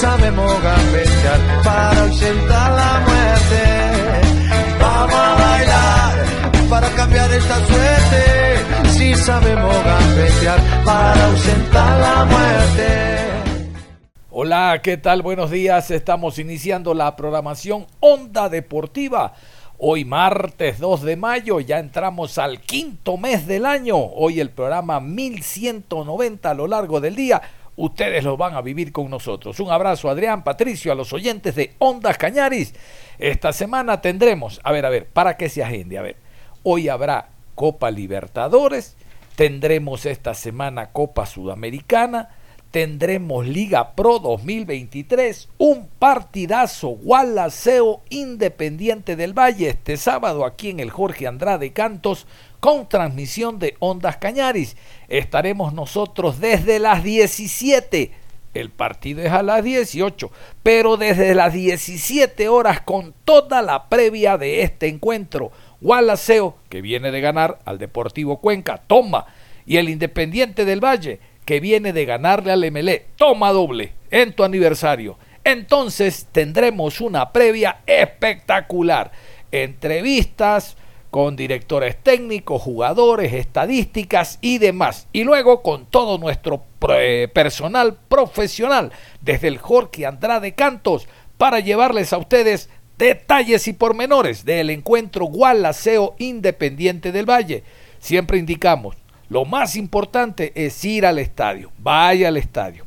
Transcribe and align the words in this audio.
Sabemos 0.00 0.62
gambetear 0.62 1.62
para 1.62 2.02
ausentar 2.04 2.72
la 2.72 3.00
muerte. 3.06 3.62
Vamos 4.80 5.14
a 5.14 5.34
bailar 5.34 6.14
para 6.70 6.88
cambiar 6.90 7.30
esta 7.30 7.56
suerte. 7.66 8.90
Si 8.92 9.14
sabemos 9.14 9.76
gambetear 9.84 10.58
para 10.86 11.26
ausentar 11.26 12.00
la 12.00 12.24
muerte. 12.24 12.86
Hola, 14.30 14.80
¿qué 14.82 14.96
tal? 14.96 15.20
Buenos 15.20 15.50
días. 15.50 15.90
Estamos 15.90 16.38
iniciando 16.38 16.94
la 16.94 17.14
programación 17.14 17.86
Onda 18.00 18.48
Deportiva. 18.48 19.34
Hoy 19.76 20.04
martes 20.04 20.78
2 20.78 21.02
de 21.02 21.16
mayo 21.16 21.60
ya 21.60 21.78
entramos 21.78 22.38
al 22.38 22.60
quinto 22.60 23.18
mes 23.18 23.46
del 23.46 23.66
año. 23.66 23.96
Hoy 23.96 24.40
el 24.40 24.50
programa 24.50 25.00
1190 25.00 26.50
a 26.50 26.54
lo 26.54 26.66
largo 26.66 27.00
del 27.00 27.16
día 27.16 27.40
ustedes 27.80 28.24
lo 28.24 28.36
van 28.36 28.54
a 28.54 28.60
vivir 28.60 28.92
con 28.92 29.08
nosotros. 29.08 29.58
Un 29.58 29.70
abrazo 29.70 30.10
Adrián, 30.10 30.44
Patricio, 30.44 30.92
a 30.92 30.94
los 30.94 31.12
oyentes 31.12 31.54
de 31.54 31.74
Ondas 31.78 32.18
Cañaris. 32.18 32.74
Esta 33.18 33.52
semana 33.52 34.00
tendremos, 34.02 34.60
a 34.62 34.72
ver, 34.72 34.84
a 34.84 34.90
ver, 34.90 35.06
para 35.06 35.36
que 35.36 35.48
se 35.48 35.62
agende, 35.62 35.96
a 35.96 36.02
ver, 36.02 36.16
hoy 36.62 36.88
habrá 36.88 37.30
Copa 37.54 37.90
Libertadores, 37.90 38.96
tendremos 39.34 40.04
esta 40.04 40.34
semana 40.34 40.92
Copa 40.92 41.24
Sudamericana, 41.24 42.28
tendremos 42.70 43.46
Liga 43.46 43.92
Pro 43.94 44.18
2023, 44.18 45.48
un 45.58 45.88
partidazo 45.98 46.88
Gualaceo 46.90 48.00
Independiente 48.10 49.16
del 49.16 49.36
Valle 49.36 49.70
este 49.70 49.96
sábado 49.96 50.44
aquí 50.44 50.70
en 50.70 50.80
el 50.80 50.90
Jorge 50.90 51.26
Andrade 51.26 51.72
Cantos 51.72 52.26
con 52.60 52.88
transmisión 52.88 53.58
de 53.58 53.74
Ondas 53.80 54.18
Cañaris. 54.18 54.76
Estaremos 55.08 55.72
nosotros 55.72 56.40
desde 56.40 56.78
las 56.78 57.02
17. 57.02 58.12
El 58.52 58.70
partido 58.70 59.22
es 59.22 59.30
a 59.30 59.42
las 59.42 59.62
18, 59.62 60.30
pero 60.62 60.96
desde 60.96 61.34
las 61.34 61.52
17 61.52 62.48
horas 62.48 62.80
con 62.80 63.14
toda 63.24 63.62
la 63.62 63.88
previa 63.88 64.38
de 64.38 64.62
este 64.62 64.88
encuentro. 64.88 65.52
Gualaceo, 65.80 66.56
que 66.68 66.82
viene 66.82 67.10
de 67.10 67.20
ganar 67.20 67.60
al 67.64 67.78
Deportivo 67.78 68.40
Cuenca, 68.40 68.82
toma. 68.86 69.26
Y 69.66 69.76
el 69.76 69.88
Independiente 69.88 70.64
del 70.64 70.84
Valle, 70.84 71.20
que 71.44 71.60
viene 71.60 71.92
de 71.92 72.04
ganarle 72.04 72.52
al 72.52 72.70
MLE, 72.70 73.06
toma 73.16 73.52
doble 73.52 73.92
en 74.10 74.32
tu 74.32 74.44
aniversario. 74.44 75.18
Entonces 75.44 76.28
tendremos 76.30 77.00
una 77.00 77.32
previa 77.32 77.80
espectacular. 77.86 79.10
Entrevistas, 79.50 80.76
con 81.10 81.34
directores 81.34 81.96
técnicos, 82.02 82.62
jugadores, 82.62 83.32
estadísticas 83.32 84.38
y 84.40 84.58
demás. 84.58 85.08
Y 85.12 85.24
luego 85.24 85.62
con 85.62 85.86
todo 85.86 86.18
nuestro 86.18 86.64
eh, 86.88 87.28
personal 87.32 87.98
profesional 88.08 88.92
desde 89.20 89.48
el 89.48 89.58
Jorge 89.58 90.06
Andrade 90.06 90.54
Cantos 90.54 91.08
para 91.36 91.60
llevarles 91.60 92.12
a 92.12 92.18
ustedes 92.18 92.70
detalles 92.96 93.66
y 93.66 93.72
pormenores 93.72 94.44
del 94.44 94.70
encuentro 94.70 95.24
Gualaceo 95.24 96.14
Independiente 96.18 97.12
del 97.12 97.28
Valle. 97.28 97.64
Siempre 97.98 98.38
indicamos, 98.38 98.96
lo 99.30 99.46
más 99.46 99.76
importante 99.76 100.52
es 100.54 100.84
ir 100.84 101.06
al 101.06 101.18
estadio, 101.18 101.72
vaya 101.78 102.28
al 102.28 102.36
estadio. 102.36 102.84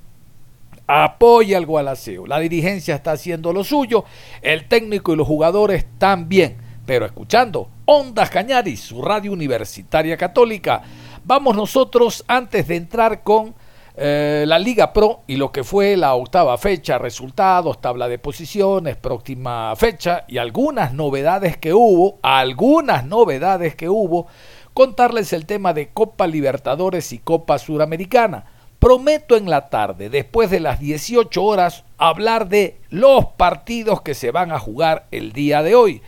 Apoya 0.86 1.58
al 1.58 1.66
Gualaceo. 1.66 2.28
La 2.28 2.40
dirigencia 2.40 2.94
está 2.94 3.14
haciendo 3.14 3.52
lo 3.54 3.64
suyo, 3.64 4.06
el 4.42 4.68
técnico 4.68 5.14
y 5.14 5.16
los 5.16 5.26
jugadores 5.26 5.86
también 5.98 6.58
pero 6.86 7.06
escuchando 7.06 7.70
Ondas 7.86 8.30
Cañaris, 8.30 8.81
su 8.81 9.02
radio 9.02 9.31
universitaria 9.31 10.18
católica. 10.18 10.81
Vamos 11.24 11.56
nosotros, 11.56 12.24
antes 12.28 12.68
de 12.68 12.75
entrar 12.75 13.24
con 13.24 13.56
eh, 13.96 14.44
la 14.48 14.60
Liga 14.60 14.92
Pro 14.92 15.22
y 15.28 15.36
lo 15.38 15.52
que 15.52 15.64
fue 15.64 15.96
la 15.96 16.14
octava 16.16 16.58
fecha, 16.58 16.98
resultados, 16.98 17.80
tabla 17.80 18.08
de 18.08 18.20
posiciones, 18.20 18.98
próxima 18.98 19.74
fecha 19.75 20.25
y 20.28 20.38
algunas 20.38 20.94
novedades 20.94 21.58
que 21.58 21.74
hubo, 21.74 22.20
algunas 22.22 23.06
novedades 23.06 23.75
que 23.75 23.88
hubo, 23.88 24.28
contarles 24.73 25.34
el 25.34 25.45
tema 25.45 25.73
de 25.73 25.89
Copa 25.89 26.28
Libertadores 26.28 27.13
y 27.13 27.19
Copa 27.19 27.59
Suramericana. 27.59 28.45
Prometo 28.79 29.38
en 29.38 29.50
la 29.50 29.69
tarde, 29.69 30.09
después 30.09 30.50
de 30.50 30.59
las 30.59 30.79
18 30.79 31.44
horas, 31.44 31.84
hablar 31.97 32.50
de 32.50 32.78
los 32.89 33.25
partidos 33.38 34.01
que 34.01 34.13
se 34.13 34.31
van 34.31 34.51
a 34.51 34.59
jugar 34.59 35.07
el 35.12 35.31
día 35.31 35.63
de 35.63 35.75
hoy 35.75 36.01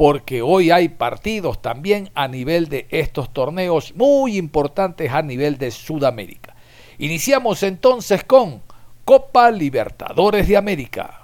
porque 0.00 0.40
hoy 0.40 0.70
hay 0.70 0.88
partidos 0.88 1.60
también 1.60 2.08
a 2.14 2.26
nivel 2.26 2.70
de 2.70 2.86
estos 2.88 3.34
torneos 3.34 3.92
muy 3.94 4.38
importantes 4.38 5.12
a 5.12 5.20
nivel 5.20 5.58
de 5.58 5.70
Sudamérica. 5.70 6.56
Iniciamos 6.96 7.62
entonces 7.62 8.24
con 8.24 8.62
Copa 9.04 9.50
Libertadores 9.50 10.48
de 10.48 10.56
América. 10.56 11.19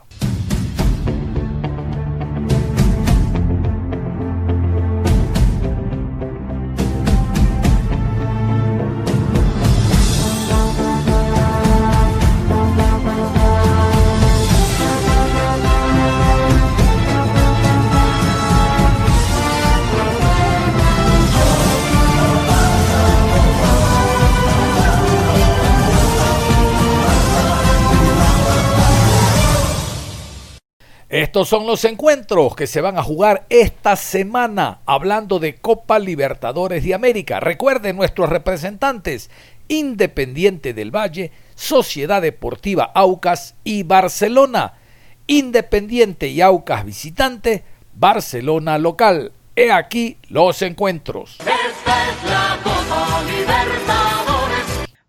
Estos 31.36 31.50
son 31.50 31.66
los 31.66 31.84
encuentros 31.84 32.56
que 32.56 32.66
se 32.66 32.80
van 32.80 32.96
a 32.96 33.02
jugar 33.02 33.44
esta 33.50 33.94
semana 33.96 34.78
hablando 34.86 35.38
de 35.38 35.56
Copa 35.56 35.98
Libertadores 35.98 36.82
de 36.82 36.94
América. 36.94 37.40
Recuerden 37.40 37.94
nuestros 37.96 38.30
representantes 38.30 39.28
Independiente 39.68 40.72
del 40.72 40.90
Valle, 40.90 41.32
Sociedad 41.54 42.22
Deportiva 42.22 42.84
Aucas 42.84 43.54
y 43.64 43.82
Barcelona. 43.82 44.78
Independiente 45.26 46.28
y 46.28 46.40
Aucas 46.40 46.86
visitante, 46.86 47.64
Barcelona 47.92 48.78
local. 48.78 49.32
He 49.56 49.70
aquí 49.70 50.16
los 50.30 50.62
encuentros. 50.62 51.36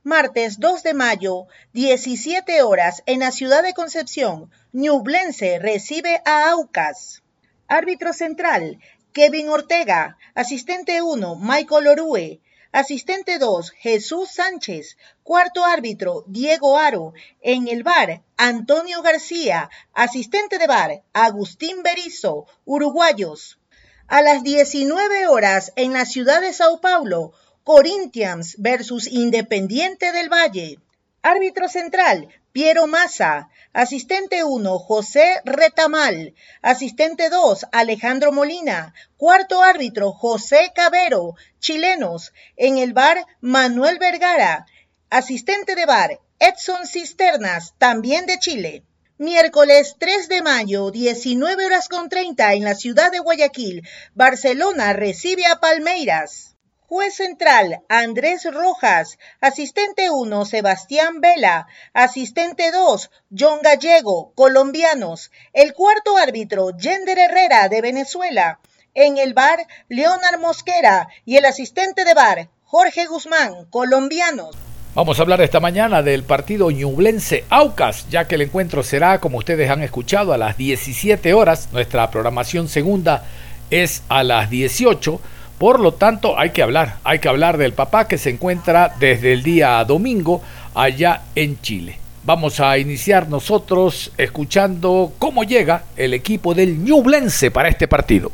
Martes 0.08 0.62
2 0.62 0.84
de 0.84 0.94
mayo, 0.94 1.48
17 1.74 2.62
horas, 2.62 3.04
en 3.08 3.20
la 3.20 3.34
ciudad 3.34 3.62
de 3.62 3.74
Concepción, 3.74 4.50
Ñublense 4.72 5.60
recibe 5.60 6.22
a 6.24 6.50
Aucas. 6.52 7.24
Árbitro 7.68 8.14
central, 8.14 8.80
Kevin 9.12 9.50
Ortega. 9.50 10.18
Asistente 10.34 11.02
1, 11.02 11.36
Michael 11.36 11.88
Orue. 11.88 12.40
Asistente 12.72 13.38
2, 13.38 13.72
Jesús 13.72 14.32
Sánchez. 14.32 14.96
Cuarto 15.24 15.66
árbitro, 15.66 16.24
Diego 16.28 16.78
Aro. 16.78 17.14
En 17.42 17.68
el 17.68 17.84
bar, 17.84 18.24
Antonio 18.38 19.02
García. 19.02 19.70
Asistente 19.94 20.58
de 20.58 20.68
bar, 20.68 21.04
Agustín 21.12 21.84
Berizo. 21.84 22.46
Uruguayos. 22.64 23.60
A 24.08 24.22
las 24.22 24.42
19 24.42 25.28
horas, 25.28 25.74
en 25.76 25.92
la 25.92 26.06
ciudad 26.06 26.40
de 26.40 26.54
Sao 26.54 26.80
Paulo, 26.80 27.34
Corinthians 27.68 28.56
versus 28.60 29.08
Independiente 29.08 30.14
del 30.14 30.30
Valle. 30.30 30.80
Árbitro 31.22 31.68
central, 31.68 32.30
Piero 32.54 32.88
Massa. 32.88 33.50
Asistente 33.74 34.46
1, 34.46 34.80
José 34.80 35.42
Retamal. 35.44 36.34
Asistente 36.62 37.30
2, 37.30 37.66
Alejandro 37.74 38.32
Molina. 38.32 38.94
Cuarto 39.18 39.62
árbitro, 39.62 40.14
José 40.14 40.72
Cabero. 40.74 41.36
Chilenos. 41.60 42.32
En 42.56 42.78
el 42.78 42.94
bar, 42.94 43.26
Manuel 43.42 44.00
Vergara. 44.00 44.66
Asistente 45.10 45.76
de 45.76 45.86
bar, 45.86 46.22
Edson 46.40 46.88
Cisternas, 46.88 47.74
también 47.78 48.28
de 48.28 48.40
Chile. 48.40 48.84
Miércoles 49.18 49.98
3 50.00 50.30
de 50.30 50.42
mayo, 50.42 50.90
19 50.90 51.66
horas 51.66 51.90
con 51.90 52.08
30 52.08 52.54
en 52.54 52.64
la 52.64 52.76
ciudad 52.76 53.12
de 53.12 53.20
Guayaquil, 53.20 53.86
Barcelona 54.14 54.94
recibe 54.94 55.46
a 55.48 55.60
Palmeiras. 55.60 56.54
Juez 56.90 57.16
central, 57.16 57.82
Andrés 57.90 58.48
Rojas. 58.50 59.20
Asistente 59.42 60.10
1, 60.10 60.46
Sebastián 60.46 61.20
Vela. 61.20 61.68
Asistente 61.92 62.72
2, 62.72 63.12
John 63.38 63.60
Gallego, 63.62 64.32
colombianos. 64.36 65.30
El 65.52 65.74
cuarto 65.74 66.16
árbitro, 66.16 66.70
Yender 66.78 67.20
Herrera, 67.20 67.68
de 67.68 67.82
Venezuela. 67.82 68.62
En 68.94 69.18
el 69.18 69.34
bar, 69.34 69.68
Leonard 69.90 70.40
Mosquera. 70.40 71.10
Y 71.26 71.36
el 71.36 71.44
asistente 71.44 72.06
de 72.06 72.14
bar, 72.14 72.48
Jorge 72.64 73.06
Guzmán, 73.06 73.66
colombianos. 73.70 74.56
Vamos 74.96 75.20
a 75.20 75.24
hablar 75.24 75.42
esta 75.42 75.60
mañana 75.60 76.02
del 76.02 76.24
partido 76.24 76.72
Ñublense 76.72 77.44
Aucas, 77.50 78.08
ya 78.10 78.30
que 78.30 78.36
el 78.36 78.44
encuentro 78.44 78.82
será, 78.82 79.20
como 79.20 79.40
ustedes 79.40 79.70
han 79.70 79.84
escuchado, 79.84 80.32
a 80.32 80.38
las 80.38 80.56
17 80.56 81.34
horas. 81.34 81.68
Nuestra 81.74 82.10
programación 82.10 82.70
segunda 82.70 83.26
es 83.70 84.04
a 84.08 84.24
las 84.24 84.50
18 84.50 85.20
por 85.58 85.80
lo 85.80 85.94
tanto, 85.94 86.38
hay 86.38 86.52
que 86.52 86.62
hablar, 86.62 86.98
hay 87.04 87.20
que 87.20 87.30
hablar 87.30 87.58
del 87.58 87.74
papá 87.74 88.08
que 88.08 88.18
se 88.18 88.30
encuentra 88.30 88.94
desde 89.00 89.34
el 89.34 89.44
día 89.44 89.84
domingo 89.86 90.42
allá 90.76 91.22
en 91.36 91.60
Chile. 91.62 92.00
Vamos 92.24 92.60
a 92.60 92.78
iniciar 92.78 93.30
nosotros 93.30 94.12
escuchando 94.18 95.14
cómo 95.18 95.44
llega 95.44 95.84
el 95.96 96.14
equipo 96.14 96.54
del 96.54 96.78
Ñublense 96.84 97.52
para 97.52 97.70
este 97.70 97.88
partido. 97.88 98.32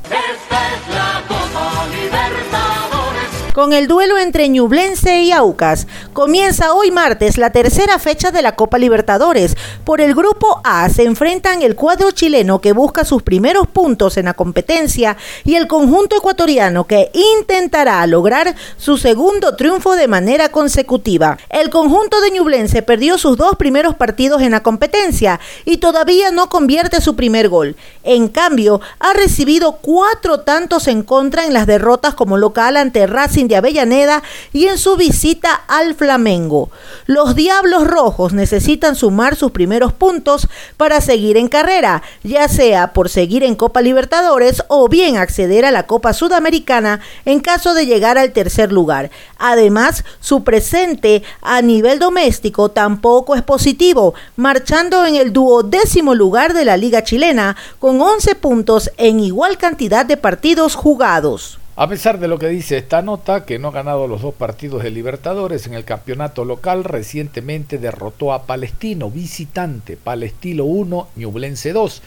Con 3.53 3.71
el 3.71 3.88
duelo 3.88 4.17
entre 4.17 4.50
Ñublense 4.50 5.21
y 5.21 5.31
Aucas, 5.31 5.85
comienza 6.11 6.73
hoy 6.73 6.89
martes 6.89 7.38
la 7.38 7.51
tercera 7.51 8.00
fecha 8.00 8.31
de 8.31 8.41
la 8.41 8.55
Copa 8.55 8.79
Libertadores. 8.79 9.55
Por 9.85 10.01
el 10.01 10.15
grupo 10.15 10.59
A 10.63 10.89
se 10.89 11.03
enfrentan 11.03 11.61
el 11.61 11.75
cuadro 11.75 12.09
chileno 12.09 12.61
que 12.61 12.73
busca 12.73 13.05
sus 13.05 13.21
primeros 13.21 13.67
puntos 13.67 14.17
en 14.17 14.25
la 14.25 14.33
competencia 14.33 15.17
y 15.44 15.53
el 15.53 15.67
conjunto 15.67 16.15
ecuatoriano 16.17 16.88
que 16.88 17.11
intentará 17.13 18.07
lograr 18.07 18.55
su 18.77 18.97
segundo 18.97 19.56
triunfo 19.56 19.95
de 19.95 20.07
manera 20.07 20.49
consecutiva. 20.49 21.38
El 21.51 21.69
conjunto 21.69 22.21
de 22.21 22.31
Ñublense 22.31 22.81
perdió 22.81 23.19
sus 23.19 23.38
dos 23.38 23.56
primeros 23.57 23.94
partidos 23.94 24.41
en 24.41 24.53
la 24.53 24.63
competencia 24.63 25.39
y 25.63 25.77
todavía 25.77 26.31
no 26.31 26.49
convierte 26.49 27.01
su 27.01 27.15
primer 27.15 27.49
gol. 27.49 27.75
En 28.03 28.27
cambio, 28.27 28.81
ha 29.00 29.13
recibido 29.13 29.77
cuatro 29.81 30.41
tantos 30.41 30.88
en 30.88 31.03
contra 31.03 31.45
en 31.45 31.53
las 31.53 31.67
derrotas 31.67 32.13
como 32.15 32.38
local 32.38 32.75
ante 32.75 33.07
Racing 33.07 33.47
de 33.47 33.55
Avellaneda 33.55 34.23
y 34.51 34.67
en 34.67 34.77
su 34.77 34.97
visita 34.97 35.53
al 35.67 35.95
Flamengo. 35.95 36.69
Los 37.05 37.35
Diablos 37.35 37.88
Rojos 37.88 38.33
necesitan 38.33 38.95
sumar 38.95 39.38
sus 39.38 39.51
primeros 39.51 39.94
puntos 39.94 40.50
para 40.75 41.00
seguir 41.00 41.38
en 41.38 41.47
carrera, 41.47 42.03
ya 42.23 42.50
sea 42.50 42.91
por 42.91 43.07
seguir 43.07 43.44
en 43.44 43.55
Copa 43.55 43.81
Libertadores 43.81 44.63
o 44.67 44.89
bien 44.89 45.15
acceder 45.17 45.63
a 45.63 45.71
la 45.71 45.88
Copa 45.88 46.11
Sudamericana 46.11 46.99
en 47.23 47.39
caso 47.39 47.73
de 47.73 47.85
llegar 47.85 48.17
al 48.17 48.33
tercer 48.33 48.73
lugar. 48.73 49.11
Además, 49.38 50.03
su 50.19 50.44
presente 50.44 51.23
a 51.41 51.61
nivel 51.61 51.99
doméstico 51.99 52.69
tampoco 52.69 53.35
es 53.35 53.44
positivo, 53.44 54.13
marchando 54.35 55.06
en 55.06 55.15
el 55.15 55.31
duodécimo 55.31 56.15
lugar 56.15 56.53
de 56.53 56.65
la 56.65 56.75
Liga 56.75 57.03
chilena 57.03 57.56
con 57.79 57.93
11 58.01 58.36
puntos 58.36 58.92
en 58.98 59.19
igual 59.19 59.57
cantidad 59.57 60.06
de 60.06 60.18
partidos 60.18 60.75
jugados. 60.75 61.60
A 61.75 61.88
pesar 61.88 62.19
de 62.19 62.28
lo 62.28 62.38
que 62.38 62.50
dice 62.50 62.78
esta 62.78 63.01
nota, 63.01 63.45
que 63.45 63.57
no 63.57 63.69
ha 63.69 63.72
ganado 63.72 64.07
los 64.07 64.22
dos 64.22 64.36
partidos 64.36 64.84
de 64.84 64.92
Libertadores 64.92 65.66
en 65.66 65.74
el 65.74 65.86
campeonato 65.86 66.45
local, 66.45 66.84
recientemente 66.84 67.80
derrotó 67.80 68.31
a 68.31 68.44
Palestino, 68.44 69.10
visitante, 69.10 69.98
Palestino 69.98 70.66
1, 70.66 71.07
Ñublense 71.16 71.74
2. 71.74 72.01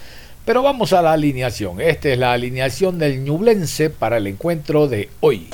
Pero 0.44 0.62
vamos 0.62 0.92
a 0.92 1.02
la 1.02 1.12
alineación. 1.12 1.80
Esta 1.80 2.10
es 2.10 2.18
la 2.18 2.32
alineación 2.32 2.98
del 3.00 3.24
Ñublense 3.24 3.90
para 3.90 4.18
el 4.18 4.28
encuentro 4.28 4.86
de 4.86 5.10
hoy. 5.18 5.48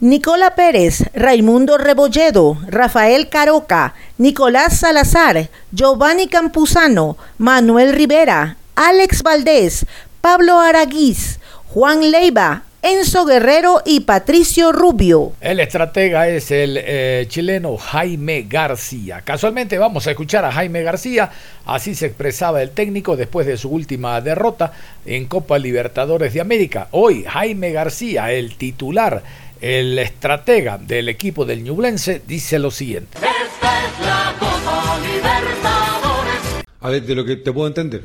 Nicola 0.00 0.54
Pérez, 0.54 1.02
Raimundo 1.12 1.76
Rebolledo, 1.76 2.56
Rafael 2.68 3.28
Caroca, 3.28 3.94
Nicolás 4.16 4.78
Salazar, 4.78 5.50
Giovanni 5.72 6.28
Campuzano, 6.28 7.16
Manuel 7.38 7.92
Rivera, 7.92 8.58
Alex 8.76 9.24
Valdés, 9.24 9.86
Pablo 10.20 10.60
Araguiz, 10.60 11.40
Juan 11.74 12.12
Leiva, 12.12 12.62
Enzo 12.80 13.24
Guerrero 13.24 13.82
y 13.84 14.00
Patricio 14.00 14.70
Rubio. 14.70 15.32
El 15.40 15.58
estratega 15.58 16.28
es 16.28 16.52
el 16.52 16.78
eh, 16.80 17.26
chileno 17.28 17.76
Jaime 17.76 18.46
García. 18.48 19.22
Casualmente 19.22 19.78
vamos 19.78 20.06
a 20.06 20.12
escuchar 20.12 20.44
a 20.44 20.52
Jaime 20.52 20.84
García, 20.84 21.28
así 21.66 21.96
se 21.96 22.06
expresaba 22.06 22.62
el 22.62 22.70
técnico 22.70 23.16
después 23.16 23.48
de 23.48 23.56
su 23.56 23.68
última 23.68 24.20
derrota 24.20 24.72
en 25.04 25.26
Copa 25.26 25.58
Libertadores 25.58 26.32
de 26.32 26.40
América. 26.40 26.86
Hoy 26.92 27.24
Jaime 27.24 27.72
García, 27.72 28.30
el 28.30 28.54
titular, 28.56 29.24
el 29.60 29.98
estratega 29.98 30.78
del 30.78 31.08
equipo 31.08 31.44
del 31.44 31.62
Ñublense, 31.62 32.22
dice 32.26 32.58
lo 32.58 32.70
siguiente. 32.70 33.18
Esta 33.18 33.86
es 33.86 34.00
la 34.00 34.36
Copa 34.38 34.98
Libertadores. 35.00 36.64
A 36.80 36.90
ver, 36.90 37.02
de 37.02 37.14
lo 37.14 37.24
que 37.24 37.36
te 37.36 37.52
puedo 37.52 37.66
entender. 37.66 38.02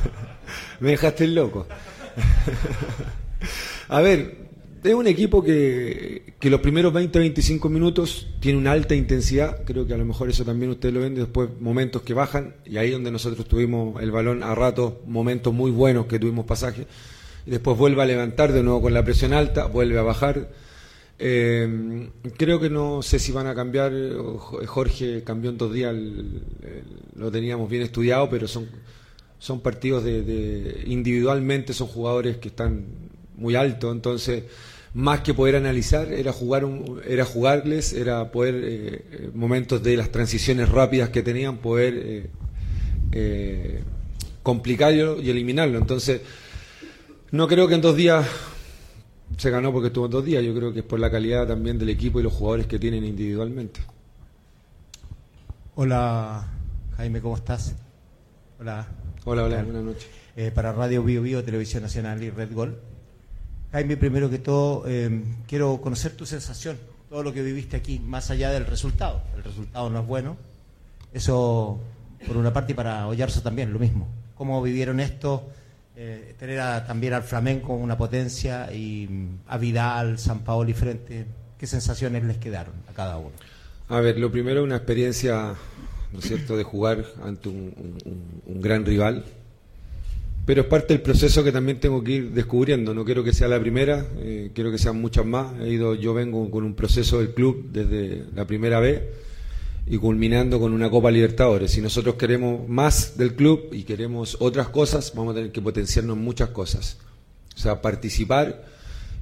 me 0.80 0.90
dejaste 0.90 1.26
loco. 1.26 1.66
a 3.88 4.00
ver, 4.00 4.46
es 4.82 4.94
un 4.94 5.06
equipo 5.06 5.42
que, 5.42 6.34
que 6.38 6.50
los 6.50 6.60
primeros 6.60 6.92
20-25 6.92 7.68
minutos 7.68 8.28
tiene 8.40 8.58
una 8.58 8.72
alta 8.72 8.94
intensidad, 8.94 9.64
creo 9.64 9.86
que 9.86 9.94
a 9.94 9.96
lo 9.96 10.04
mejor 10.04 10.28
eso 10.30 10.44
también 10.44 10.70
ustedes 10.70 10.94
lo 10.94 11.00
ven, 11.00 11.14
después 11.14 11.48
momentos 11.60 12.02
que 12.02 12.14
bajan, 12.14 12.54
y 12.64 12.76
ahí 12.76 12.90
donde 12.90 13.10
nosotros 13.10 13.46
tuvimos 13.46 14.00
el 14.02 14.10
balón 14.10 14.42
a 14.42 14.54
rato, 14.54 15.02
momentos 15.06 15.52
muy 15.52 15.70
buenos 15.70 16.06
que 16.06 16.18
tuvimos 16.18 16.46
pasaje, 16.46 16.86
después 17.46 17.78
vuelve 17.78 18.02
a 18.02 18.06
levantar 18.06 18.52
de 18.52 18.62
nuevo 18.62 18.82
con 18.82 18.94
la 18.94 19.04
presión 19.04 19.32
alta, 19.32 19.66
vuelve 19.66 19.98
a 19.98 20.02
bajar. 20.02 20.50
Eh, 21.18 22.10
creo 22.36 22.60
que 22.60 22.68
no 22.68 23.02
sé 23.02 23.18
si 23.18 23.32
van 23.32 23.46
a 23.46 23.54
cambiar, 23.54 23.92
Jorge 24.66 25.22
cambió 25.24 25.50
en 25.50 25.58
dos 25.58 25.72
días, 25.72 25.94
lo 27.14 27.30
teníamos 27.30 27.70
bien 27.70 27.82
estudiado, 27.82 28.28
pero 28.28 28.46
son 28.46 28.68
son 29.38 29.60
partidos 29.60 30.04
de, 30.04 30.82
individualmente 30.86 31.72
son 31.72 31.88
jugadores 31.88 32.38
que 32.38 32.48
están 32.48 32.86
muy 33.36 33.54
altos, 33.54 33.94
entonces 33.94 34.44
más 34.94 35.20
que 35.20 35.34
poder 35.34 35.56
analizar 35.56 36.10
era 36.10 36.32
jugar 36.32 36.64
un, 36.64 37.00
era 37.06 37.24
jugarles, 37.24 37.92
era 37.92 38.30
poder 38.32 38.54
eh, 38.54 39.04
eh, 39.12 39.30
momentos 39.34 39.82
de 39.82 39.96
las 39.96 40.10
transiciones 40.10 40.70
rápidas 40.70 41.10
que 41.10 41.22
tenían 41.22 41.58
poder 41.58 42.30
eh, 43.12 43.82
complicarlo 44.42 45.20
y 45.20 45.28
eliminarlo. 45.28 45.76
Entonces 45.76 46.22
no 47.32 47.48
creo 47.48 47.68
que 47.68 47.74
en 47.74 47.80
dos 47.80 47.96
días 47.96 48.26
se 49.36 49.50
ganó 49.50 49.72
porque 49.72 49.88
estuvo 49.88 50.06
en 50.06 50.10
dos 50.12 50.24
días, 50.24 50.44
yo 50.44 50.54
creo 50.54 50.72
que 50.72 50.80
es 50.80 50.84
por 50.84 51.00
la 51.00 51.10
calidad 51.10 51.46
también 51.46 51.78
del 51.78 51.88
equipo 51.88 52.20
y 52.20 52.22
los 52.22 52.32
jugadores 52.32 52.66
que 52.66 52.78
tienen 52.78 53.04
individualmente. 53.04 53.80
Hola 55.74 56.46
Jaime, 56.96 57.20
¿cómo 57.20 57.36
estás? 57.36 57.74
Hola. 58.58 58.86
Hola, 59.24 59.44
hola, 59.44 59.62
buenas 59.62 59.82
noches. 59.82 60.08
Eh, 60.36 60.50
para 60.54 60.72
Radio 60.72 61.02
Bio 61.02 61.22
Bio, 61.22 61.42
Televisión 61.44 61.82
Nacional 61.82 62.22
y 62.22 62.30
Red 62.30 62.54
Gol. 62.54 62.78
Jaime, 63.72 63.96
primero 63.96 64.30
que 64.30 64.38
todo, 64.38 64.84
eh, 64.86 65.22
quiero 65.46 65.80
conocer 65.80 66.12
tu 66.12 66.24
sensación, 66.24 66.78
todo 67.10 67.22
lo 67.22 67.32
que 67.32 67.42
viviste 67.42 67.76
aquí, 67.76 67.98
más 67.98 68.30
allá 68.30 68.50
del 68.50 68.64
resultado. 68.64 69.22
El 69.36 69.42
resultado 69.42 69.90
no 69.90 70.00
es 70.00 70.06
bueno. 70.06 70.36
Eso, 71.12 71.80
por 72.26 72.36
una 72.36 72.52
parte, 72.52 72.72
y 72.72 72.74
para 72.74 73.06
Ollarzo 73.06 73.42
también, 73.42 73.72
lo 73.72 73.78
mismo. 73.78 74.08
¿Cómo 74.36 74.62
vivieron 74.62 75.00
esto? 75.00 75.50
Eh, 75.98 76.34
tener 76.38 76.60
también 76.86 77.14
al 77.14 77.22
flamenco 77.22 77.72
una 77.72 77.96
potencia 77.96 78.70
y 78.70 79.08
mm, 79.08 79.38
a 79.46 79.56
Vidal, 79.56 80.18
San 80.18 80.40
Paolo 80.40 80.68
y 80.68 80.74
frente. 80.74 81.24
¿Qué 81.58 81.66
sensaciones 81.66 82.22
les 82.24 82.36
quedaron 82.36 82.74
a 82.90 82.92
cada 82.92 83.16
uno? 83.16 83.32
A 83.88 84.00
ver, 84.00 84.18
lo 84.18 84.30
primero, 84.30 84.62
una 84.62 84.76
experiencia 84.76 85.54
¿no 86.12 86.18
es 86.18 86.26
cierto?, 86.26 86.56
de 86.56 86.64
jugar 86.64 87.04
ante 87.22 87.48
un, 87.48 87.72
gran 88.46 88.84
rival. 88.84 89.24
Pero 90.44 90.62
es 90.62 90.66
parte 90.68 90.94
del 90.94 91.02
proceso 91.02 91.42
que 91.42 91.50
también 91.50 91.80
tengo 91.80 92.04
que 92.04 92.12
ir 92.12 92.30
descubriendo. 92.30 92.94
No 92.94 93.04
quiero 93.04 93.24
que 93.24 93.32
sea 93.32 93.48
la 93.48 93.58
primera, 93.58 94.06
eh, 94.18 94.50
quiero 94.54 94.70
que 94.70 94.78
sean 94.78 95.00
muchas 95.00 95.26
más. 95.26 95.58
He 95.60 95.70
ido, 95.70 95.94
yo 95.94 96.14
vengo 96.14 96.50
con 96.50 96.62
un 96.62 96.74
proceso 96.74 97.18
del 97.18 97.34
club 97.34 97.70
desde 97.72 98.24
la 98.34 98.46
primera 98.46 98.80
vez 98.80 99.02
y 99.86 99.98
culminando 99.98 100.58
con 100.58 100.72
una 100.72 100.90
Copa 100.90 101.10
Libertadores. 101.10 101.70
Si 101.70 101.80
nosotros 101.80 102.16
queremos 102.16 102.68
más 102.68 103.16
del 103.16 103.34
club 103.34 103.68
y 103.72 103.84
queremos 103.84 104.36
otras 104.40 104.68
cosas, 104.68 105.12
vamos 105.14 105.32
a 105.32 105.36
tener 105.36 105.52
que 105.52 105.62
potenciarnos 105.62 106.16
muchas 106.16 106.50
cosas. 106.50 106.98
O 107.54 107.58
sea, 107.58 107.80
participar 107.80 108.64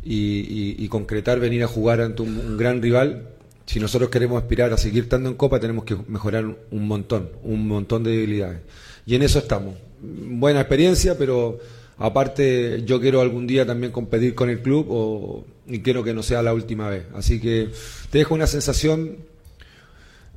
y, 0.03 0.87
concretar 0.89 1.41
venir 1.41 1.63
a 1.65 1.67
jugar 1.67 2.01
ante 2.01 2.23
un 2.23 2.57
gran 2.57 2.81
rival 2.83 3.29
si 3.67 3.81
nosotros 3.81 4.11
queremos 4.11 4.43
aspirar 4.43 4.73
a 4.73 4.77
seguir 4.77 5.05
estando 5.05 5.31
en 5.31 5.37
Copa, 5.37 5.59
tenemos 5.59 5.85
que 5.85 5.97
mejorar 6.07 6.45
un 6.45 6.87
montón, 6.87 7.31
un 7.43 7.67
montón 7.67 8.05
de 8.05 8.11
debilidades. 8.11 8.61
Y 9.07 9.15
en 9.15 9.23
eso 9.23 9.39
estamos. 9.39 9.75
Buena 10.01 10.61
experiencia, 10.61 11.17
pero 11.17 11.59
Aparte, 11.99 12.83
yo 12.85 13.01
quiero 13.01 13.21
algún 13.21 13.47
día 13.47 13.65
también 13.65 13.93
competir 13.93 14.35
con 14.35 14.51
el 14.51 14.61
club 14.61 14.87
o, 14.89 15.45
y 15.67 15.81
quiero 15.81 16.03
que 16.03 16.13
no 16.13 16.23
sea 16.23 16.43
la 16.43 16.53
última 16.53 16.89
vez. 16.89 17.05
Así 17.15 17.41
que 17.41 17.69
te 18.11 18.19
dejo 18.19 18.35
una 18.35 18.47
sensación 18.47 19.19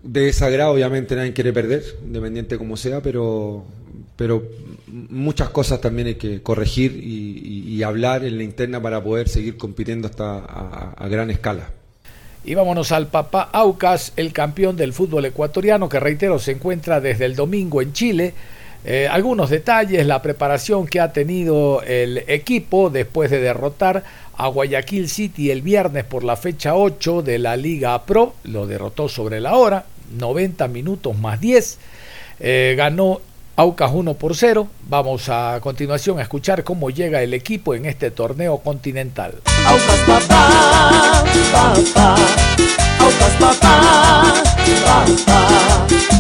de 0.04 0.22
desagrado, 0.22 0.72
obviamente 0.72 1.16
nadie 1.16 1.34
quiere 1.34 1.54
perder, 1.54 1.84
independiente 2.06 2.58
como 2.58 2.78
sea, 2.78 3.02
pero, 3.02 3.66
pero 4.16 4.44
muchas 4.88 5.50
cosas 5.50 5.82
también 5.82 6.08
hay 6.08 6.16
que 6.16 6.42
corregir 6.42 7.00
y, 7.04 7.84
hablar 7.84 8.26
en 8.26 8.38
la 8.38 8.44
interna 8.44 8.82
para 8.82 9.02
poder 9.04 9.30
seguir 9.30 9.56
compitiendo 9.56 10.08
hasta 10.08 10.40
a, 10.40 11.08
gran 11.08 11.30
escala. 11.30 11.70
Y 12.44 12.56
vámonos 12.56 12.92
al 12.92 13.08
papá 13.08 13.50
Aucas, 13.54 14.14
el 14.16 14.34
campeón 14.34 14.76
del 14.76 14.94
fútbol 14.94 15.26
ecuatoriano, 15.26 15.88
que 15.88 16.00
reitero 16.00 16.40
se 16.40 16.54
encuentra 16.54 17.00
desde 17.00 17.26
el 17.26 17.36
domingo 17.36 17.82
en 17.82 17.94
Chile. 17.94 18.34
Eh, 18.84 19.08
algunos 19.10 19.52
detalles, 19.52 20.06
la 20.08 20.22
preparación 20.22 20.88
que 20.88 21.00
ha 21.00 21.14
tenido 21.14 21.82
el 21.84 22.18
equipo 22.28 22.90
después 22.90 23.30
de 23.30 23.40
derrotar 23.40 24.04
a 24.38 24.48
Guayaquil 24.48 25.10
City 25.10 25.52
el 25.52 25.62
viernes 25.62 26.04
por 26.06 26.24
la 26.24 26.38
fecha 26.38 26.76
8 26.76 27.24
de 27.24 27.40
la 27.40 27.58
Liga 27.58 28.02
Pro, 28.04 28.36
lo 28.44 28.68
derrotó 28.68 29.10
sobre 29.10 29.42
la 29.42 29.56
hora, 29.56 29.86
90 30.18 30.68
minutos 30.68 31.18
más 31.18 31.42
10, 31.42 31.78
eh, 32.40 32.76
ganó 32.78 33.20
Aucas 33.56 33.90
1 33.92 34.14
por 34.14 34.36
0. 34.36 34.68
Vamos 34.88 35.30
a 35.30 35.60
continuación 35.62 36.20
a 36.20 36.22
escuchar 36.22 36.64
cómo 36.64 36.92
llega 36.92 37.24
el 37.24 37.34
equipo 37.34 37.74
en 37.74 37.88
este 37.88 38.12
torneo 38.12 38.60
continental. 38.60 39.34
Aucas 39.66 40.00
papá, 40.06 41.24
papá, 41.52 42.16
Aucas 43.00 43.34
papá, 43.40 44.34
papá. 44.86 46.17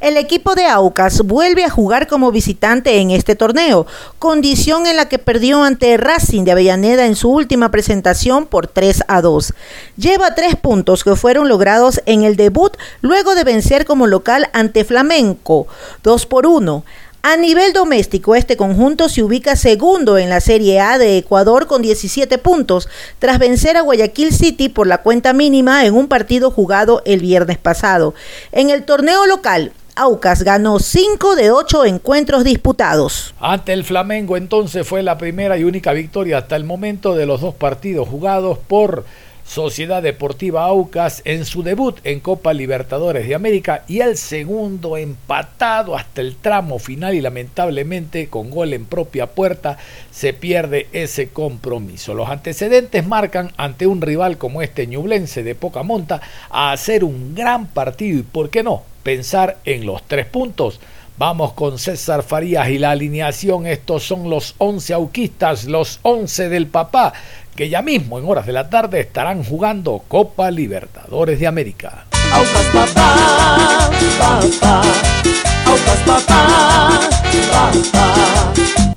El 0.00 0.16
equipo 0.16 0.54
de 0.54 0.64
Aucas 0.64 1.20
vuelve 1.20 1.62
a 1.62 1.68
jugar 1.68 2.06
como 2.06 2.32
visitante 2.32 3.00
en 3.00 3.10
este 3.10 3.36
torneo, 3.36 3.86
condición 4.18 4.86
en 4.86 4.96
la 4.96 5.10
que 5.10 5.18
perdió 5.18 5.62
ante 5.62 5.98
Racing 5.98 6.44
de 6.44 6.52
Avellaneda 6.52 7.04
en 7.04 7.14
su 7.14 7.30
última 7.30 7.70
presentación 7.70 8.46
por 8.46 8.66
3 8.66 9.04
a 9.08 9.20
2. 9.20 9.52
Lleva 9.98 10.34
tres 10.34 10.56
puntos 10.56 11.04
que 11.04 11.16
fueron 11.16 11.50
logrados 11.50 12.00
en 12.06 12.22
el 12.24 12.36
debut 12.36 12.78
luego 13.02 13.34
de 13.34 13.44
vencer 13.44 13.84
como 13.84 14.06
local 14.06 14.48
ante 14.54 14.86
Flamenco, 14.86 15.66
2 16.02 16.24
por 16.24 16.46
1. 16.46 16.82
A 17.22 17.36
nivel 17.36 17.74
doméstico, 17.74 18.34
este 18.34 18.56
conjunto 18.56 19.10
se 19.10 19.22
ubica 19.22 19.54
segundo 19.54 20.16
en 20.16 20.30
la 20.30 20.40
Serie 20.40 20.80
A 20.80 20.96
de 20.96 21.18
Ecuador 21.18 21.66
con 21.66 21.82
17 21.82 22.38
puntos, 22.38 22.88
tras 23.18 23.38
vencer 23.38 23.76
a 23.76 23.82
Guayaquil 23.82 24.32
City 24.32 24.70
por 24.70 24.86
la 24.86 25.02
cuenta 25.02 25.34
mínima 25.34 25.84
en 25.84 25.94
un 25.94 26.08
partido 26.08 26.50
jugado 26.50 27.02
el 27.04 27.20
viernes 27.20 27.58
pasado. 27.58 28.14
En 28.52 28.70
el 28.70 28.84
torneo 28.86 29.26
local, 29.26 29.74
Aucas 30.00 30.44
ganó 30.44 30.78
5 30.78 31.36
de 31.36 31.50
8 31.50 31.84
encuentros 31.84 32.42
disputados. 32.42 33.34
Ante 33.38 33.74
el 33.74 33.84
Flamengo 33.84 34.38
entonces 34.38 34.88
fue 34.88 35.02
la 35.02 35.18
primera 35.18 35.58
y 35.58 35.64
única 35.64 35.92
victoria 35.92 36.38
hasta 36.38 36.56
el 36.56 36.64
momento 36.64 37.14
de 37.14 37.26
los 37.26 37.42
dos 37.42 37.54
partidos 37.54 38.08
jugados 38.08 38.56
por 38.56 39.04
Sociedad 39.44 40.02
Deportiva 40.02 40.64
Aucas 40.64 41.20
en 41.26 41.44
su 41.44 41.62
debut 41.62 41.98
en 42.04 42.20
Copa 42.20 42.54
Libertadores 42.54 43.28
de 43.28 43.34
América 43.34 43.84
y 43.88 44.00
el 44.00 44.16
segundo 44.16 44.96
empatado 44.96 45.94
hasta 45.94 46.22
el 46.22 46.36
tramo 46.36 46.78
final 46.78 47.14
y 47.14 47.20
lamentablemente 47.20 48.28
con 48.28 48.48
gol 48.48 48.72
en 48.72 48.86
propia 48.86 49.26
puerta 49.26 49.76
se 50.10 50.32
pierde 50.32 50.86
ese 50.92 51.28
compromiso. 51.28 52.14
Los 52.14 52.30
antecedentes 52.30 53.06
marcan 53.06 53.52
ante 53.58 53.86
un 53.86 54.00
rival 54.00 54.38
como 54.38 54.62
este 54.62 54.86
ñublense 54.86 55.42
de 55.42 55.54
poca 55.54 55.82
monta 55.82 56.22
a 56.48 56.72
hacer 56.72 57.04
un 57.04 57.34
gran 57.34 57.66
partido 57.66 58.20
y 58.20 58.22
por 58.22 58.48
qué 58.48 58.62
no 58.62 58.84
pensar 59.02 59.58
en 59.64 59.86
los 59.86 60.02
tres 60.02 60.26
puntos. 60.26 60.80
Vamos 61.18 61.52
con 61.52 61.78
César 61.78 62.22
Farías 62.22 62.68
y 62.70 62.78
la 62.78 62.92
alineación. 62.92 63.66
Estos 63.66 64.04
son 64.04 64.30
los 64.30 64.54
11 64.58 64.94
auquistas, 64.94 65.64
los 65.64 66.00
11 66.02 66.48
del 66.48 66.66
papá 66.66 67.12
que 67.60 67.68
ya 67.68 67.82
mismo 67.82 68.18
en 68.18 68.26
horas 68.26 68.46
de 68.46 68.54
la 68.54 68.70
tarde 68.70 69.00
estarán 69.00 69.44
jugando 69.44 70.02
Copa 70.08 70.50
Libertadores 70.50 71.38
de 71.38 71.46
América. 71.46 72.06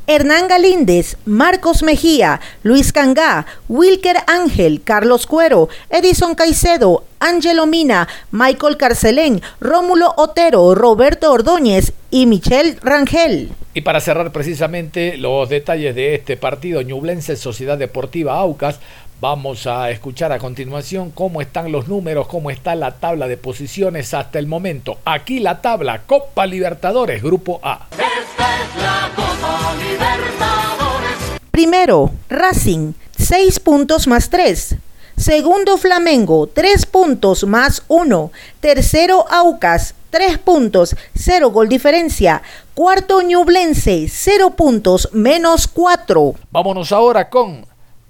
Hernán 0.05 0.47
Galíndez, 0.47 1.17
Marcos 1.25 1.81
Mejía, 1.81 2.41
Luis 2.61 2.91
Cangá, 2.91 3.45
Wilker 3.69 4.17
Ángel, 4.27 4.81
Carlos 4.83 5.27
Cuero, 5.27 5.69
Edison 5.89 6.35
Caicedo, 6.35 7.05
Ángelo 7.19 7.65
Mina, 7.67 8.09
Michael 8.31 8.75
Carcelén, 8.75 9.41
Rómulo 9.61 10.13
Otero, 10.17 10.75
Roberto 10.75 11.31
Ordóñez 11.31 11.93
y 12.11 12.25
Michel 12.25 12.77
Rangel. 12.81 13.51
Y 13.73 13.81
para 13.81 14.01
cerrar 14.01 14.31
precisamente 14.31 15.17
los 15.17 15.49
detalles 15.49 15.95
de 15.95 16.15
este 16.15 16.37
partido, 16.37 16.81
Ñublense 16.81 17.35
Sociedad 17.37 17.77
Deportiva 17.77 18.37
Aucas, 18.37 18.79
vamos 19.19 19.67
a 19.67 19.89
escuchar 19.89 20.31
a 20.31 20.39
continuación 20.39 21.11
cómo 21.11 21.41
están 21.41 21.71
los 21.71 21.87
números, 21.87 22.27
cómo 22.27 22.51
está 22.51 22.75
la 22.75 22.91
tabla 22.91 23.27
de 23.27 23.37
posiciones 23.37 24.13
hasta 24.13 24.39
el 24.39 24.47
momento. 24.47 24.97
Aquí 25.05 25.39
la 25.39 25.61
tabla, 25.61 26.01
Copa 26.05 26.45
Libertadores, 26.45 27.21
Grupo 27.23 27.59
A. 27.63 27.87
Esta 27.91 28.61
es 28.61 28.81
la 28.81 29.11
Copa 29.15 29.75
Libertadores. 29.75 31.41
Primero, 31.51 32.11
Racing, 32.29 32.93
6 33.17 33.59
puntos 33.59 34.07
más 34.07 34.29
3. 34.29 34.75
Segundo 35.15 35.77
Flamengo, 35.77 36.47
3 36.47 36.85
puntos 36.87 37.43
más 37.45 37.83
1. 37.87 38.31
Tercero 38.59 39.25
Aucas, 39.29 39.95
3 40.09 40.37
puntos, 40.39 40.95
0 41.15 41.51
gol 41.51 41.69
diferencia. 41.69 42.41
Cuarto 42.73 43.21
Ñublense, 43.21 44.07
0 44.09 44.51
puntos 44.51 45.09
menos 45.13 45.67
4. 45.67 46.35
Vámonos 46.51 46.91
ahora 46.91 47.29
con 47.29 47.65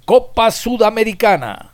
Copa 0.05 0.51
Sudamericana. 0.51 1.72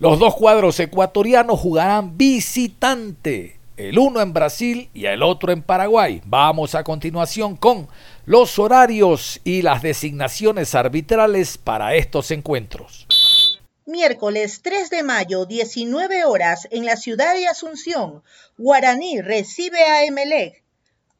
Los 0.00 0.18
dos 0.18 0.34
cuadros 0.34 0.80
ecuatorianos 0.80 1.60
jugarán 1.60 2.16
visitante, 2.16 3.60
el 3.76 3.98
uno 3.98 4.22
en 4.22 4.32
Brasil 4.32 4.88
y 4.94 5.04
el 5.04 5.22
otro 5.22 5.52
en 5.52 5.60
Paraguay. 5.60 6.22
Vamos 6.24 6.74
a 6.74 6.84
continuación 6.84 7.54
con 7.54 7.86
los 8.24 8.58
horarios 8.58 9.42
y 9.44 9.60
las 9.60 9.82
designaciones 9.82 10.74
arbitrales 10.74 11.58
para 11.58 11.94
estos 11.96 12.30
encuentros. 12.30 13.58
Miércoles 13.84 14.62
3 14.62 14.88
de 14.88 15.02
mayo, 15.02 15.44
19 15.44 16.24
horas, 16.24 16.66
en 16.70 16.86
la 16.86 16.96
ciudad 16.96 17.34
de 17.34 17.46
Asunción, 17.46 18.22
Guaraní 18.56 19.20
recibe 19.20 19.82
a 19.82 20.06
Emelec. 20.06 20.64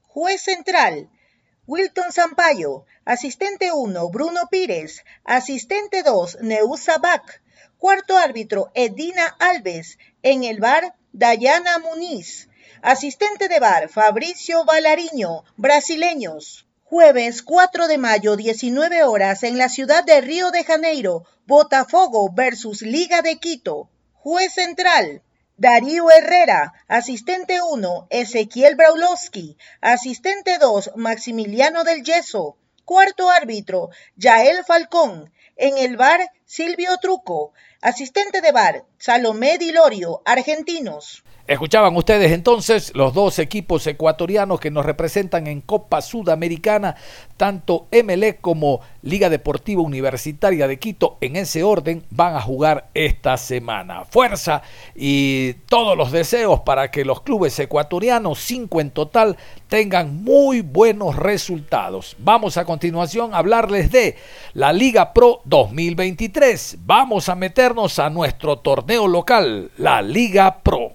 Juez 0.06 0.40
central, 0.40 1.10
Wilton 1.66 2.10
Zampayo. 2.10 2.84
Asistente 3.04 3.70
1, 3.72 4.08
Bruno 4.10 4.48
Pires. 4.50 5.04
Asistente 5.24 6.02
2, 6.02 6.38
Neusa 6.40 6.98
Bach. 6.98 7.39
Cuarto 7.80 8.18
árbitro, 8.18 8.70
Edina 8.74 9.34
Alves. 9.38 9.96
En 10.22 10.44
el 10.44 10.60
bar, 10.60 10.94
Dayana 11.14 11.78
Muniz. 11.78 12.50
Asistente 12.82 13.48
de 13.48 13.58
bar, 13.58 13.88
Fabricio 13.88 14.66
Valariño. 14.66 15.44
Brasileños. 15.56 16.66
Jueves 16.84 17.42
4 17.42 17.88
de 17.88 17.96
mayo, 17.96 18.36
19 18.36 19.04
horas, 19.04 19.44
en 19.44 19.56
la 19.56 19.70
ciudad 19.70 20.04
de 20.04 20.20
Río 20.20 20.50
de 20.50 20.62
Janeiro, 20.62 21.24
Botafogo 21.46 22.30
versus 22.30 22.82
Liga 22.82 23.22
de 23.22 23.38
Quito. 23.38 23.88
Juez 24.12 24.52
central, 24.52 25.22
Darío 25.56 26.10
Herrera. 26.10 26.74
Asistente 26.86 27.62
1, 27.62 28.08
Ezequiel 28.10 28.76
Braulowski. 28.76 29.56
Asistente 29.80 30.58
2, 30.58 30.90
Maximiliano 30.96 31.84
del 31.84 32.02
Yeso. 32.02 32.58
Cuarto 32.84 33.30
árbitro, 33.30 33.88
Yael 34.16 34.66
Falcón. 34.66 35.32
En 35.56 35.78
el 35.78 35.96
bar, 35.96 36.20
Silvio 36.52 36.96
Truco. 37.00 37.52
Asistente 37.80 38.40
de 38.40 38.50
bar, 38.50 38.84
Salomé 38.98 39.56
Dilorio, 39.56 40.20
argentinos. 40.24 41.22
Escuchaban 41.46 41.96
ustedes 41.96 42.30
entonces 42.30 42.92
los 42.94 43.12
dos 43.12 43.40
equipos 43.40 43.84
ecuatorianos 43.86 44.60
que 44.60 44.70
nos 44.70 44.86
representan 44.86 45.48
en 45.48 45.62
Copa 45.62 46.00
Sudamericana, 46.00 46.94
tanto 47.36 47.88
MLE 47.90 48.36
como 48.36 48.80
Liga 49.02 49.28
Deportiva 49.28 49.82
Universitaria 49.82 50.68
de 50.68 50.78
Quito, 50.78 51.16
en 51.20 51.34
ese 51.34 51.64
orden 51.64 52.04
van 52.10 52.36
a 52.36 52.40
jugar 52.40 52.90
esta 52.94 53.36
semana. 53.36 54.04
Fuerza 54.04 54.62
y 54.94 55.54
todos 55.68 55.96
los 55.96 56.12
deseos 56.12 56.60
para 56.60 56.92
que 56.92 57.04
los 57.04 57.22
clubes 57.22 57.58
ecuatorianos, 57.58 58.38
cinco 58.38 58.80
en 58.80 58.90
total, 58.92 59.36
tengan 59.66 60.22
muy 60.22 60.60
buenos 60.60 61.16
resultados. 61.16 62.14
Vamos 62.18 62.58
a 62.58 62.64
continuación 62.64 63.34
a 63.34 63.38
hablarles 63.38 63.90
de 63.90 64.16
la 64.52 64.72
Liga 64.72 65.12
Pro 65.12 65.40
2023. 65.46 66.39
Vamos 66.86 67.28
a 67.28 67.34
meternos 67.34 67.98
a 67.98 68.08
nuestro 68.08 68.60
torneo 68.60 69.06
local, 69.06 69.70
la 69.76 70.00
Liga 70.00 70.62
Pro. 70.62 70.94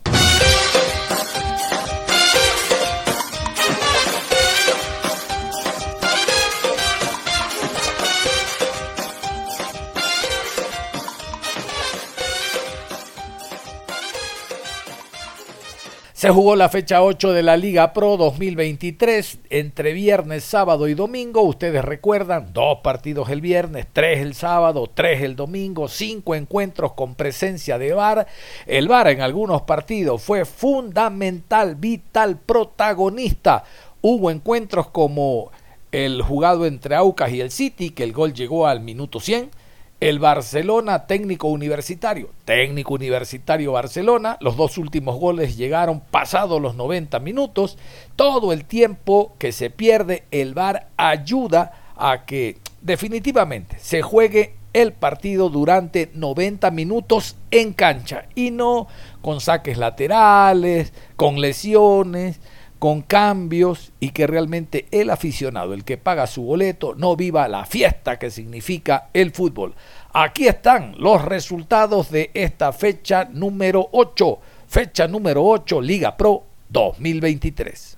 Se 16.26 16.32
jugó 16.32 16.56
la 16.56 16.70
fecha 16.70 17.04
8 17.04 17.34
de 17.34 17.44
la 17.44 17.56
Liga 17.56 17.94
Pro 17.94 18.18
2023 18.18 19.42
entre 19.52 19.94
viernes, 19.94 20.44
sábado 20.44 20.88
y 20.88 20.96
domingo. 20.96 21.44
Ustedes 21.44 21.86
recuerdan, 21.86 22.52
dos 22.52 22.80
partidos 22.80 23.30
el 23.30 23.42
viernes, 23.42 23.86
tres 23.94 24.22
el 24.22 24.34
sábado, 24.34 24.90
tres 24.92 25.22
el 25.22 25.36
domingo, 25.36 25.88
cinco 25.88 26.34
encuentros 26.34 26.94
con 26.94 27.14
presencia 27.14 27.78
de 27.78 27.94
VAR. 27.94 28.26
El 28.66 28.88
VAR 28.88 29.10
en 29.10 29.22
algunos 29.22 29.62
partidos 29.62 30.24
fue 30.24 30.46
fundamental, 30.46 31.76
vital, 31.76 32.40
protagonista. 32.44 33.64
Hubo 34.02 34.32
encuentros 34.32 34.88
como 34.88 35.52
el 35.92 36.24
jugado 36.24 36.66
entre 36.66 36.96
Aucas 36.96 37.32
y 37.34 37.42
el 37.42 37.52
City, 37.52 37.92
que 37.92 38.04
el 38.04 38.14
gol 38.14 38.34
llegó 38.34 38.66
al 38.66 38.80
minuto 38.80 39.20
100 39.20 39.52
el 40.00 40.20
Barcelona 40.20 41.08
técnico 41.08 41.48
universitario, 41.48 42.32
técnico 42.44 42.94
universitario 42.94 43.72
Barcelona, 43.72 44.38
los 44.42 44.58
dos 44.58 44.78
últimos 44.78 45.18
goles 45.20 45.58
llegaron 45.58 46.02
pasados 46.02 46.62
los 46.62 46.76
90 46.76 47.20
minutos, 47.20 47.78
todo 48.16 48.52
el 48.54 48.66
tiempo 48.66 49.34
que 49.40 49.52
se 49.52 49.70
pierde 49.70 50.24
el 50.32 50.54
VAR 50.54 50.90
ayuda 50.98 51.94
a 51.96 52.26
que 52.26 52.58
definitivamente 52.82 53.78
se 53.80 54.02
juegue 54.02 54.56
el 54.76 54.92
partido 54.92 55.50
durante 55.50 56.12
90 56.14 56.70
minutos 56.72 57.38
en 57.50 57.72
cancha. 57.72 58.26
Y 58.36 58.52
no 58.52 58.88
con 59.22 59.40
saques 59.40 59.78
laterales, 59.78 60.92
con 61.16 61.40
lesiones, 61.40 62.42
con 62.86 63.02
cambios 63.02 63.94
y 64.00 64.12
que 64.12 64.28
realmente 64.28 64.86
el 64.92 65.10
aficionado, 65.10 65.74
el 65.74 65.84
que 65.84 65.98
paga 65.98 66.28
su 66.28 66.44
boleto, 66.44 66.94
no 66.94 67.16
viva 67.16 67.48
la 67.48 67.66
fiesta 67.66 68.20
que 68.20 68.30
significa 68.30 69.10
el 69.12 69.32
fútbol. 69.32 69.74
Aquí 70.14 70.48
están 70.48 70.94
los 71.00 71.26
resultados 71.26 72.12
de 72.12 72.30
esta 72.36 72.72
fecha 72.74 73.28
número 73.32 73.90
8, 73.92 74.40
fecha 74.68 75.08
número 75.08 75.44
8 75.44 75.82
Liga 75.82 76.16
Pro 76.16 76.44
2023. 76.70 77.96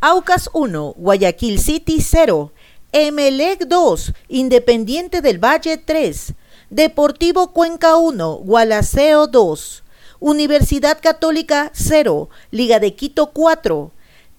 Aucas 0.00 0.50
1, 0.52 0.94
Guayaquil 0.96 1.60
City 1.60 2.00
0, 2.00 2.52
Emelec 2.90 3.66
2, 3.68 4.14
Independiente 4.30 5.20
del 5.20 5.38
Valle 5.38 5.76
3, 5.76 6.34
Deportivo 6.70 7.52
Cuenca 7.52 7.94
1, 7.94 8.32
Gualaceo 8.38 9.28
2. 9.28 9.81
Universidad 10.24 11.00
Católica 11.02 11.72
0, 11.74 12.30
Liga 12.52 12.78
de 12.78 12.94
Quito 12.94 13.32
4, 13.32 13.90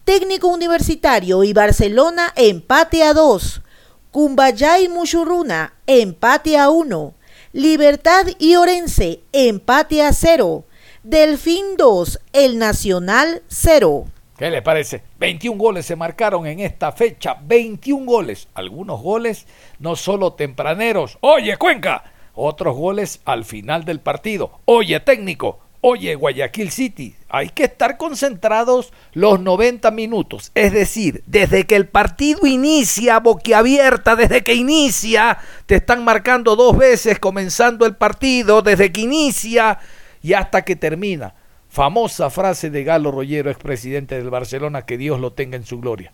Técnico 0.05 0.47
Universitario 0.47 1.43
y 1.43 1.51
Barcelona 1.51 2.31
empate 2.37 3.03
a 3.03 3.13
2, 3.13 3.61
Cumbayá 4.09 4.79
y 4.79 4.87
Muchurruna 4.87 5.73
empate 5.85 6.57
a 6.57 6.69
1, 6.69 7.13
Libertad 7.51 8.27
y 8.39 8.55
Orense 8.55 9.19
empate 9.33 10.03
a 10.03 10.13
0, 10.13 10.63
Delfín 11.03 11.75
2, 11.77 12.21
El 12.31 12.59
Nacional 12.59 13.43
0. 13.49 14.05
¿Qué 14.37 14.49
le 14.49 14.61
parece? 14.61 15.03
21 15.19 15.57
goles 15.57 15.85
se 15.85 15.97
marcaron 15.97 16.47
en 16.47 16.61
esta 16.61 16.93
fecha, 16.93 17.35
21 17.43 18.05
goles, 18.05 18.47
algunos 18.53 19.01
goles 19.01 19.47
no 19.79 19.97
solo 19.97 20.31
tempraneros, 20.31 21.17
oye 21.19 21.57
Cuenca, 21.57 22.05
otros 22.35 22.73
goles 22.73 23.19
al 23.25 23.43
final 23.43 23.83
del 23.83 23.99
partido, 23.99 24.61
oye 24.63 25.01
técnico, 25.01 25.59
Oye, 25.85 26.15
Guayaquil 26.15 26.71
City, 26.71 27.13
hay 27.27 27.49
que 27.49 27.65
estar 27.65 27.97
concentrados 27.97 28.93
los 29.11 29.41
90 29.41 29.91
minutos. 29.91 30.49
Es 30.55 30.71
decir, 30.71 31.25
desde 31.25 31.65
que 31.65 31.75
el 31.75 31.89
partido 31.89 32.47
inicia, 32.47 33.19
boquiabierta, 33.19 34.15
desde 34.15 34.45
que 34.45 34.53
inicia, 34.53 35.39
te 35.65 35.75
están 35.75 36.05
marcando 36.05 36.55
dos 36.55 36.77
veces 36.77 37.19
comenzando 37.19 37.86
el 37.86 37.97
partido, 37.97 38.62
desde 38.62 38.93
que 38.93 39.01
inicia 39.01 39.77
y 40.21 40.31
hasta 40.31 40.62
que 40.62 40.77
termina. 40.77 41.36
Famosa 41.67 42.29
frase 42.29 42.69
de 42.69 42.86
Galo 42.86 43.12
Rollero, 43.12 43.51
expresidente 43.51 44.15
del 44.15 44.29
Barcelona, 44.29 44.86
que 44.86 44.97
Dios 44.97 45.19
lo 45.19 45.34
tenga 45.34 45.58
en 45.58 45.65
su 45.65 45.81
gloria. 45.81 46.13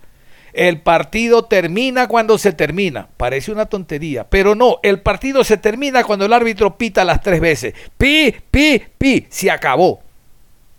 El 0.54 0.82
partido 0.82 1.46
termina 1.46 2.08
cuando 2.08 2.38
se 2.38 2.54
termina. 2.54 3.08
Parece 3.18 3.52
una 3.52 3.68
tontería, 3.68 4.26
pero 4.30 4.56
no, 4.56 4.80
el 4.84 5.02
partido 5.02 5.44
se 5.44 5.58
termina 5.58 6.04
cuando 6.04 6.26
el 6.26 6.34
árbitro 6.34 6.78
pita 6.78 7.04
las 7.04 7.22
tres 7.22 7.40
veces. 7.40 7.74
Pi, 7.98 8.34
pi, 8.52 8.82
pi, 8.98 9.28
se 9.30 9.52
acabó. 9.52 10.02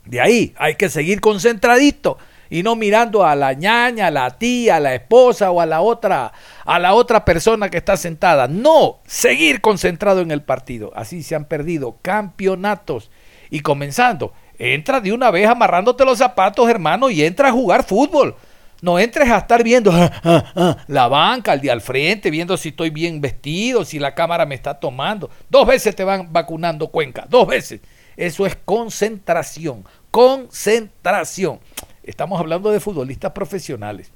De 0.04 0.20
ahí 0.20 0.54
hay 0.56 0.74
que 0.74 0.88
seguir 0.88 1.20
concentradito 1.20 2.18
y 2.50 2.64
no 2.64 2.74
mirando 2.74 3.24
a 3.24 3.36
la 3.36 3.52
ñaña, 3.52 4.08
a 4.08 4.10
la 4.10 4.30
tía, 4.38 4.76
a 4.76 4.80
la 4.80 4.94
esposa 4.94 5.52
o 5.52 5.60
a 5.60 5.66
la 5.66 5.80
otra 5.80 6.32
a 6.64 6.78
la 6.80 6.94
otra 6.94 7.24
persona 7.24 7.70
que 7.70 7.78
está 7.78 7.96
sentada. 7.96 8.48
No, 8.48 8.98
seguir 9.06 9.60
concentrado 9.60 10.20
en 10.20 10.32
el 10.32 10.42
partido. 10.42 10.92
Así 10.94 11.22
se 11.22 11.36
han 11.36 11.44
perdido 11.44 11.96
campeonatos 12.02 13.10
y 13.50 13.60
comenzando. 13.60 14.32
Entra 14.58 15.00
de 15.00 15.12
una 15.12 15.30
vez 15.30 15.48
amarrándote 15.48 16.04
los 16.04 16.18
zapatos, 16.18 16.68
hermano, 16.68 17.08
y 17.08 17.24
entra 17.24 17.48
a 17.48 17.52
jugar 17.52 17.84
fútbol. 17.84 18.34
No 18.82 18.98
entres 18.98 19.28
a 19.28 19.38
estar 19.38 19.62
viendo 19.62 19.90
ah, 19.94 20.10
ah, 20.24 20.52
ah, 20.56 20.76
la 20.86 21.08
banca, 21.08 21.52
al 21.52 21.60
de 21.60 21.70
al 21.70 21.80
frente, 21.80 22.30
viendo 22.30 22.56
si 22.56 22.70
estoy 22.70 22.90
bien 22.90 23.20
vestido, 23.20 23.84
si 23.84 23.98
la 23.98 24.14
cámara 24.14 24.46
me 24.46 24.54
está 24.54 24.74
tomando. 24.74 25.30
Dos 25.48 25.66
veces 25.66 25.94
te 25.94 26.04
van 26.04 26.32
vacunando 26.32 26.88
Cuenca, 26.88 27.26
dos 27.28 27.46
veces. 27.46 27.80
Eso 28.16 28.46
es 28.46 28.56
concentración, 28.64 29.84
concentración. 30.10 31.60
Estamos 32.02 32.40
hablando 32.40 32.70
de 32.70 32.80
futbolistas 32.80 33.32
profesionales. 33.32 34.10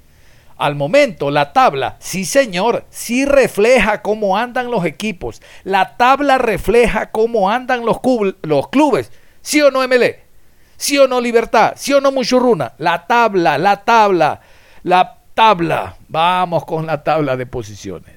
Al 0.56 0.76
momento, 0.76 1.30
la 1.30 1.52
tabla, 1.52 1.96
sí 1.98 2.24
señor, 2.24 2.84
sí 2.88 3.24
refleja 3.24 4.02
cómo 4.02 4.36
andan 4.36 4.70
los 4.70 4.84
equipos. 4.84 5.42
La 5.64 5.96
tabla 5.96 6.38
refleja 6.38 7.10
cómo 7.10 7.50
andan 7.50 7.84
los, 7.84 7.98
los 8.42 8.68
clubes. 8.68 9.10
¿Sí 9.42 9.60
o 9.60 9.70
no, 9.70 9.86
MLE? 9.86 10.22
¿Sí 10.76 10.96
o 10.98 11.08
no, 11.08 11.20
Libertad? 11.20 11.74
¿Sí 11.76 11.92
o 11.92 12.00
no, 12.00 12.12
Muchurruna? 12.12 12.74
La 12.78 13.06
tabla, 13.06 13.58
la 13.58 13.84
tabla. 13.84 14.40
La 14.84 15.18
tabla, 15.32 15.96
vamos 16.08 16.66
con 16.66 16.84
la 16.84 17.02
tabla 17.02 17.38
de 17.38 17.46
posiciones. 17.46 18.16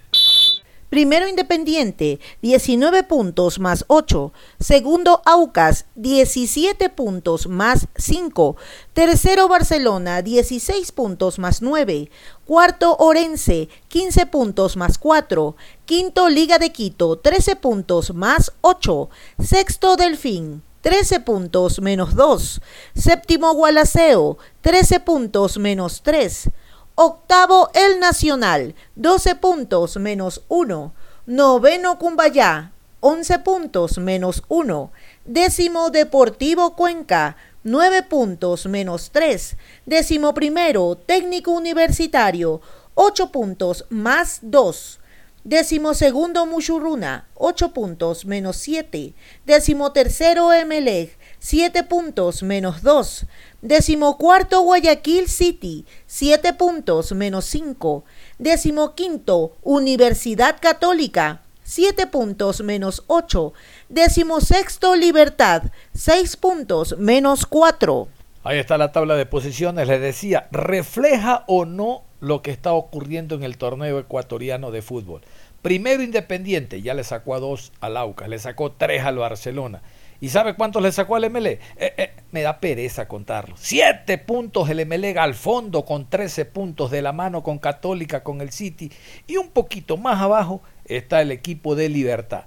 Primero 0.89 1.25
Independiente, 1.25 2.19
19 2.41 3.03
puntos 3.03 3.57
más 3.59 3.85
8. 3.87 4.33
Segundo 4.59 5.21
Aucas, 5.23 5.85
17 5.95 6.89
puntos 6.89 7.47
más 7.47 7.87
5. 7.95 8.57
Tercero 8.91 9.47
Barcelona, 9.47 10.21
16 10.21 10.91
puntos 10.91 11.39
más 11.39 11.61
9. 11.61 12.11
Cuarto 12.45 12.97
Orense, 12.97 13.69
15 13.87 14.25
puntos 14.25 14.75
más 14.75 14.97
4. 14.97 15.55
Quinto 15.85 16.27
Liga 16.27 16.59
de 16.59 16.73
Quito, 16.73 17.17
13 17.17 17.55
puntos 17.55 18.13
más 18.13 18.51
8. 18.59 19.09
Sexto 19.39 19.95
Delfín, 19.95 20.63
13 20.87 21.19
puntos 21.19 21.81
menos 21.81 22.15
2. 22.15 22.61
Séptimo 22.95 23.53
Gualaceo, 23.53 24.37
13 24.61 25.01
puntos 25.01 25.57
menos 25.57 26.01
3. 26.01 26.49
Octavo 26.95 27.69
El 27.73 27.99
Nacional, 27.99 28.73
12 28.95 29.35
puntos 29.35 29.97
menos 29.97 30.43
1. 30.47 30.93
Noveno 31.25 31.99
Cumbayá, 31.99 32.71
11 33.01 33.39
puntos 33.39 33.97
menos 33.97 34.43
1. 34.47 34.89
Décimo 35.25 35.89
Deportivo 35.89 36.73
Cuenca, 36.77 37.35
9 37.63 38.03
puntos 38.03 38.65
menos 38.65 39.09
3. 39.11 39.57
Décimo 39.85 40.33
primero 40.33 40.95
Técnico 40.95 41.51
Universitario, 41.51 42.61
8 42.93 43.29
puntos 43.33 43.83
más 43.89 44.39
2. 44.41 44.99
Décimo 45.47 45.93
segundo 45.93 46.45
Muchurruna, 46.45 47.29
8 47.35 47.71
puntos 47.71 48.25
menos 48.25 48.57
7. 48.57 49.13
Décimo 49.45 49.93
tercero 49.93 50.51
Emelec, 50.51 51.17
7 51.39 51.83
puntos 51.83 52.43
menos 52.43 52.81
2. 52.81 53.25
Décimo 53.61 54.17
cuarto 54.17 54.59
Guayaquil 54.59 55.29
City, 55.29 55.85
7 56.05 56.51
puntos 56.51 57.13
menos 57.13 57.45
5. 57.45 58.03
Décimo 58.37 58.93
quinto 58.93 59.55
Universidad 59.63 60.57
Católica, 60.59 61.39
7 61.63 62.07
puntos 62.07 62.59
menos 62.59 63.05
8. 63.07 63.53
Decimosexto 63.87 64.97
Libertad, 64.97 65.63
6 65.93 66.35
puntos 66.35 66.97
menos 66.97 67.45
4. 67.45 68.09
Ahí 68.43 68.59
está 68.59 68.77
la 68.77 68.91
tabla 68.91 69.15
de 69.15 69.25
posiciones, 69.25 69.87
les 69.87 70.01
decía, 70.01 70.49
refleja 70.51 71.45
o 71.47 71.63
no 71.63 72.03
lo 72.19 72.41
que 72.41 72.51
está 72.51 72.73
ocurriendo 72.73 73.35
en 73.35 73.43
el 73.43 73.57
torneo 73.57 73.99
ecuatoriano 73.99 74.71
de 74.71 74.81
fútbol. 74.81 75.21
Primero 75.61 76.03
Independiente, 76.03 76.81
ya 76.81 76.93
le 76.93 77.03
sacó 77.03 77.35
a 77.35 77.39
dos 77.39 77.71
al 77.81 77.97
Aucas, 77.97 78.29
le 78.29 78.39
sacó 78.39 78.71
tres 78.71 79.03
al 79.03 79.17
Barcelona. 79.17 79.81
¿Y 80.19 80.29
sabe 80.29 80.55
cuántos 80.55 80.81
le 80.81 80.91
sacó 80.91 81.15
al 81.15 81.29
MLE? 81.29 81.59
Eh, 81.77 81.93
eh, 81.97 82.11
me 82.31 82.41
da 82.41 82.59
pereza 82.59 83.07
contarlo. 83.07 83.55
Siete 83.57 84.17
puntos 84.17 84.69
el 84.69 84.85
MLE 84.85 85.17
al 85.17 85.35
fondo 85.35 85.85
con 85.85 86.09
13 86.09 86.45
puntos 86.45 86.89
de 86.89 87.03
la 87.03 87.11
mano 87.11 87.43
con 87.43 87.59
Católica, 87.59 88.23
con 88.23 88.41
el 88.41 88.51
City. 88.51 88.91
Y 89.27 89.37
un 89.37 89.49
poquito 89.49 89.95
más 89.97 90.19
abajo 90.19 90.63
está 90.85 91.21
el 91.21 91.31
equipo 91.31 91.75
de 91.75 91.89
Libertad. 91.89 92.45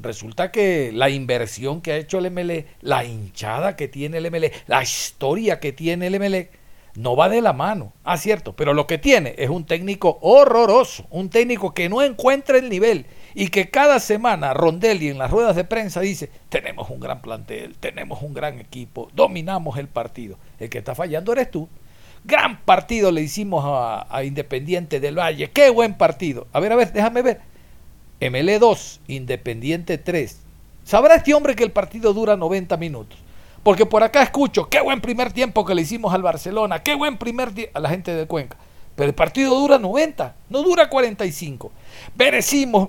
Resulta 0.00 0.52
que 0.52 0.92
la 0.92 1.10
inversión 1.10 1.80
que 1.80 1.92
ha 1.92 1.96
hecho 1.96 2.18
el 2.18 2.30
MLE, 2.30 2.66
la 2.82 3.04
hinchada 3.04 3.74
que 3.74 3.88
tiene 3.88 4.18
el 4.18 4.30
MLE, 4.30 4.52
la 4.66 4.82
historia 4.82 5.60
que 5.60 5.72
tiene 5.72 6.06
el 6.06 6.20
MLE, 6.20 6.50
no 6.98 7.14
va 7.14 7.28
de 7.28 7.40
la 7.40 7.52
mano. 7.52 7.92
Ah, 8.02 8.16
cierto, 8.16 8.54
pero 8.54 8.74
lo 8.74 8.88
que 8.88 8.98
tiene 8.98 9.36
es 9.38 9.48
un 9.50 9.64
técnico 9.64 10.18
horroroso, 10.20 11.06
un 11.10 11.30
técnico 11.30 11.72
que 11.72 11.88
no 11.88 12.02
encuentra 12.02 12.58
el 12.58 12.68
nivel 12.68 13.06
y 13.36 13.48
que 13.48 13.70
cada 13.70 14.00
semana 14.00 14.52
Rondelli 14.52 15.08
en 15.08 15.18
las 15.18 15.30
ruedas 15.30 15.54
de 15.54 15.62
prensa 15.62 16.00
dice, 16.00 16.28
tenemos 16.48 16.90
un 16.90 16.98
gran 16.98 17.22
plantel, 17.22 17.76
tenemos 17.78 18.20
un 18.20 18.34
gran 18.34 18.58
equipo, 18.58 19.10
dominamos 19.14 19.78
el 19.78 19.86
partido. 19.86 20.38
El 20.58 20.70
que 20.70 20.78
está 20.78 20.96
fallando 20.96 21.32
eres 21.32 21.52
tú. 21.52 21.68
Gran 22.24 22.62
partido 22.62 23.12
le 23.12 23.22
hicimos 23.22 23.64
a, 23.64 24.24
Independiente 24.24 24.98
del 24.98 25.20
Valle, 25.20 25.50
qué 25.52 25.70
buen 25.70 25.94
partido. 25.94 26.48
A 26.52 26.58
ver, 26.58 26.72
a 26.72 26.76
ver, 26.76 26.92
déjame 26.92 27.22
ver. 27.22 27.40
ML 28.20 28.58
2, 28.58 29.00
Independiente 29.06 29.98
3. 29.98 30.40
¿Sabrá 30.82 31.14
este 31.14 31.32
hombre 31.32 31.54
que 31.54 31.62
el 31.62 31.70
partido 31.70 32.12
dura 32.12 32.36
90 32.36 32.76
minutos? 32.76 33.20
Porque 33.68 33.84
por 33.84 34.02
acá 34.02 34.22
escucho, 34.22 34.70
qué 34.70 34.80
buen 34.80 35.02
primer 35.02 35.30
tiempo 35.30 35.62
que 35.62 35.74
le 35.74 35.82
hicimos 35.82 36.14
al 36.14 36.22
Barcelona, 36.22 36.82
qué 36.82 36.94
buen 36.94 37.18
primer 37.18 37.52
tiempo 37.52 37.76
a 37.76 37.82
la 37.82 37.90
gente 37.90 38.14
de 38.14 38.26
Cuenca. 38.26 38.56
Pero 38.94 39.10
el 39.10 39.14
partido 39.14 39.54
dura 39.54 39.78
90, 39.78 40.36
no 40.48 40.62
dura 40.62 40.88
45. 40.88 41.70
Merecimos, 42.16 42.88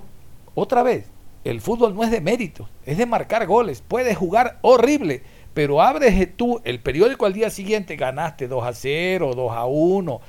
otra 0.54 0.82
vez, 0.82 1.04
el 1.44 1.60
fútbol 1.60 1.94
no 1.94 2.02
es 2.02 2.10
de 2.10 2.22
mérito, 2.22 2.66
es 2.86 2.96
de 2.96 3.04
marcar 3.04 3.46
goles. 3.46 3.84
Puedes 3.86 4.16
jugar 4.16 4.58
horrible, 4.62 5.22
pero 5.52 5.82
abres 5.82 6.34
tú 6.34 6.62
el 6.64 6.80
periódico 6.80 7.26
al 7.26 7.34
día 7.34 7.50
siguiente, 7.50 7.96
ganaste 7.96 8.48
2 8.48 8.64
a 8.64 8.72
0, 8.72 9.34
2 9.36 9.52
a 9.52 9.66
1, 9.66 10.20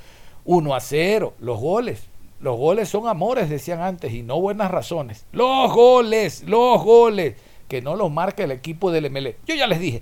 1 0.43 0.75
a 0.75 0.79
0. 0.81 1.33
Los 1.39 1.61
goles, 1.61 2.09
los 2.41 2.57
goles 2.57 2.89
son 2.89 3.07
amores, 3.07 3.49
decían 3.49 3.79
antes, 3.79 4.11
y 4.11 4.21
no 4.21 4.41
buenas 4.41 4.69
razones. 4.69 5.25
Los 5.31 5.71
goles, 5.71 6.43
los 6.43 6.83
goles, 6.83 7.37
que 7.69 7.81
no 7.81 7.95
los 7.95 8.11
marca 8.11 8.43
el 8.43 8.51
equipo 8.51 8.91
del 8.91 9.09
MLE. 9.09 9.37
Yo 9.45 9.55
ya 9.55 9.65
les 9.65 9.79
dije, 9.79 10.01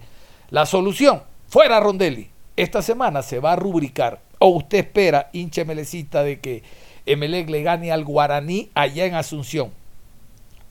la 0.50 0.66
solución, 0.66 1.22
fuera 1.48 1.80
Rondelli. 1.80 2.30
Esta 2.56 2.82
semana 2.82 3.22
se 3.22 3.40
va 3.40 3.54
a 3.54 3.56
rubricar. 3.56 4.22
O 4.40 4.50
usted 4.50 4.80
espera, 4.80 5.30
hinche 5.32 5.64
melecita, 5.64 6.24
de 6.24 6.40
que 6.40 6.64
Emelec 7.06 7.50
le 7.50 7.62
gane 7.62 7.92
al 7.92 8.04
Guaraní 8.04 8.70
allá 8.74 9.06
en 9.06 9.16
Asunción. 9.16 9.72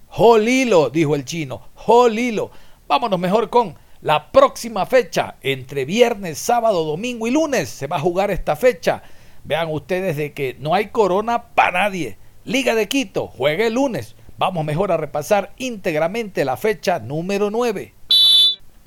Jolilo, 0.09 0.91
dijo 0.91 1.15
el 1.15 1.25
chino. 1.25 1.63
Jolilo. 1.75 2.51
Vámonos 2.89 3.21
mejor 3.21 3.51
con 3.51 3.77
la 4.01 4.33
próxima 4.33 4.85
fecha. 4.87 5.37
Entre 5.43 5.85
viernes, 5.85 6.39
sábado, 6.39 6.85
domingo 6.85 7.27
y 7.27 7.31
lunes 7.31 7.69
se 7.69 7.87
va 7.87 7.97
a 7.97 8.01
jugar 8.01 8.31
esta 8.31 8.57
fecha. 8.57 9.03
Vean 9.45 9.71
ustedes 9.71 10.17
de 10.17 10.33
que 10.33 10.57
no 10.59 10.75
hay 10.75 10.89
corona 10.89 11.45
para 11.55 11.85
nadie. 11.85 12.19
Liga 12.45 12.75
de 12.75 12.89
Quito, 12.89 13.29
juegue 13.29 13.69
el 13.69 13.75
lunes. 13.75 14.17
Vamos 14.39 14.65
mejor 14.65 14.93
a 14.93 14.97
repasar 14.97 15.53
íntegramente 15.59 16.45
la 16.45 16.57
fecha 16.57 16.99
número 16.99 17.51
9. 17.51 17.98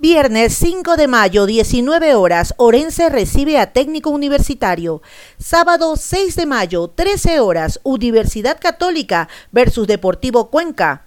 Viernes 0.02 0.56
5 0.56 0.98
de 0.98 1.08
mayo, 1.08 1.46
19 1.46 2.16
horas, 2.16 2.56
Orense 2.58 3.08
recibe 3.10 3.60
a 3.60 3.72
Técnico 3.72 4.10
Universitario. 4.10 5.04
Sábado 5.38 5.96
6 5.96 6.36
de 6.38 6.48
mayo, 6.48 6.88
13 6.88 7.40
horas, 7.40 7.80
Universidad 7.84 8.58
Católica 8.60 9.30
versus 9.52 9.86
Deportivo 9.86 10.50
Cuenca. 10.50 11.06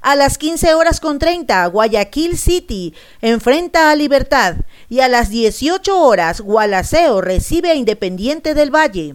A 0.00 0.16
las 0.16 0.36
15 0.36 0.74
horas 0.74 0.98
con 0.98 1.20
30, 1.20 1.64
Guayaquil 1.66 2.36
City 2.36 2.92
enfrenta 3.22 3.92
a 3.92 3.94
Libertad. 3.94 4.56
Y 4.88 4.98
a 4.98 5.06
las 5.06 5.30
18 5.30 5.96
horas, 5.96 6.40
Gualaceo 6.40 7.20
recibe 7.20 7.70
a 7.70 7.76
Independiente 7.76 8.54
del 8.54 8.74
Valle. 8.74 9.14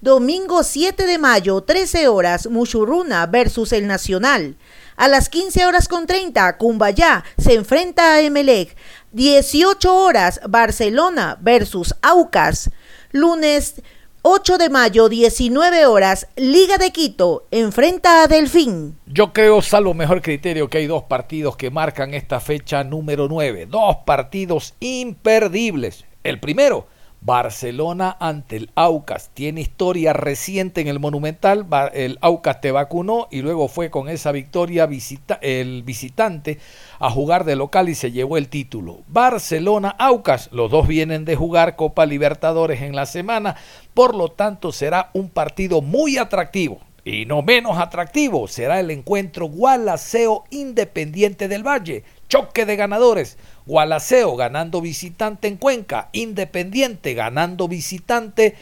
Domingo 0.00 0.62
7 0.62 1.06
de 1.06 1.18
mayo, 1.18 1.60
13 1.60 2.06
horas, 2.06 2.46
Muchurruna 2.48 3.26
versus 3.26 3.72
el 3.72 3.88
Nacional. 3.88 4.56
A 5.00 5.08
las 5.08 5.30
15 5.30 5.64
horas 5.64 5.88
con 5.88 6.06
30, 6.06 6.58
Cumbayá 6.58 7.24
se 7.38 7.54
enfrenta 7.54 8.12
a 8.12 8.20
Emelec. 8.20 8.76
18 9.12 9.96
horas, 9.96 10.42
Barcelona 10.46 11.38
versus 11.40 11.94
Aucas. 12.02 12.68
Lunes 13.10 13.80
8 14.20 14.58
de 14.58 14.68
mayo, 14.68 15.08
19 15.08 15.86
horas, 15.86 16.28
Liga 16.36 16.76
de 16.76 16.90
Quito 16.90 17.46
enfrenta 17.50 18.22
a 18.22 18.26
Delfín. 18.26 18.98
Yo 19.06 19.32
creo, 19.32 19.62
salvo 19.62 19.94
mejor 19.94 20.20
criterio, 20.20 20.68
que 20.68 20.76
hay 20.76 20.86
dos 20.86 21.04
partidos 21.04 21.56
que 21.56 21.70
marcan 21.70 22.12
esta 22.12 22.38
fecha 22.38 22.84
número 22.84 23.26
9. 23.26 23.68
Dos 23.70 23.96
partidos 24.04 24.74
imperdibles. 24.80 26.04
El 26.22 26.40
primero, 26.40 26.88
Barcelona 27.22 28.16
ante 28.18 28.56
el 28.56 28.70
Aucas. 28.74 29.30
Tiene 29.34 29.60
historia 29.60 30.12
reciente 30.12 30.80
en 30.80 30.88
el 30.88 31.00
Monumental. 31.00 31.66
El 31.92 32.18
Aucas 32.22 32.60
te 32.60 32.72
vacunó 32.72 33.28
y 33.30 33.42
luego 33.42 33.68
fue 33.68 33.90
con 33.90 34.08
esa 34.08 34.32
victoria 34.32 34.86
visita, 34.86 35.38
el 35.42 35.82
visitante 35.82 36.58
a 36.98 37.10
jugar 37.10 37.44
de 37.44 37.56
local 37.56 37.88
y 37.88 37.94
se 37.94 38.12
llevó 38.12 38.38
el 38.38 38.48
título. 38.48 39.00
Barcelona, 39.08 39.94
Aucas. 39.98 40.48
Los 40.52 40.70
dos 40.70 40.88
vienen 40.88 41.24
de 41.24 41.36
jugar 41.36 41.76
Copa 41.76 42.06
Libertadores 42.06 42.80
en 42.82 42.96
la 42.96 43.06
semana. 43.06 43.56
Por 43.92 44.14
lo 44.14 44.28
tanto, 44.28 44.72
será 44.72 45.10
un 45.12 45.28
partido 45.28 45.82
muy 45.82 46.16
atractivo. 46.16 46.80
Y 47.04 47.24
no 47.24 47.42
menos 47.42 47.78
atractivo 47.78 48.46
será 48.46 48.78
el 48.78 48.90
encuentro 48.90 49.46
Gualaceo 49.46 50.44
Independiente 50.50 51.48
del 51.48 51.66
Valle. 51.66 52.04
Choque 52.30 52.64
de 52.64 52.76
ganadores. 52.76 53.36
Gualaceo 53.66 54.36
ganando 54.36 54.80
visitante 54.80 55.48
en 55.48 55.56
Cuenca, 55.56 56.10
Independiente 56.12 57.12
ganando 57.14 57.66
visitante 57.66 58.54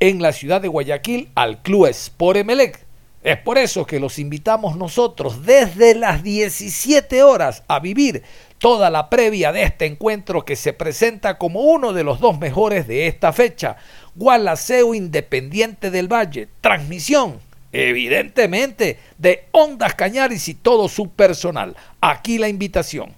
en 0.00 0.20
la 0.20 0.34
ciudad 0.34 0.60
de 0.60 0.68
Guayaquil 0.68 1.30
al 1.34 1.62
Club 1.62 1.86
Sport 1.86 2.36
Emelec. 2.36 2.84
Es 3.22 3.38
por 3.38 3.56
eso 3.56 3.86
que 3.86 4.00
los 4.00 4.18
invitamos 4.18 4.76
nosotros 4.76 5.46
desde 5.46 5.94
las 5.94 6.22
17 6.22 7.22
horas 7.22 7.64
a 7.68 7.80
vivir 7.80 8.22
toda 8.58 8.90
la 8.90 9.08
previa 9.08 9.50
de 9.50 9.62
este 9.62 9.86
encuentro 9.86 10.44
que 10.44 10.54
se 10.54 10.74
presenta 10.74 11.38
como 11.38 11.62
uno 11.62 11.94
de 11.94 12.04
los 12.04 12.20
dos 12.20 12.38
mejores 12.38 12.86
de 12.86 13.06
esta 13.06 13.32
fecha. 13.32 13.76
Gualaceo 14.14 14.94
Independiente 14.94 15.90
del 15.90 16.12
Valle. 16.12 16.48
Transmisión, 16.60 17.40
evidentemente, 17.76 18.98
de 19.18 19.44
Ondas 19.52 19.94
Cañaris 19.94 20.48
y 20.48 20.54
todo 20.54 20.88
su 20.88 21.10
personal. 21.10 21.76
Aquí 22.00 22.38
la 22.38 22.48
invitación. 22.48 23.14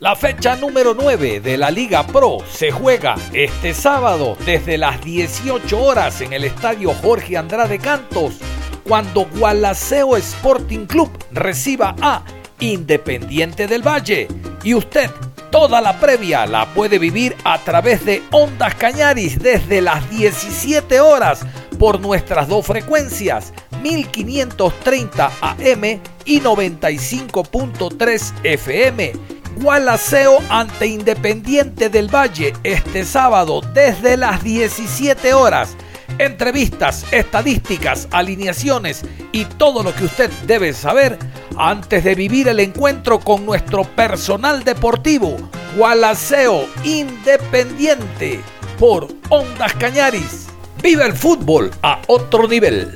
La 0.00 0.16
fecha 0.16 0.56
número 0.56 0.94
9 0.94 1.40
de 1.40 1.56
la 1.56 1.70
Liga 1.70 2.06
Pro 2.06 2.38
se 2.50 2.70
juega 2.70 3.14
este 3.32 3.74
sábado 3.74 4.36
desde 4.44 4.78
las 4.78 5.04
18 5.04 5.78
horas 5.78 6.20
en 6.22 6.32
el 6.32 6.44
estadio 6.44 6.94
Jorge 6.94 7.36
Andrade 7.36 7.78
Cantos, 7.78 8.38
cuando 8.82 9.26
Gualaceo 9.26 10.16
Sporting 10.16 10.86
Club 10.86 11.10
reciba 11.30 11.94
a 12.00 12.24
Independiente 12.60 13.66
del 13.66 13.86
Valle. 13.86 14.26
Y 14.64 14.74
usted 14.74 15.10
toda 15.50 15.80
la 15.80 15.98
previa 15.98 16.46
la 16.46 16.66
puede 16.74 16.98
vivir 16.98 17.36
a 17.44 17.58
través 17.58 18.04
de 18.04 18.22
Ondas 18.30 18.74
Cañaris 18.74 19.38
desde 19.38 19.80
las 19.80 20.08
17 20.10 21.00
horas 21.00 21.40
por 21.78 22.00
nuestras 22.00 22.48
dos 22.48 22.66
frecuencias, 22.66 23.52
1530 23.82 25.30
AM 25.40 25.84
y 26.24 26.40
95.3 26.40 28.32
FM 28.44 29.12
Gualaceo 29.56 30.38
ante 30.48 30.86
Independiente 30.86 31.90
del 31.90 32.14
Valle 32.14 32.54
este 32.62 33.04
sábado 33.04 33.60
desde 33.74 34.16
las 34.16 34.42
17 34.42 35.34
horas. 35.34 35.76
Entrevistas, 36.18 37.04
estadísticas, 37.12 38.08
alineaciones 38.10 39.02
y 39.32 39.44
todo 39.44 39.82
lo 39.82 39.94
que 39.94 40.04
usted 40.04 40.30
debe 40.46 40.72
saber 40.72 41.18
antes 41.60 42.02
de 42.04 42.14
vivir 42.14 42.48
el 42.48 42.58
encuentro 42.58 43.20
con 43.20 43.44
nuestro 43.44 43.84
personal 43.84 44.64
deportivo. 44.64 45.36
Gualaceo 45.76 46.64
Independiente 46.84 48.40
por 48.78 49.08
Ondas 49.28 49.74
Cañaris. 49.74 50.48
Viva 50.82 51.04
el 51.04 51.12
fútbol 51.12 51.70
a 51.82 52.00
otro 52.06 52.48
nivel. 52.48 52.94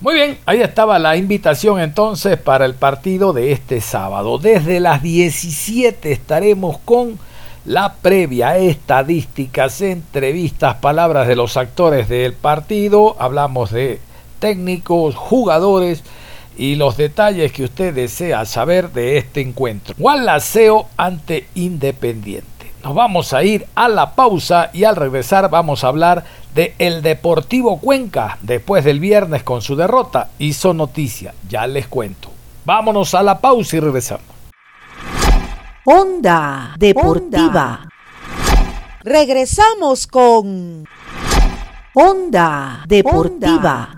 Muy 0.00 0.14
bien, 0.14 0.38
ahí 0.44 0.60
estaba 0.60 0.98
la 0.98 1.16
invitación 1.16 1.80
entonces 1.80 2.36
para 2.36 2.66
el 2.66 2.74
partido 2.74 3.32
de 3.32 3.52
este 3.52 3.80
sábado. 3.80 4.36
Desde 4.36 4.80
las 4.80 5.02
17 5.02 6.12
estaremos 6.12 6.76
con 6.84 7.18
la 7.64 7.94
previa, 7.94 8.58
estadísticas, 8.58 9.80
entrevistas, 9.80 10.76
palabras 10.76 11.26
de 11.26 11.36
los 11.36 11.56
actores 11.56 12.08
del 12.08 12.34
partido, 12.34 13.16
hablamos 13.18 13.72
de 13.72 14.00
técnicos, 14.38 15.14
jugadores 15.14 16.02
y 16.56 16.74
los 16.74 16.96
detalles 16.96 17.52
que 17.52 17.64
usted 17.64 17.94
desea 17.94 18.44
saber 18.44 18.92
de 18.92 19.18
este 19.18 19.40
encuentro. 19.40 19.94
Gualaceo 19.98 20.88
ante 20.96 21.46
Independiente. 21.54 22.72
Nos 22.82 22.94
vamos 22.94 23.32
a 23.32 23.42
ir 23.42 23.66
a 23.74 23.88
la 23.88 24.14
pausa 24.14 24.70
y 24.72 24.84
al 24.84 24.96
regresar 24.96 25.50
vamos 25.50 25.82
a 25.82 25.88
hablar 25.88 26.24
de 26.54 26.74
el 26.78 27.02
Deportivo 27.02 27.78
Cuenca 27.80 28.38
después 28.40 28.84
del 28.84 29.00
viernes 29.00 29.42
con 29.42 29.62
su 29.62 29.76
derrota. 29.76 30.30
Hizo 30.38 30.74
noticia, 30.74 31.34
ya 31.48 31.66
les 31.66 31.88
cuento. 31.88 32.30
Vámonos 32.64 33.14
a 33.14 33.22
la 33.22 33.40
pausa 33.40 33.76
y 33.76 33.80
regresamos. 33.80 34.26
Onda 35.84 36.74
Deportiva. 36.78 37.88
Regresamos 39.02 40.06
con 40.06 40.84
Onda 41.94 42.84
Deportiva. 42.86 43.97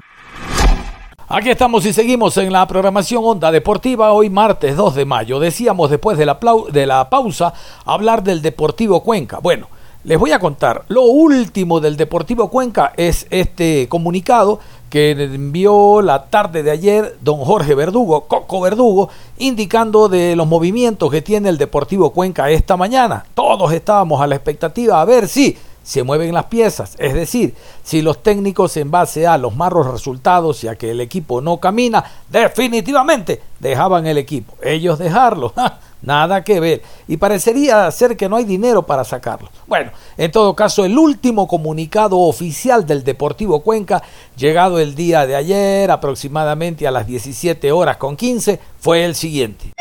Aquí 1.33 1.49
estamos 1.49 1.87
y 1.87 1.93
seguimos 1.93 2.37
en 2.39 2.53
la 2.53 2.67
programación 2.67 3.23
Onda 3.25 3.53
Deportiva 3.53 4.13
hoy 4.13 4.29
martes 4.29 4.77
2 4.77 4.97
de 4.97 5.05
mayo. 5.05 5.39
Decíamos 5.39 5.89
después 5.89 6.19
de 6.19 6.27
la, 6.27 7.09
pausa 7.09 7.55
hablar 7.85 8.25
del 8.25 8.43
Deportivo 8.43 9.05
Cuenca. 9.05 9.39
Bueno, 9.41 9.69
les 10.03 10.19
voy 10.19 10.33
a 10.33 10.41
contar. 10.41 10.83
Lo 10.89 11.03
último 11.03 11.79
del 11.79 11.97
Deportivo 11.97 12.49
Cuenca 12.51 12.93
es 12.97 13.29
este 13.31 13.87
comunicado 13.89 14.59
que 14.91 15.13
envió 15.13 16.03
la 16.03 16.25
tarde 16.25 16.65
de 16.65 16.73
ayer 16.73 17.17
don 17.21 17.37
Jorge 17.45 17.77
Verdugo, 17.77 18.23
Coco 18.23 18.61
Verdugo, 18.61 19.09
indicando 19.39 20.09
de 20.09 20.35
los 20.35 20.49
movimientos 20.49 21.13
que 21.13 21.23
tiene 21.23 21.49
el 21.49 21.59
Deportivo 21.59 22.11
Cuenca 22.11 22.51
esta 22.51 22.77
mañana. 22.77 23.25
Todos 23.35 23.73
estábamos 23.73 24.21
a 24.21 24.27
la 24.27 24.35
expectativa 24.35 25.01
a 25.01 25.05
ver 25.05 25.29
si 25.29 25.57
se 25.83 26.03
mueven 26.03 26.35
las 26.35 26.47
piezas, 26.47 26.95
es 26.99 27.15
decir, 27.15 27.55
si 27.83 28.03
los 28.03 28.23
técnicos 28.23 28.77
en 28.77 28.91
base 28.91 29.27
a 29.27 29.39
los 29.39 29.57
malos 29.57 29.87
resultados 29.87 30.63
y 30.65 30.69
a 30.69 30.77
que 30.77 30.91
el 30.91 31.01
equipo 31.01 31.41
no 31.41 31.59
camina, 31.59 32.05
definitivamente 32.29 33.43
dejaban 33.59 34.07
el 34.07 34.19
equipo. 34.19 34.55
Ellos 34.63 34.99
dejarlo. 34.99 35.53
Nada 36.03 36.43
que 36.45 36.61
ver. 36.61 36.83
Y 37.09 37.19
parecería 37.19 37.91
ser 37.91 38.17
que 38.17 38.29
no 38.29 38.37
hay 38.37 38.45
dinero 38.45 38.83
para 38.83 39.05
sacarlo. 39.05 39.51
Bueno, 39.67 39.91
en 40.17 40.33
todo 40.33 40.57
caso, 40.57 40.85
el 40.85 40.97
último 40.97 41.47
comunicado 41.47 42.19
oficial 42.19 42.87
del 42.87 43.05
Deportivo 43.05 43.61
Cuenca, 43.61 44.03
llegado 44.37 44.79
el 44.79 44.95
día 44.95 45.27
de 45.27 45.37
ayer, 45.37 45.91
aproximadamente 45.91 46.87
a 46.87 46.91
las 46.91 47.07
17 47.07 47.71
horas 47.73 47.99
con 47.99 48.17
15, 48.17 48.59
fue 48.79 49.05
el 49.05 49.15
siguiente. 49.15 49.73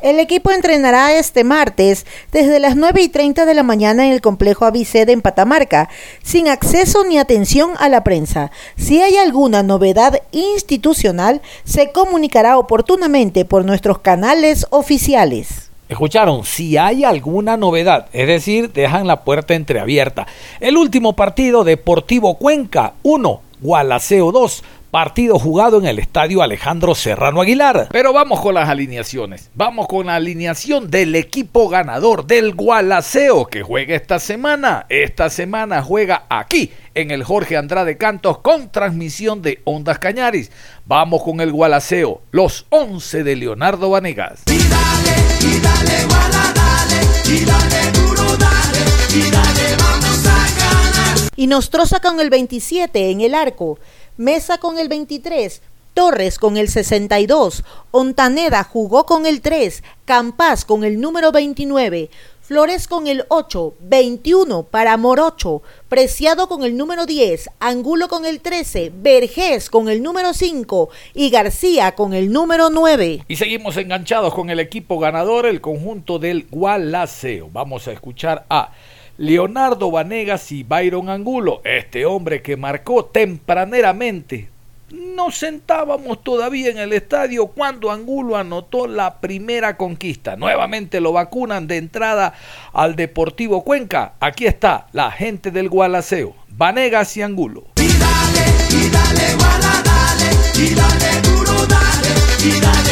El 0.00 0.20
equipo 0.20 0.52
entrenará 0.52 1.18
este 1.18 1.42
martes 1.42 2.06
desde 2.30 2.60
las 2.60 2.76
9 2.76 3.02
y 3.02 3.08
30 3.08 3.44
de 3.44 3.54
la 3.54 3.64
mañana 3.64 4.06
en 4.06 4.12
el 4.12 4.20
complejo 4.20 4.64
Aviced 4.64 5.08
en 5.08 5.22
Patamarca, 5.22 5.88
sin 6.22 6.46
acceso 6.46 7.04
ni 7.04 7.18
atención 7.18 7.72
a 7.78 7.88
la 7.88 8.04
prensa. 8.04 8.52
Si 8.76 9.02
hay 9.02 9.16
alguna 9.16 9.64
novedad 9.64 10.22
institucional, 10.30 11.42
se 11.64 11.90
comunicará 11.90 12.58
oportunamente 12.58 13.44
por 13.44 13.64
nuestros 13.64 13.98
canales 13.98 14.66
oficiales. 14.70 15.68
Escucharon, 15.88 16.44
si 16.44 16.76
hay 16.76 17.02
alguna 17.02 17.56
novedad, 17.56 18.06
es 18.12 18.28
decir, 18.28 18.72
dejan 18.72 19.08
la 19.08 19.24
puerta 19.24 19.54
entreabierta. 19.54 20.28
El 20.60 20.76
último 20.76 21.14
partido 21.16 21.64
Deportivo 21.64 22.36
Cuenca 22.36 22.92
1, 23.02 23.40
Gualaceo 23.60 24.30
2 24.30 24.62
partido 24.90 25.38
jugado 25.38 25.78
en 25.78 25.86
el 25.86 25.98
estadio 25.98 26.42
Alejandro 26.42 26.94
Serrano 26.94 27.40
Aguilar. 27.40 27.88
Pero 27.90 28.12
vamos 28.12 28.40
con 28.40 28.54
las 28.54 28.68
alineaciones. 28.68 29.50
Vamos 29.54 29.86
con 29.86 30.06
la 30.06 30.16
alineación 30.16 30.90
del 30.90 31.14
equipo 31.14 31.68
ganador 31.68 32.26
del 32.26 32.54
Gualaceo 32.54 33.46
que 33.46 33.62
juega 33.62 33.94
esta 33.94 34.18
semana. 34.18 34.86
Esta 34.88 35.30
semana 35.30 35.82
juega 35.82 36.24
aquí 36.28 36.72
en 36.94 37.10
el 37.10 37.22
Jorge 37.22 37.56
Andrade 37.56 37.96
Cantos 37.96 38.38
con 38.38 38.70
transmisión 38.70 39.42
de 39.42 39.60
Ondas 39.64 39.98
Cañaris. 39.98 40.50
Vamos 40.84 41.22
con 41.22 41.40
el 41.40 41.52
Gualaceo, 41.52 42.22
los 42.30 42.66
11 42.70 43.24
de 43.24 43.36
Leonardo 43.36 43.90
Vanegas. 43.90 44.42
Y 44.46 44.58
dale, 44.58 45.16
y 45.40 45.60
dale, 45.60 46.04
guala, 46.06 46.52
dale, 46.54 47.00
y 47.24 47.44
dale 47.44 47.92
duro, 47.92 48.36
dale, 48.36 48.80
y 49.14 49.30
dale, 49.30 49.76
vamos 49.78 50.26
a 50.26 50.46
ganar. 50.58 51.30
Y 51.36 51.46
Nostroza 51.46 52.00
con 52.00 52.18
el 52.20 52.30
27 52.30 53.10
en 53.10 53.20
el 53.20 53.34
arco. 53.34 53.78
Mesa 54.18 54.58
con 54.58 54.80
el 54.80 54.88
23, 54.88 55.62
Torres 55.94 56.40
con 56.40 56.56
el 56.56 56.68
62, 56.68 57.62
Ontaneda 57.92 58.64
jugó 58.64 59.06
con 59.06 59.26
el 59.26 59.40
3, 59.40 59.84
Campas 60.04 60.64
con 60.64 60.82
el 60.82 61.00
número 61.00 61.30
29, 61.30 62.10
Flores 62.40 62.88
con 62.88 63.06
el 63.06 63.26
8, 63.28 63.74
21 63.78 64.64
para 64.64 64.96
Morocho, 64.96 65.62
Preciado 65.88 66.48
con 66.48 66.64
el 66.64 66.76
número 66.76 67.06
10, 67.06 67.48
Angulo 67.60 68.08
con 68.08 68.26
el 68.26 68.40
13, 68.40 68.90
Vergés 68.92 69.70
con 69.70 69.88
el 69.88 70.02
número 70.02 70.34
5 70.34 70.88
y 71.14 71.30
García 71.30 71.94
con 71.94 72.12
el 72.12 72.32
número 72.32 72.70
9. 72.70 73.24
Y 73.28 73.36
seguimos 73.36 73.76
enganchados 73.76 74.34
con 74.34 74.50
el 74.50 74.58
equipo 74.58 74.98
ganador, 74.98 75.46
el 75.46 75.60
conjunto 75.60 76.18
del 76.18 76.48
Gualaceo. 76.50 77.50
Vamos 77.52 77.86
a 77.86 77.92
escuchar 77.92 78.46
a 78.50 78.72
Leonardo 79.18 79.90
Vanegas 79.90 80.52
y 80.52 80.62
Byron 80.62 81.10
Angulo, 81.10 81.60
este 81.64 82.06
hombre 82.06 82.40
que 82.40 82.56
marcó 82.56 83.04
tempraneramente. 83.06 84.48
No 84.92 85.32
sentábamos 85.32 86.22
todavía 86.22 86.70
en 86.70 86.78
el 86.78 86.92
estadio 86.92 87.48
cuando 87.48 87.90
Angulo 87.90 88.36
anotó 88.36 88.86
la 88.86 89.18
primera 89.18 89.76
conquista. 89.76 90.36
Nuevamente 90.36 91.00
lo 91.00 91.12
vacunan 91.12 91.66
de 91.66 91.78
entrada 91.78 92.32
al 92.72 92.94
Deportivo 92.94 93.64
Cuenca. 93.64 94.12
Aquí 94.20 94.46
está 94.46 94.86
la 94.92 95.10
gente 95.10 95.50
del 95.50 95.68
Gualaceo, 95.68 96.36
Vanegas 96.50 97.16
y 97.16 97.22
Angulo. 97.22 97.64
Y 97.74 97.88
dale, 97.88 98.46
y 98.70 98.88
dale, 98.88 99.36
dale, 99.36 100.30
y 100.54 100.74
dale 100.76 101.20
duro, 101.22 101.66
dale, 101.66 102.08
y 102.44 102.60
dale, 102.60 102.87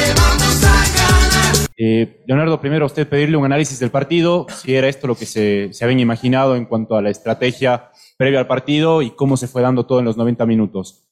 eh, 1.76 2.22
Leonardo, 2.26 2.60
primero 2.60 2.84
a 2.84 2.86
usted 2.86 3.08
pedirle 3.08 3.36
un 3.36 3.44
análisis 3.44 3.78
del 3.78 3.90
partido, 3.90 4.46
si 4.48 4.74
era 4.74 4.88
esto 4.88 5.06
lo 5.06 5.14
que 5.14 5.26
se, 5.26 5.72
se 5.72 5.84
habían 5.84 6.00
imaginado 6.00 6.56
en 6.56 6.64
cuanto 6.64 6.96
a 6.96 7.02
la 7.02 7.10
estrategia 7.10 7.90
previa 8.16 8.38
al 8.38 8.46
partido 8.46 9.02
y 9.02 9.10
cómo 9.10 9.36
se 9.36 9.48
fue 9.48 9.62
dando 9.62 9.84
todo 9.86 9.98
en 9.98 10.06
los 10.06 10.16
90 10.16 10.46
minutos. 10.46 11.06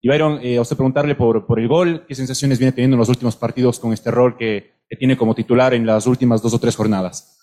Y 0.00 0.08
Byron, 0.08 0.38
eh, 0.42 0.58
a 0.58 0.60
usted 0.60 0.76
preguntarle 0.76 1.14
por, 1.14 1.44
el 1.58 1.66
gol, 1.66 2.04
qué 2.06 2.14
sensaciones 2.14 2.58
viene 2.58 2.72
teniendo 2.72 2.94
en 2.94 3.00
los 3.00 3.08
últimos 3.08 3.36
partidos 3.36 3.80
con 3.80 3.92
este 3.92 4.10
rol 4.10 4.36
que, 4.36 4.74
que 4.88 4.96
tiene 4.96 5.16
como 5.16 5.34
titular 5.34 5.74
en 5.74 5.86
las 5.86 6.06
últimas 6.06 6.42
dos 6.42 6.52
o 6.54 6.58
tres 6.58 6.76
jornadas. 6.76 7.38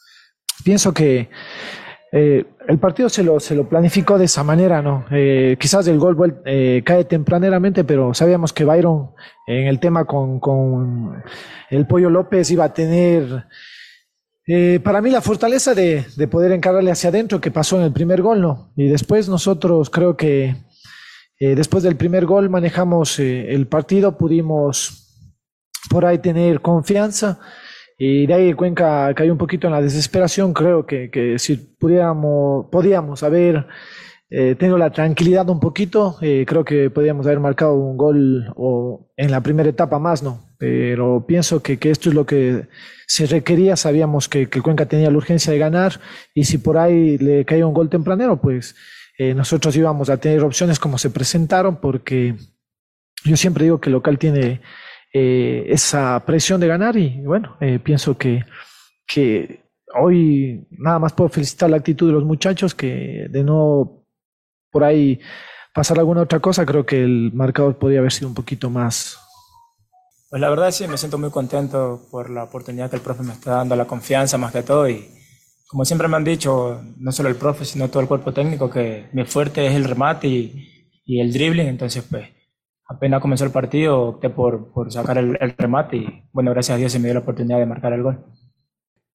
Pienso 0.63 0.93
que 0.93 1.29
eh, 2.13 2.45
el 2.67 2.77
partido 2.77 3.07
se 3.07 3.23
lo, 3.23 3.39
se 3.39 3.55
lo 3.55 3.69
planificó 3.69 4.17
de 4.17 4.25
esa 4.25 4.43
manera, 4.43 4.81
¿no? 4.81 5.05
Eh, 5.11 5.55
quizás 5.57 5.87
el 5.87 5.97
gol 5.97 6.41
eh, 6.45 6.81
cae 6.85 7.05
tempraneramente, 7.05 7.85
pero 7.85 8.13
sabíamos 8.13 8.51
que 8.51 8.65
Byron 8.65 9.11
en 9.47 9.67
el 9.67 9.79
tema 9.79 10.03
con, 10.03 10.41
con 10.41 11.23
el 11.69 11.87
Pollo 11.87 12.09
López 12.09 12.51
iba 12.51 12.65
a 12.65 12.73
tener, 12.73 13.45
para 14.83 15.01
mí, 15.01 15.09
la 15.09 15.21
fortaleza 15.21 15.73
de, 15.73 16.05
de, 16.17 16.27
poder 16.27 16.51
encararle 16.51 16.91
hacia 16.91 17.09
adentro 17.09 17.39
que 17.39 17.51
pasó 17.51 17.77
en 17.77 17.83
el 17.83 17.93
primer 17.93 18.21
gol, 18.21 18.41
¿no? 18.41 18.73
Y 18.75 18.89
después 18.89 19.29
nosotros 19.29 19.89
creo 19.89 20.17
que 20.17 20.55
después 21.39 21.83
del 21.83 21.95
primer 21.95 22.25
gol 22.25 22.49
manejamos 22.49 23.17
el 23.19 23.67
partido, 23.67 24.17
pudimos 24.17 25.01
por 25.89 26.05
ahí 26.05 26.19
tener 26.19 26.61
confianza. 26.61 27.39
Y 28.03 28.25
de 28.25 28.33
ahí 28.33 28.53
Cuenca 28.53 29.13
cayó 29.13 29.31
un 29.31 29.37
poquito 29.37 29.67
en 29.67 29.73
la 29.73 29.81
desesperación. 29.81 30.53
Creo 30.53 30.87
que, 30.87 31.11
que 31.11 31.37
si 31.37 31.55
pudiéramos, 31.55 32.65
podíamos 32.71 33.21
haber 33.21 33.67
eh, 34.31 34.55
tenido 34.55 34.79
la 34.79 34.89
tranquilidad 34.89 35.47
un 35.51 35.59
poquito, 35.59 36.17
eh, 36.19 36.43
creo 36.47 36.65
que 36.65 36.89
podríamos 36.89 37.27
haber 37.27 37.39
marcado 37.39 37.75
un 37.75 37.97
gol 37.97 38.51
o 38.55 39.11
en 39.15 39.29
la 39.29 39.41
primera 39.41 39.69
etapa 39.69 39.99
más, 39.99 40.23
¿no? 40.23 40.47
Pero 40.57 41.27
pienso 41.27 41.61
que, 41.61 41.77
que 41.77 41.91
esto 41.91 42.09
es 42.09 42.15
lo 42.15 42.25
que 42.25 42.69
se 43.05 43.27
requería. 43.27 43.75
Sabíamos 43.75 44.27
que, 44.27 44.49
que, 44.49 44.63
Cuenca 44.63 44.87
tenía 44.87 45.11
la 45.11 45.17
urgencia 45.17 45.53
de 45.53 45.59
ganar 45.59 45.99
y 46.33 46.45
si 46.45 46.57
por 46.57 46.79
ahí 46.79 47.19
le 47.19 47.45
caía 47.45 47.67
un 47.67 47.73
gol 47.75 47.91
tempranero, 47.91 48.41
pues 48.41 48.75
eh, 49.19 49.35
nosotros 49.35 49.75
íbamos 49.75 50.09
a 50.09 50.17
tener 50.17 50.43
opciones 50.43 50.79
como 50.79 50.97
se 50.97 51.11
presentaron 51.11 51.79
porque 51.79 52.33
yo 53.23 53.37
siempre 53.37 53.65
digo 53.65 53.79
que 53.79 53.89
el 53.89 53.93
local 53.93 54.17
tiene 54.17 54.61
eh, 55.13 55.65
esa 55.67 56.23
presión 56.25 56.61
de 56.61 56.67
ganar 56.67 56.95
y 56.95 57.21
bueno, 57.21 57.57
eh, 57.59 57.79
pienso 57.79 58.17
que, 58.17 58.45
que 59.05 59.65
hoy 59.93 60.65
nada 60.71 60.99
más 60.99 61.13
puedo 61.13 61.29
felicitar 61.29 61.69
la 61.69 61.77
actitud 61.77 62.07
de 62.07 62.13
los 62.13 62.23
muchachos 62.23 62.73
que 62.73 63.27
de 63.29 63.43
no 63.43 64.05
por 64.71 64.83
ahí 64.85 65.19
pasar 65.73 65.99
alguna 65.99 66.21
otra 66.21 66.39
cosa, 66.39 66.65
creo 66.65 66.85
que 66.85 67.03
el 67.03 67.31
marcador 67.33 67.77
podría 67.77 67.99
haber 67.99 68.11
sido 68.11 68.29
un 68.29 68.35
poquito 68.35 68.69
más. 68.69 69.17
Pues 70.29 70.41
la 70.41 70.49
verdad 70.49 70.71
sí, 70.71 70.87
me 70.87 70.97
siento 70.97 71.17
muy 71.17 71.29
contento 71.29 72.07
por 72.09 72.29
la 72.29 72.45
oportunidad 72.45 72.89
que 72.89 72.95
el 72.95 73.01
profe 73.01 73.23
me 73.23 73.33
está 73.33 73.57
dando, 73.57 73.75
la 73.75 73.85
confianza 73.85 74.37
más 74.37 74.53
que 74.53 74.63
todo 74.63 74.89
y 74.89 75.09
como 75.67 75.83
siempre 75.83 76.07
me 76.07 76.17
han 76.17 76.23
dicho, 76.23 76.81
no 76.97 77.11
solo 77.11 77.29
el 77.29 77.35
profe, 77.35 77.65
sino 77.65 77.89
todo 77.89 78.01
el 78.01 78.07
cuerpo 78.07 78.33
técnico, 78.33 78.69
que 78.69 79.07
mi 79.13 79.25
fuerte 79.25 79.67
es 79.67 79.73
el 79.73 79.85
remate 79.85 80.27
y, 80.27 80.89
y 81.05 81.19
el 81.19 81.31
dribbling, 81.33 81.67
entonces 81.67 82.05
pues 82.09 82.29
apenas 82.91 83.21
comenzó 83.21 83.45
el 83.45 83.51
partido 83.51 84.01
opté 84.09 84.29
por, 84.29 84.71
por 84.71 84.91
sacar 84.91 85.17
el, 85.17 85.37
el 85.39 85.55
remate 85.57 85.97
y 85.97 86.23
bueno, 86.33 86.51
gracias 86.51 86.75
a 86.75 86.79
Dios 86.79 86.91
se 86.91 86.99
me 86.99 87.05
dio 87.05 87.15
la 87.15 87.21
oportunidad 87.21 87.57
de 87.57 87.65
marcar 87.65 87.93
el 87.93 88.03
gol. 88.03 88.23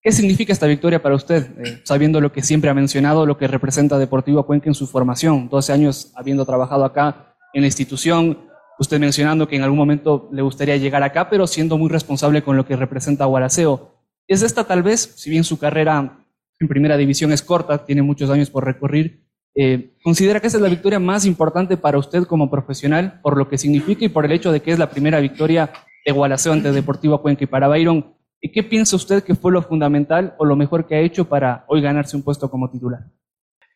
¿Qué 0.02 0.12
significa 0.12 0.52
esta 0.52 0.66
victoria 0.66 1.02
para 1.02 1.16
usted, 1.16 1.50
eh, 1.58 1.80
sabiendo 1.84 2.20
lo 2.20 2.30
que 2.32 2.42
siempre 2.42 2.70
ha 2.70 2.74
mencionado, 2.74 3.26
lo 3.26 3.36
que 3.36 3.48
representa 3.48 3.98
Deportivo 3.98 4.46
Cuenca 4.46 4.68
en 4.68 4.74
su 4.74 4.86
formación? 4.86 5.48
12 5.48 5.72
años 5.72 6.12
habiendo 6.14 6.46
trabajado 6.46 6.84
acá 6.84 7.34
en 7.52 7.62
la 7.62 7.66
institución, 7.66 8.38
usted 8.78 9.00
mencionando 9.00 9.48
que 9.48 9.56
en 9.56 9.62
algún 9.62 9.78
momento 9.78 10.28
le 10.32 10.42
gustaría 10.42 10.76
llegar 10.76 11.02
acá, 11.02 11.28
pero 11.28 11.46
siendo 11.46 11.76
muy 11.76 11.88
responsable 11.88 12.42
con 12.42 12.56
lo 12.56 12.64
que 12.64 12.76
representa 12.76 13.24
Gualaceo. 13.24 13.96
¿Es 14.28 14.42
esta 14.42 14.64
tal 14.64 14.82
vez, 14.82 15.14
si 15.16 15.28
bien 15.28 15.44
su 15.44 15.58
carrera 15.58 16.24
en 16.58 16.68
primera 16.68 16.96
división 16.96 17.32
es 17.32 17.42
corta, 17.42 17.84
tiene 17.84 18.02
muchos 18.02 18.30
años 18.30 18.48
por 18.48 18.64
recorrer, 18.64 19.25
eh, 19.56 19.94
¿considera 20.02 20.38
que 20.38 20.46
esa 20.48 20.58
es 20.58 20.62
la 20.62 20.68
victoria 20.68 20.98
más 20.98 21.24
importante 21.24 21.76
para 21.76 21.98
usted 21.98 22.24
como 22.24 22.50
profesional, 22.50 23.20
por 23.22 23.36
lo 23.36 23.48
que 23.48 23.56
significa 23.56 24.04
y 24.04 24.10
por 24.10 24.26
el 24.26 24.32
hecho 24.32 24.52
de 24.52 24.60
que 24.60 24.70
es 24.70 24.78
la 24.78 24.90
primera 24.90 25.18
victoria 25.18 25.70
de 26.04 26.12
Gualaceo 26.12 26.52
ante 26.52 26.70
Deportivo 26.72 27.22
Cuenca 27.22 27.44
y 27.44 27.46
para 27.46 27.66
Byron? 27.66 28.14
¿Y 28.40 28.52
qué 28.52 28.62
piensa 28.62 28.96
usted 28.96 29.24
que 29.24 29.34
fue 29.34 29.50
lo 29.50 29.62
fundamental 29.62 30.34
o 30.38 30.44
lo 30.44 30.56
mejor 30.56 30.86
que 30.86 30.94
ha 30.94 31.00
hecho 31.00 31.24
para 31.24 31.64
hoy 31.68 31.80
ganarse 31.80 32.16
un 32.16 32.22
puesto 32.22 32.50
como 32.50 32.70
titular? 32.70 33.00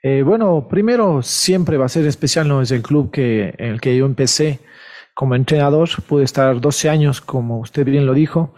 Eh, 0.02 0.22
bueno, 0.22 0.66
primero 0.68 1.22
siempre 1.22 1.76
va 1.76 1.86
a 1.86 1.88
ser 1.88 2.06
especial, 2.06 2.46
¿no? 2.46 2.62
Es 2.62 2.70
el 2.70 2.82
club 2.82 3.10
que, 3.10 3.54
en 3.58 3.70
el 3.70 3.80
que 3.80 3.96
yo 3.96 4.06
empecé 4.06 4.60
como 5.14 5.34
entrenador, 5.34 5.88
pude 6.06 6.24
estar 6.24 6.60
12 6.60 6.88
años, 6.88 7.20
como 7.20 7.58
usted 7.58 7.84
bien 7.84 8.06
lo 8.06 8.14
dijo, 8.14 8.54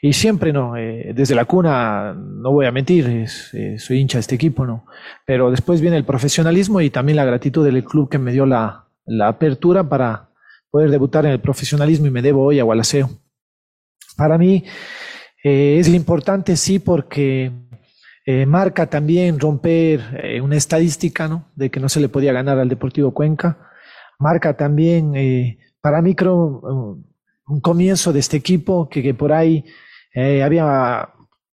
y 0.00 0.12
siempre, 0.12 0.52
¿no? 0.52 0.76
Eh, 0.76 1.12
desde 1.14 1.34
la 1.34 1.44
cuna, 1.44 2.14
no 2.14 2.52
voy 2.52 2.66
a 2.66 2.72
mentir, 2.72 3.06
eh, 3.52 3.78
soy 3.78 3.98
hincha 3.98 4.18
de 4.18 4.20
este 4.20 4.34
equipo, 4.34 4.66
¿no? 4.66 4.86
Pero 5.26 5.50
después 5.50 5.80
viene 5.80 5.96
el 5.96 6.04
profesionalismo 6.04 6.80
y 6.80 6.90
también 6.90 7.16
la 7.16 7.24
gratitud 7.24 7.64
del 7.64 7.84
club 7.84 8.08
que 8.08 8.18
me 8.18 8.32
dio 8.32 8.46
la, 8.46 8.86
la 9.06 9.28
apertura 9.28 9.88
para 9.88 10.28
poder 10.70 10.90
debutar 10.90 11.24
en 11.24 11.32
el 11.32 11.40
profesionalismo 11.40 12.06
y 12.06 12.10
me 12.10 12.22
debo 12.22 12.44
hoy 12.44 12.60
a 12.60 12.64
Gualaceo. 12.64 13.08
Para 14.16 14.38
mí, 14.38 14.64
eh, 15.44 15.78
es 15.78 15.88
importante, 15.88 16.56
sí, 16.56 16.78
porque 16.78 17.52
eh, 18.24 18.46
marca 18.46 18.86
también 18.86 19.38
romper 19.38 20.20
eh, 20.22 20.40
una 20.40 20.56
estadística, 20.56 21.28
¿no? 21.28 21.46
De 21.54 21.70
que 21.70 21.80
no 21.80 21.88
se 21.88 22.00
le 22.00 22.08
podía 22.08 22.32
ganar 22.32 22.58
al 22.58 22.68
Deportivo 22.68 23.12
Cuenca. 23.12 23.70
Marca 24.18 24.56
también, 24.56 25.12
para 25.80 26.00
mí 26.00 26.14
creo, 26.14 26.98
un 27.46 27.60
comienzo 27.60 28.12
de 28.12 28.20
este 28.20 28.36
equipo 28.36 28.88
que, 28.88 29.14
por 29.14 29.32
ahí 29.32 29.64
había 30.14 31.08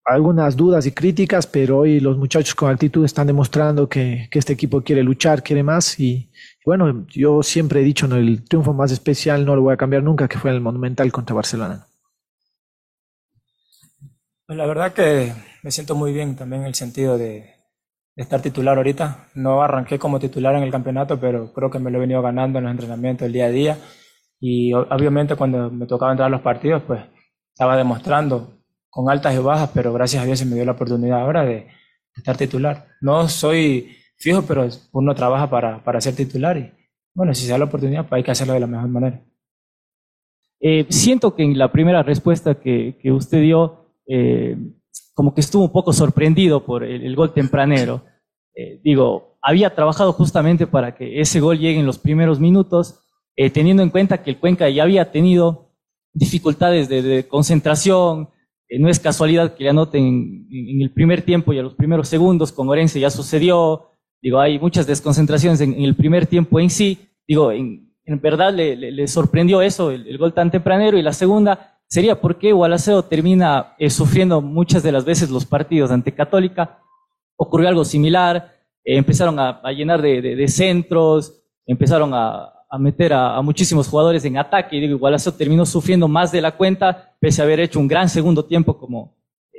algunas 0.06 0.56
dudas 0.56 0.86
y 0.86 0.92
críticas, 0.92 1.48
pero 1.48 1.80
hoy 1.80 2.00
los 2.00 2.18
muchachos 2.18 2.56
con 2.56 2.72
actitud 2.72 3.06
están 3.06 3.28
demostrando 3.28 3.88
que, 3.88 4.28
que 4.32 4.40
este 4.40 4.54
equipo 4.54 4.82
quiere 4.82 5.04
luchar, 5.04 5.44
quiere 5.44 5.64
más 5.64 6.00
y, 6.00 6.32
bueno, 6.66 7.08
yo 7.08 7.42
siempre 7.42 7.82
he 7.82 7.84
dicho, 7.84 8.08
¿no? 8.08 8.16
el 8.18 8.44
triunfo 8.44 8.74
más 8.74 8.92
especial 8.92 9.46
no 9.46 9.56
lo 9.56 9.64
voy 9.64 9.74
a 9.74 9.78
cambiar 9.78 10.04
nunca, 10.04 10.28
que 10.28 10.38
fue 10.38 10.52
el 10.52 10.62
Monumental 10.62 11.12
contra 11.12 11.36
Barcelona. 11.36 11.88
Pues 14.46 14.58
la 14.58 14.66
verdad 14.66 14.94
que 14.94 15.34
me 15.64 15.72
siento 15.72 15.96
muy 15.96 16.12
bien 16.12 16.36
también 16.36 16.64
en 16.64 16.68
el 16.68 16.76
sentido 16.76 17.18
de, 17.18 17.56
estar 18.16 18.42
titular 18.42 18.78
ahorita. 18.78 19.30
No 19.34 19.64
arranqué 19.64 19.98
como 19.98 20.20
titular 20.20 20.56
en 20.56 20.64
el 20.64 20.72
campeonato, 20.72 21.20
pero 21.20 21.54
creo 21.54 21.72
que 21.72 21.80
me 21.80 21.90
lo 21.90 21.98
he 21.98 22.02
venido 22.02 22.22
ganando 22.22 22.60
en 22.60 22.66
los 22.66 22.72
entrenamientos 22.72 23.26
el 23.26 23.34
día 23.34 23.46
a 23.46 23.50
día. 23.50 23.78
Y 24.42 24.74
obviamente 24.74 25.36
cuando 25.36 25.70
me 25.70 25.86
tocaba 25.86 26.12
entrar 26.12 26.28
a 26.28 26.32
los 26.32 26.42
partidos, 26.42 26.82
pues 26.86 27.02
estaba 27.54 27.78
demostrando 27.78 28.58
con 28.90 29.10
altas 29.10 29.36
y 29.36 29.38
bajas, 29.38 29.70
pero 29.74 29.94
gracias 29.94 30.22
a 30.22 30.26
Dios 30.26 30.40
se 30.40 30.46
me 30.46 30.56
dio 30.56 30.66
la 30.66 30.74
oportunidad 30.74 31.22
ahora 31.22 31.46
de, 31.46 31.68
estar 32.16 32.36
titular. 32.36 32.88
No 33.00 33.30
soy 33.30 33.96
fijo, 34.18 34.42
pero 34.42 34.68
uno 34.92 35.16
trabaja 35.16 35.50
para, 35.50 35.82
para 35.84 36.02
ser 36.02 36.16
titular 36.16 36.58
y 36.58 36.72
bueno, 37.14 37.34
si 37.34 37.46
se 37.46 37.52
da 37.52 37.58
la 37.58 37.66
oportunidad, 37.66 38.08
pues 38.08 38.20
hay 38.20 38.24
que 38.24 38.32
hacerlo 38.32 38.54
de 38.54 38.60
la 38.60 38.68
mejor 38.68 38.90
manera. 38.90 39.22
Eh, 40.60 40.86
siento 40.90 41.36
que 41.36 41.44
en 41.44 41.58
la 41.58 41.72
primera 41.72 42.04
respuesta 42.04 42.56
que, 42.56 42.98
que 43.02 43.12
usted 43.12 43.42
dio, 43.42 43.96
eh, 44.08 44.58
como 45.14 45.34
que 45.34 45.42
estuvo 45.42 45.64
un 45.64 45.72
poco 45.72 45.92
sorprendido 45.92 46.66
por 46.66 46.84
el, 46.84 47.16
gol 47.16 47.34
tempranero. 47.34 48.06
Eh, 48.56 48.80
digo, 48.84 49.38
había 49.42 49.74
trabajado 49.74 50.14
justamente 50.14 50.68
para 50.68 50.96
que 50.96 51.20
ese 51.20 51.40
gol 51.40 51.58
llegue 51.58 51.80
en 51.80 51.86
los 51.86 51.98
primeros 51.98 52.40
minutos, 52.40 53.01
eh, 53.36 53.50
teniendo 53.50 53.84
en 53.84 53.90
cuenta 53.90 54.24
que 54.24 54.32
el 54.32 54.40
Cuenca 54.40 54.70
ya 54.70 54.84
había 54.84 55.12
tenido 55.12 55.72
dificultades 56.14 56.90
de, 56.90 57.28
concentración, 57.28 58.30
no 58.80 58.90
es 58.90 59.00
casualidad 59.00 59.56
que 59.56 59.64
le 59.64 59.70
anoten 59.70 60.48
en, 60.52 60.82
el 60.82 60.92
primer 60.92 61.22
tiempo 61.22 61.54
y 61.54 61.60
a 61.60 61.64
los 61.64 61.76
primeros 61.76 62.08
segundos, 62.08 62.52
con 62.52 62.70
Orense 62.70 63.00
ya 63.00 63.10
sucedió, 63.10 63.90
digo, 64.22 64.40
hay 64.40 64.60
muchas 64.60 64.88
desconcentraciones 64.88 65.62
en, 65.62 65.82
el 65.82 65.96
primer 65.96 66.26
tiempo 66.28 66.60
en 66.60 66.70
sí, 66.70 67.10
digo, 67.28 67.52
en, 67.52 67.90
verdad 68.22 68.54
le, 68.54 69.08
sorprendió 69.08 69.62
eso, 69.62 69.92
el, 69.92 70.06
el, 70.06 70.18
gol 70.18 70.34
tan 70.34 70.52
tempranero, 70.52 70.98
y 70.98 71.02
la 71.02 71.14
segunda, 71.14 71.72
sería 71.92 72.22
por 72.22 72.38
qué 72.38 72.54
Gualaceo 72.54 73.04
termina 73.04 73.76
eh, 73.78 73.90
sufriendo 73.90 74.42
muchas 74.42 74.82
de 74.82 74.94
las 74.94 75.04
veces 75.04 75.30
los 75.30 75.46
partidos 75.46 75.92
ante 75.92 76.14
Católica. 76.14 76.80
Ocurrió 77.36 77.68
algo 77.68 77.84
similar, 77.84 78.56
eh, 78.86 78.96
empezaron 78.96 79.38
a, 79.40 79.62
llenar 79.74 80.02
de, 80.02 80.48
centros, 80.48 81.44
empezaron 81.66 82.14
a, 82.14 82.54
meter 82.78 83.14
a, 83.14 83.42
muchísimos 83.42 83.88
jugadores 83.88 84.24
en 84.26 84.38
ataque, 84.38 84.78
y 84.78 84.82
digo, 84.82 84.98
Gualaceo 84.98 85.34
terminó 85.34 85.66
sufriendo 85.66 86.08
más 86.08 86.32
de 86.32 86.42
la 86.42 86.56
cuenta, 86.56 87.14
pese 87.20 87.42
a 87.42 87.46
haber 87.46 87.60
hecho 87.60 87.80
un 87.80 87.88
gran 87.88 88.10
segundo 88.10 88.46
tiempo 88.46 88.78
como 88.78 89.16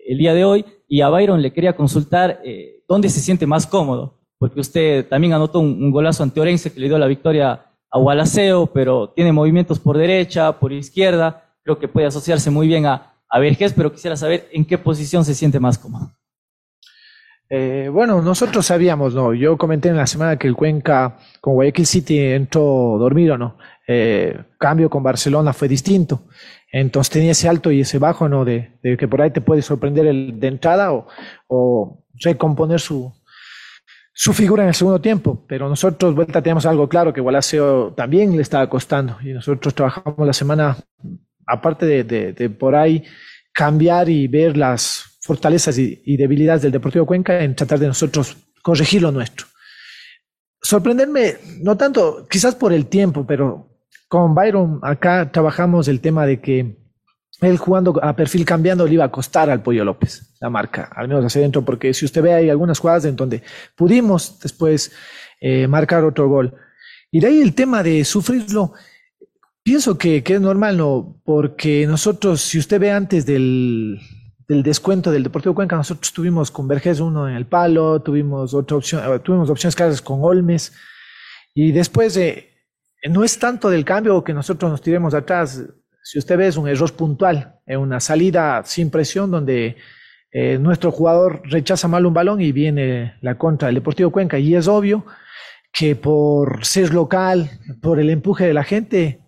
el 0.07 0.19
día 0.19 0.35
de 0.35 0.45
hoy, 0.45 0.65
y 0.89 1.01
a 1.01 1.09
Byron 1.09 1.43
le 1.43 1.53
quería 1.53 1.77
consultar 1.77 2.41
eh, 2.45 2.83
dónde 2.89 3.09
se 3.09 3.21
siente 3.21 3.47
más 3.47 3.67
cómodo, 3.67 4.19
porque 4.39 4.61
usted 4.61 5.07
también 5.09 5.33
anotó 5.33 5.61
un, 5.61 5.91
golazo 5.91 6.23
ante 6.23 6.41
Orense 6.41 6.73
que 6.73 6.81
le 6.81 6.89
dio 6.89 6.99
la 6.99 7.07
victoria 7.07 7.67
a 7.91 7.99
Gualaceo, 7.99 8.67
pero 8.67 9.11
tiene 9.11 9.33
movimientos 9.33 9.79
por 9.79 9.99
derecha, 9.99 10.59
por 10.59 10.73
izquierda, 10.73 11.55
creo 11.63 11.79
que 11.79 11.89
puede 11.89 12.07
asociarse 12.07 12.51
muy 12.51 12.67
bien 12.67 12.87
a, 12.87 13.15
a 13.29 13.39
Vergés, 13.39 13.73
pero 13.73 13.93
quisiera 13.93 14.17
saber 14.17 14.49
en 14.53 14.65
qué 14.65 14.79
posición 14.79 15.25
se 15.25 15.35
siente 15.35 15.61
más 15.61 15.79
cómodo. 15.79 16.11
Eh, 17.55 17.91
bueno, 17.93 18.23
nosotros 18.23 18.65
sabíamos, 18.65 19.15
¿no? 19.15 19.35
Yo 19.35 19.59
comenté 19.59 19.91
en 19.91 19.99
la 19.99 20.07
semana 20.07 20.39
que 20.39 20.49
el 20.49 20.57
Cuenca 20.57 21.19
con 21.39 21.53
Guayaquil 21.53 21.85
City 21.85 22.19
entró 22.19 22.97
dormido, 22.99 23.37
¿no? 23.37 23.59
Eh, 23.87 24.35
cambio 24.59 24.89
con 24.89 25.03
Barcelona 25.03 25.53
fue 25.53 25.69
distinto. 25.69 26.23
Entonces 26.73 27.13
tenía 27.13 27.33
ese 27.33 27.51
alto 27.51 27.71
y 27.71 27.83
ese 27.83 27.99
bajo, 27.99 28.27
¿no? 28.27 28.47
De, 28.47 28.79
que 28.99 29.07
por 29.07 29.21
ahí 29.21 29.33
te 29.33 29.43
puede 29.43 29.61
sorprender 29.61 30.07
el 30.07 30.41
de 30.41 30.49
entrada 30.49 30.95
o, 31.47 32.07
recomponer 32.15 32.81
su, 32.81 33.13
figura 34.15 34.63
en 34.63 34.71
el 34.71 34.75
segundo 34.75 35.03
tiempo. 35.03 35.45
Pero 35.47 35.69
nosotros, 35.69 36.15
vuelta, 36.15 36.41
teníamos 36.41 36.65
algo 36.65 36.89
claro 36.89 37.13
que 37.13 37.21
Gualaceo 37.21 37.93
también 37.93 38.35
le 38.35 38.41
estaba 38.41 38.67
costando 38.71 39.19
y 39.23 39.35
nosotros 39.35 39.75
trabajamos 39.75 40.27
la 40.27 40.33
semana 40.33 40.79
aparte 41.47 42.03
de, 42.03 42.49
por 42.49 42.75
ahí 42.75 43.05
cambiar 43.53 44.09
y 44.09 44.27
ver 44.27 44.57
las 44.57 45.12
fortalezas 45.23 45.79
y, 45.79 46.17
debilidades 46.17 46.63
del 46.63 46.73
Deportivo 46.73 47.07
Cuenca, 47.07 47.43
en 47.43 47.55
tratar 47.55 47.79
de 47.79 47.87
nosotros 47.87 48.37
corregir 48.61 49.03
lo 49.03 49.13
nuestro. 49.13 49.47
Sorprenderme, 50.61 51.37
no 51.61 51.77
tanto, 51.77 52.27
quizás 52.29 52.55
por 52.55 52.73
el 52.73 52.87
tiempo, 52.87 53.25
pero 53.27 53.69
con 54.09 54.35
Byron 54.35 54.81
acá 54.83 55.31
trabajamos 55.33 55.89
el 55.89 56.01
tema 56.01 56.27
de 56.27 56.41
que 56.41 56.77
él 57.41 57.57
jugando 57.57 57.99
a 58.03 58.15
perfil 58.15 58.45
cambiando 58.45 58.87
le 58.87 58.95
iba 58.95 59.05
a 59.05 59.11
costar 59.11 59.51
al 59.51 59.63
Pollo 59.63 59.85
López 59.85 60.35
la 60.41 60.51
marca, 60.51 60.91
al 60.95 61.09
menos 61.09 61.25
hacia 61.25 61.41
adentro, 61.41 61.65
porque 61.65 61.95
si 61.95 62.05
usted 62.05 62.23
ve 62.23 62.35
hay 62.35 62.51
algunas 62.51 62.79
jugadas 62.79 63.05
en 63.05 63.17
donde 63.17 63.43
pudimos 63.75 64.39
después 64.41 64.93
eh, 65.41 65.67
marcar 65.67 66.05
otro 66.05 66.29
gol. 66.29 66.55
Y 67.11 67.21
de 67.21 67.27
ahí 67.29 67.41
el 67.41 67.55
tema 67.55 67.83
de 67.83 68.05
sufrirlo, 68.05 68.75
Pienso 69.65 69.97
que, 69.97 70.25
es 70.27 70.41
normal, 70.41 70.77
¿no? 70.77 71.21
Porque 71.25 71.87
nosotros, 71.87 72.41
si 72.41 72.59
usted 72.59 72.81
ve 72.81 72.91
antes 72.91 73.27
del, 73.27 74.01
descuento 74.47 75.11
del 75.11 75.23
Deportivo 75.23 75.55
Cuenca, 75.55 75.77
nosotros 75.77 76.13
tuvimos 76.13 76.51
con 76.51 76.69
Vergés 76.69 77.01
uno 77.01 77.29
en 77.29 77.35
el 77.35 77.47
palo, 77.47 78.01
tuvimos 78.01 78.55
otra 78.55 78.77
opción, 78.77 79.03
eh, 79.05 79.19
tuvimos 79.19 79.49
opciones 79.51 79.75
claras 79.75 80.03
con 80.03 80.21
Olmes, 80.23 80.73
y 81.55 81.73
después 81.73 82.19
no 83.11 83.25
es 83.25 83.39
tanto 83.39 83.69
del 83.69 83.85
cambio 83.85 84.25
que 84.25 84.33
nosotros 84.33 84.71
nos 84.71 84.81
tiremos 84.81 85.15
atrás. 85.15 85.63
Si 86.03 86.19
usted 86.19 86.37
ve, 86.37 86.47
es 86.47 86.57
un 86.57 86.69
error 86.69 86.93
puntual, 86.93 87.61
en 87.67 87.79
una 87.79 88.01
salida 88.01 88.63
sin 88.65 88.91
presión 88.91 89.31
donde 89.31 89.77
eh, 90.33 90.59
nuestro 90.59 90.91
jugador 90.91 91.43
rechaza 91.45 91.89
mal 91.89 92.07
un 92.07 92.15
balón 92.15 92.41
y 92.41 92.53
viene 92.53 93.15
la 93.21 93.37
contra 93.37 93.67
del 93.67 93.77
Deportivo 93.77 94.11
Cuenca. 94.11 94.39
Y 94.39 94.55
es 94.55 94.67
obvio 94.67 95.05
que 95.73 95.95
por 95.95 96.65
ser 96.65 96.93
local, 96.93 97.51
por 97.81 98.01
el 98.01 98.11
empuje 98.11 98.47
de 98.47 98.55
la 98.55 98.65
gente, 98.65 99.21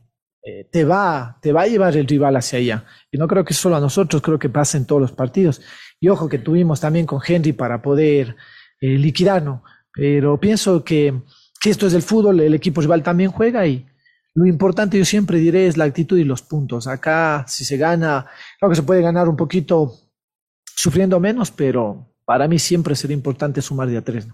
eh, 0.47 0.69
te, 0.71 0.85
va, 0.85 1.39
te 1.41 1.53
va 1.53 1.63
a 1.63 1.67
llevar 1.67 1.97
el 1.97 2.07
rival 2.07 2.37
hacia 2.37 2.59
allá. 2.59 2.85
Y 3.11 3.17
no 3.17 3.27
creo 3.27 3.47
que 3.47 3.55
solo 3.55 3.77
a 3.77 3.81
nosotros, 3.81 4.21
creo 4.21 4.39
que 4.39 4.51
pasa 4.51 4.77
en 4.77 4.85
todos 4.85 5.01
los 5.01 5.13
partidos. 5.13 5.63
Y 5.99 6.09
ojo 6.09 6.29
que 6.29 6.39
tuvimos 6.39 6.81
también 6.81 7.07
con 7.07 7.21
Henry 7.27 7.55
para 7.55 7.81
poder 7.81 8.37
eh, 8.81 8.99
liquidarnos. 8.99 9.63
Pero 9.91 10.39
pienso 10.39 10.85
que, 10.85 11.23
esto 11.65 11.87
es 11.87 11.95
el 11.95 12.03
fútbol, 12.03 12.41
el 12.41 12.53
equipo 12.53 12.83
rival 12.83 13.03
también 13.03 13.31
juega 13.31 13.67
y 13.67 13.87
lo 14.35 14.45
importante 14.45 14.99
yo 14.99 15.05
siempre 15.07 15.39
diré 15.39 15.67
es 15.67 15.79
la 15.79 15.85
actitud 15.85 16.19
y 16.19 16.25
los 16.25 16.43
puntos. 16.43 16.87
Acá 16.87 17.47
si 17.49 17.65
se 17.65 17.79
gana, 17.79 18.27
creo 18.59 18.69
que 18.69 18.77
se 18.77 18.83
puede 18.83 19.01
ganar 19.01 19.31
un 19.31 19.37
poquito 19.37 19.95
sufriendo 20.67 21.19
menos, 21.21 21.51
pero 21.51 22.15
para 22.27 22.49
mí 22.49 22.59
siempre 22.59 22.95
será 22.97 23.15
importante 23.15 23.63
sumar 23.63 23.89
de 23.89 23.97
a 23.97 24.03
tres. 24.03 24.29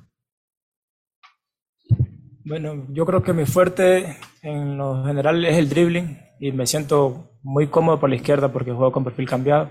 Bueno, 2.50 2.84
yo 2.88 3.06
creo 3.06 3.22
que 3.22 3.32
mi 3.32 3.46
fuerte 3.46 4.16
en 4.42 4.76
lo 4.76 5.04
general 5.04 5.44
es 5.44 5.56
el 5.56 5.68
dribbling 5.68 6.18
y 6.40 6.50
me 6.50 6.66
siento 6.66 7.38
muy 7.44 7.68
cómodo 7.68 8.00
por 8.00 8.10
la 8.10 8.16
izquierda 8.16 8.48
porque 8.48 8.72
juego 8.72 8.90
con 8.90 9.04
perfil 9.04 9.28
cambiado, 9.28 9.70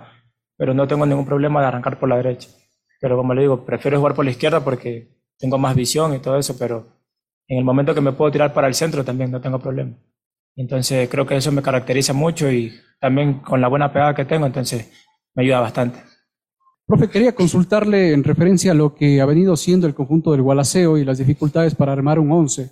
pero 0.55 0.73
no 0.73 0.88
tengo 0.88 1.05
ningún 1.05 1.25
problema 1.25 1.59
de 1.59 1.67
arrancar 1.67 1.99
por 1.99 2.07
la 2.07 2.15
derecha. 2.15 2.47
Pero 3.01 3.17
como 3.17 3.34
le 3.34 3.41
digo, 3.41 3.65
prefiero 3.65 3.97
jugar 3.97 4.15
por 4.15 4.23
la 4.23 4.32
izquierda 4.32 4.63
porque 4.63 5.09
tengo 5.38 5.57
más 5.57 5.75
visión 5.75 6.15
y 6.15 6.19
todo 6.19 6.38
eso, 6.39 6.57
pero 6.57 6.88
en 7.49 7.57
el 7.57 7.65
momento 7.65 7.93
que 7.93 7.99
me 7.99 8.13
puedo 8.13 8.32
tirar 8.32 8.53
para 8.53 8.69
el 8.69 8.73
centro 8.73 9.03
también 9.03 9.30
no 9.30 9.41
tengo 9.41 9.59
problema. 9.59 9.97
Entonces 10.55 11.09
creo 11.09 11.25
que 11.25 11.36
eso 11.36 11.51
me 11.51 11.61
caracteriza 11.61 12.13
mucho 12.13 12.49
y 12.49 12.80
también 13.01 13.39
con 13.39 13.59
la 13.59 13.67
buena 13.67 13.91
pegada 13.91 14.15
que 14.15 14.23
tengo, 14.23 14.45
entonces 14.45 14.89
me 15.36 15.43
ayuda 15.43 15.59
bastante. 15.59 15.99
Profe, 16.89 17.07
quería 17.07 17.35
consultarle 17.35 18.13
en 18.13 18.23
referencia 18.23 18.71
a 18.71 18.73
lo 18.73 18.95
que 18.95 19.21
ha 19.21 19.25
venido 19.27 19.55
siendo 19.55 19.85
el 19.85 19.93
conjunto 19.93 20.31
del 20.31 20.41
Gualaceo 20.41 20.97
y 20.97 21.05
las 21.05 21.19
dificultades 21.19 21.75
para 21.75 21.93
armar 21.93 22.17
un 22.17 22.31
11. 22.31 22.71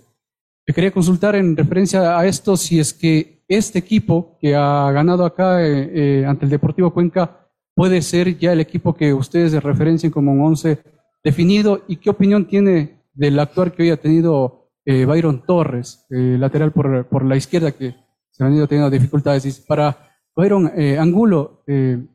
Le 0.65 0.74
quería 0.74 0.89
consultar 0.89 1.36
en 1.36 1.55
referencia 1.55 2.18
a 2.18 2.26
esto 2.26 2.57
si 2.57 2.80
es 2.80 2.95
que 2.95 3.43
este 3.47 3.78
equipo 3.78 4.36
que 4.41 4.55
ha 4.55 4.91
ganado 4.91 5.24
acá 5.24 5.63
eh, 5.63 5.91
eh, 5.93 6.26
ante 6.26 6.45
el 6.45 6.49
Deportivo 6.49 6.91
Cuenca 6.91 7.47
puede 7.76 8.01
ser 8.01 8.39
ya 8.39 8.53
el 8.53 8.59
equipo 8.59 8.95
que 8.95 9.13
ustedes 9.13 9.63
referencien 9.63 10.11
como 10.11 10.32
un 10.32 10.41
11 10.41 10.80
definido 11.24 11.84
y 11.88 11.97
qué 11.97 12.09
opinión 12.09 12.47
tiene 12.47 13.03
del 13.13 13.39
actuar 13.39 13.72
que 13.72 13.84
hoy 13.84 13.91
ha 13.91 14.01
tenido 14.01 14.72
eh, 14.84 15.05
Byron 15.05 15.43
Torres, 15.45 16.07
lateral 16.09 16.72
por, 16.72 17.05
por, 17.05 17.24
la 17.24 17.36
izquierda 17.36 17.72
que 17.72 17.93
se 18.32 18.43
ha 18.43 18.47
venido 18.47 18.68
teniendo 18.68 18.89
dificultades. 18.89 19.45
Y 19.45 19.61
para 19.68 19.95
Byron 20.36 20.72
Angulo, 20.97 21.63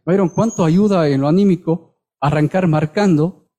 Byron, 0.04 0.30
¿cuánto 0.30 0.64
ayuda 0.64 1.08
en 1.08 1.20
lo 1.20 1.28
anímico 1.28 1.91
arrancar 2.22 2.68
marcando 2.68 3.50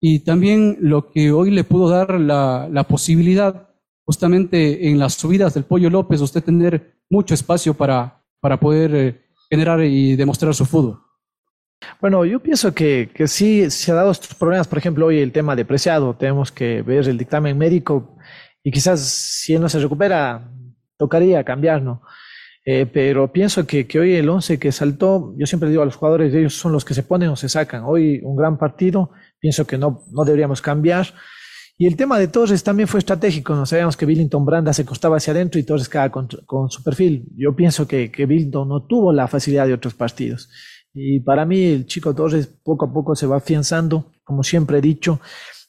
y 0.00 0.20
también 0.20 0.78
lo 0.80 1.10
que 1.10 1.32
hoy 1.32 1.50
le 1.50 1.64
pudo 1.64 1.90
dar 1.90 2.18
la, 2.18 2.68
la 2.70 2.84
posibilidad 2.84 3.68
justamente 4.06 4.88
en 4.88 4.98
las 4.98 5.14
subidas 5.14 5.54
del 5.54 5.64
Pollo 5.64 5.90
López, 5.90 6.20
usted 6.20 6.42
tener 6.42 6.96
mucho 7.10 7.34
espacio 7.34 7.74
para, 7.74 8.24
para 8.40 8.58
poder 8.58 8.94
eh, 8.94 9.22
generar 9.50 9.82
y 9.82 10.16
demostrar 10.16 10.54
su 10.54 10.64
fútbol. 10.64 11.00
Bueno, 12.00 12.24
yo 12.24 12.40
pienso 12.40 12.72
que, 12.72 13.10
que 13.12 13.26
sí 13.26 13.70
se 13.70 13.90
ha 13.90 13.96
dado 13.96 14.12
estos 14.12 14.34
problemas, 14.34 14.68
por 14.68 14.78
ejemplo, 14.78 15.06
hoy 15.06 15.18
el 15.18 15.32
tema 15.32 15.56
de 15.56 15.64
preciado, 15.64 16.14
tenemos 16.14 16.52
que 16.52 16.82
ver 16.82 17.08
el 17.08 17.18
dictamen 17.18 17.58
médico 17.58 18.16
y 18.62 18.70
quizás 18.70 19.00
si 19.00 19.54
él 19.54 19.60
no 19.60 19.68
se 19.68 19.80
recupera, 19.80 20.48
tocaría 20.96 21.42
cambiar, 21.44 21.82
¿no? 21.82 22.02
Eh, 22.64 22.86
pero 22.86 23.32
pienso 23.32 23.66
que, 23.66 23.86
hoy 23.98 24.14
el 24.14 24.28
11 24.28 24.58
que 24.58 24.70
saltó, 24.70 25.34
yo 25.36 25.46
siempre 25.46 25.68
digo 25.68 25.82
a 25.82 25.84
los 25.84 25.96
jugadores, 25.96 26.32
ellos 26.32 26.54
son 26.54 26.72
los 26.72 26.84
que 26.84 26.94
se 26.94 27.02
ponen 27.02 27.30
o 27.30 27.36
se 27.36 27.48
sacan. 27.48 27.82
Hoy 27.84 28.20
un 28.22 28.36
gran 28.36 28.56
partido, 28.56 29.10
pienso 29.40 29.66
que 29.66 29.78
no, 29.78 30.04
no 30.12 30.24
deberíamos 30.24 30.62
cambiar. 30.62 31.08
Y 31.76 31.86
el 31.86 31.96
tema 31.96 32.18
de 32.18 32.28
Torres 32.28 32.62
también 32.62 32.86
fue 32.86 32.98
estratégico. 32.98 33.56
No 33.56 33.66
sabíamos 33.66 33.96
que 33.96 34.06
Billington 34.06 34.44
Branda 34.44 34.72
se 34.72 34.84
costaba 34.84 35.16
hacia 35.16 35.32
adentro 35.32 35.58
y 35.58 35.64
Torres 35.64 35.88
con, 35.88 36.28
con 36.46 36.70
su 36.70 36.84
perfil. 36.84 37.26
Yo 37.36 37.56
pienso 37.56 37.88
que, 37.88 38.12
que 38.12 38.26
Billington 38.26 38.68
no 38.68 38.86
tuvo 38.86 39.12
la 39.12 39.26
facilidad 39.26 39.66
de 39.66 39.74
otros 39.74 39.94
partidos. 39.94 40.48
Y 40.94 41.20
para 41.20 41.44
mí 41.44 41.64
el 41.64 41.86
chico 41.86 42.14
Torres 42.14 42.46
poco 42.46 42.84
a 42.84 42.92
poco 42.92 43.16
se 43.16 43.26
va 43.26 43.38
afianzando. 43.38 44.12
Como 44.22 44.44
siempre 44.44 44.78
he 44.78 44.80
dicho, 44.80 45.20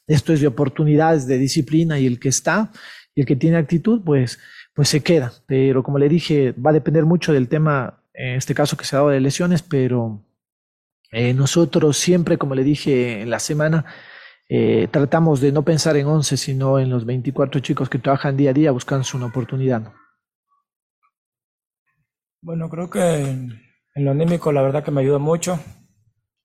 esto 0.06 0.32
es 0.32 0.40
de 0.40 0.46
oportunidades, 0.46 1.26
de 1.26 1.38
disciplina 1.38 1.98
y 1.98 2.06
el 2.06 2.20
que 2.20 2.28
está 2.28 2.70
y 3.14 3.22
el 3.22 3.26
que 3.26 3.36
tiene 3.36 3.56
actitud, 3.56 4.02
pues 4.04 4.38
pues 4.74 4.88
se 4.88 5.02
queda. 5.02 5.32
Pero 5.46 5.82
como 5.82 5.98
le 5.98 6.08
dije, 6.08 6.52
va 6.52 6.70
a 6.70 6.74
depender 6.74 7.06
mucho 7.06 7.32
del 7.32 7.48
tema, 7.48 8.02
en 8.12 8.34
este 8.34 8.54
caso 8.54 8.76
que 8.76 8.84
se 8.84 8.96
ha 8.96 8.98
dado 8.98 9.10
de 9.10 9.20
lesiones, 9.20 9.62
pero 9.62 10.20
eh, 11.12 11.32
nosotros 11.32 11.96
siempre, 11.96 12.38
como 12.38 12.54
le 12.54 12.64
dije 12.64 13.22
en 13.22 13.30
la 13.30 13.38
semana, 13.38 13.86
eh, 14.48 14.88
tratamos 14.90 15.40
de 15.40 15.52
no 15.52 15.62
pensar 15.62 15.96
en 15.96 16.06
11, 16.06 16.36
sino 16.36 16.78
en 16.78 16.90
los 16.90 17.06
24 17.06 17.60
chicos 17.60 17.88
que 17.88 17.98
trabajan 17.98 18.36
día 18.36 18.50
a 18.50 18.54
día 18.54 18.72
buscando 18.72 19.06
una 19.14 19.26
oportunidad. 19.26 19.92
Bueno, 22.42 22.68
creo 22.68 22.90
que 22.90 23.00
en, 23.00 23.60
lo 23.94 24.10
anímico 24.10 24.52
la 24.52 24.60
verdad 24.60 24.84
que 24.84 24.90
me 24.90 25.00
ayudó 25.00 25.18
mucho. 25.18 25.58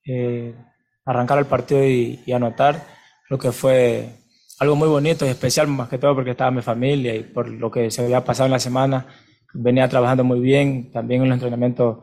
Eh, 0.06 0.56
arrancar 1.04 1.40
el 1.40 1.46
partido 1.46 1.84
y, 1.84 2.22
y 2.26 2.32
anotar, 2.32 2.86
creo 3.28 3.40
que 3.40 3.52
fue 3.52 4.19
algo 4.60 4.76
muy 4.76 4.90
bonito 4.90 5.26
y 5.26 5.30
especial, 5.30 5.68
más 5.68 5.90
que 5.90 5.98
todo 5.98 6.16
porque 6.16 6.32
estaba 6.32 6.52
mi 6.52 6.62
familia 6.62 7.16
y 7.16 7.24
por 7.24 7.50
lo 7.50 7.72
que 7.72 7.90
se 7.90 8.04
había 8.04 8.24
pasado 8.24 8.48
en 8.48 8.52
la 8.52 8.60
semana. 8.60 9.08
Venía 9.54 9.88
trabajando 9.88 10.24
muy 10.24 10.40
bien, 10.40 10.92
también 10.92 11.24
en 11.24 11.30
los 11.30 11.38
entrenamientos 11.38 12.00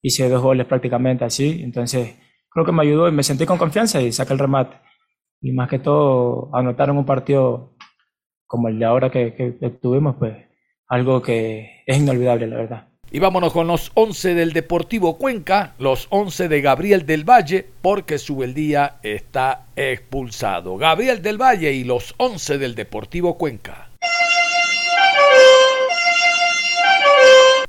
hice 0.00 0.28
dos 0.28 0.42
goles 0.42 0.66
prácticamente 0.66 1.24
así, 1.24 1.60
entonces 1.62 2.16
creo 2.48 2.64
que 2.64 2.72
me 2.72 2.82
ayudó 2.82 3.08
y 3.08 3.12
me 3.12 3.22
sentí 3.22 3.44
con 3.46 3.58
confianza 3.58 4.00
y 4.00 4.12
saqué 4.12 4.32
el 4.32 4.38
remate. 4.38 4.76
Y 5.40 5.52
más 5.52 5.68
que 5.68 5.78
todo, 5.78 6.50
anotar 6.54 6.88
en 6.88 6.98
un 6.98 7.04
partido 7.04 7.76
como 8.46 8.68
el 8.68 8.78
de 8.78 8.84
ahora 8.84 9.10
que, 9.10 9.34
que 9.34 9.70
tuvimos, 9.70 10.16
pues 10.16 10.36
algo 10.88 11.20
que 11.20 11.82
es 11.86 11.98
inolvidable, 11.98 12.46
la 12.46 12.56
verdad. 12.56 12.88
Y 13.10 13.20
vámonos 13.20 13.54
con 13.54 13.66
los 13.66 13.90
11 13.94 14.34
del 14.34 14.52
Deportivo 14.52 15.16
Cuenca, 15.16 15.74
los 15.78 16.08
11 16.10 16.48
de 16.48 16.60
Gabriel 16.60 17.06
del 17.06 17.24
Valle, 17.24 17.66
porque 17.80 18.18
Subeldía 18.18 18.96
está 19.02 19.64
expulsado. 19.76 20.76
Gabriel 20.76 21.22
del 21.22 21.40
Valle 21.40 21.72
y 21.72 21.84
los 21.84 22.14
11 22.18 22.58
del 22.58 22.74
Deportivo 22.74 23.38
Cuenca. 23.38 23.88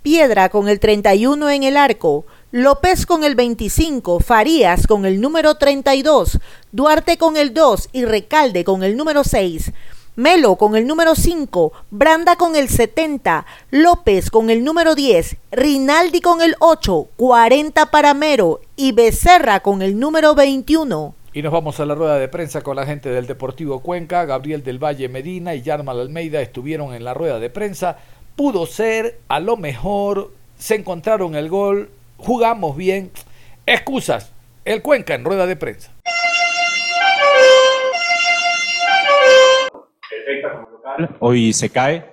Piedra 0.02 0.50
con 0.50 0.68
el 0.68 0.80
31 0.82 1.50
en 1.52 1.64
el 1.64 1.78
arco. 1.78 2.26
López 2.52 3.06
con 3.06 3.24
el 3.24 3.36
25, 3.36 4.20
Farías 4.20 4.88
con 4.88 5.06
el 5.06 5.22
número 5.22 5.56
32, 5.56 6.40
Duarte 6.72 7.18
con 7.18 7.38
el 7.38 7.54
2 7.54 7.90
y 7.94 8.06
Recalde 8.06 8.64
con 8.64 8.84
el 8.84 8.98
número 8.98 9.24
6. 9.24 9.72
Melo 10.20 10.58
con 10.58 10.76
el 10.76 10.86
número 10.86 11.16
5, 11.16 11.72
Branda 11.92 12.36
con 12.36 12.58
el 12.58 12.68
70, 12.68 13.46
López 13.72 14.30
con 14.30 14.50
el 14.50 14.66
número 14.66 14.94
10, 14.94 15.38
Rinaldi 15.50 16.20
con 16.20 16.42
el 16.42 16.58
8, 16.60 17.08
40 17.16 17.86
para 17.86 18.14
Mero 18.14 18.60
y 18.76 18.92
Becerra 18.92 19.62
con 19.62 19.82
el 19.82 19.98
número 19.98 20.36
21. 20.36 21.16
Y 21.32 21.42
nos 21.42 21.54
vamos 21.54 21.80
a 21.80 21.86
la 21.86 21.96
rueda 21.96 22.20
de 22.20 22.28
prensa 22.28 22.60
con 22.60 22.76
la 22.76 22.86
gente 22.86 23.08
del 23.08 23.28
Deportivo 23.28 23.80
Cuenca. 23.80 24.26
Gabriel 24.26 24.62
del 24.62 24.78
Valle 24.78 25.08
Medina 25.08 25.56
y 25.56 25.62
Yarmal 25.62 26.02
Almeida 26.02 26.42
estuvieron 26.42 26.94
en 26.94 27.06
la 27.06 27.14
rueda 27.14 27.40
de 27.40 27.50
prensa. 27.50 28.00
Pudo 28.36 28.66
ser, 28.66 29.22
a 29.30 29.40
lo 29.40 29.56
mejor, 29.56 30.34
se 30.58 30.76
encontraron 30.76 31.36
el 31.36 31.48
gol, 31.48 31.92
jugamos 32.18 32.76
bien. 32.76 33.10
Excusas, 33.66 34.34
el 34.66 34.82
Cuenca 34.82 35.14
en 35.14 35.24
rueda 35.24 35.46
de 35.46 35.56
prensa. 35.56 35.94
Hoy 41.20 41.54
se 41.54 41.70
cae 41.70 42.06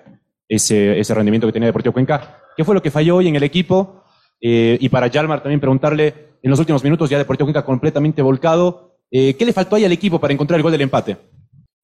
ese, 0.49 0.99
ese 0.99 1.14
rendimiento 1.14 1.47
que 1.47 1.53
tenía 1.53 1.66
Deportivo 1.66 1.93
Cuenca. 1.93 2.39
¿Qué 2.57 2.64
fue 2.64 2.74
lo 2.74 2.82
que 2.82 2.91
falló 2.91 3.16
hoy 3.16 3.28
en 3.28 3.37
el 3.37 3.43
equipo? 3.43 4.05
Eh, 4.41 4.78
y 4.80 4.89
para 4.89 5.09
Yalmar 5.09 5.43
también 5.43 5.61
preguntarle, 5.61 6.39
en 6.43 6.51
los 6.51 6.59
últimos 6.59 6.82
minutos 6.84 7.11
ya 7.11 7.18
Deportivo 7.18 7.47
Cuenca 7.47 7.64
completamente 7.64 8.22
volcado, 8.22 8.99
eh, 9.11 9.34
¿qué 9.34 9.45
le 9.45 9.53
faltó 9.53 9.76
ahí 9.76 9.84
al 9.84 9.93
equipo 9.93 10.20
para 10.20 10.32
encontrar 10.32 10.59
el 10.59 10.62
gol 10.62 10.72
del 10.72 10.82
empate? 10.82 11.16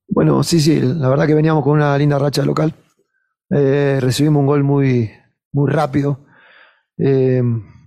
Bueno, 0.08 0.42
sí, 0.42 0.60
sí, 0.60 0.80
la 0.80 1.08
verdad 1.08 1.26
que 1.26 1.34
veníamos 1.34 1.64
con 1.64 1.74
una 1.74 1.96
linda 1.96 2.18
racha 2.18 2.44
local. 2.44 2.74
Eh, 3.50 3.98
recibimos 4.00 4.40
un 4.40 4.46
gol 4.46 4.62
muy, 4.62 5.10
muy 5.52 5.70
rápido. 5.70 6.26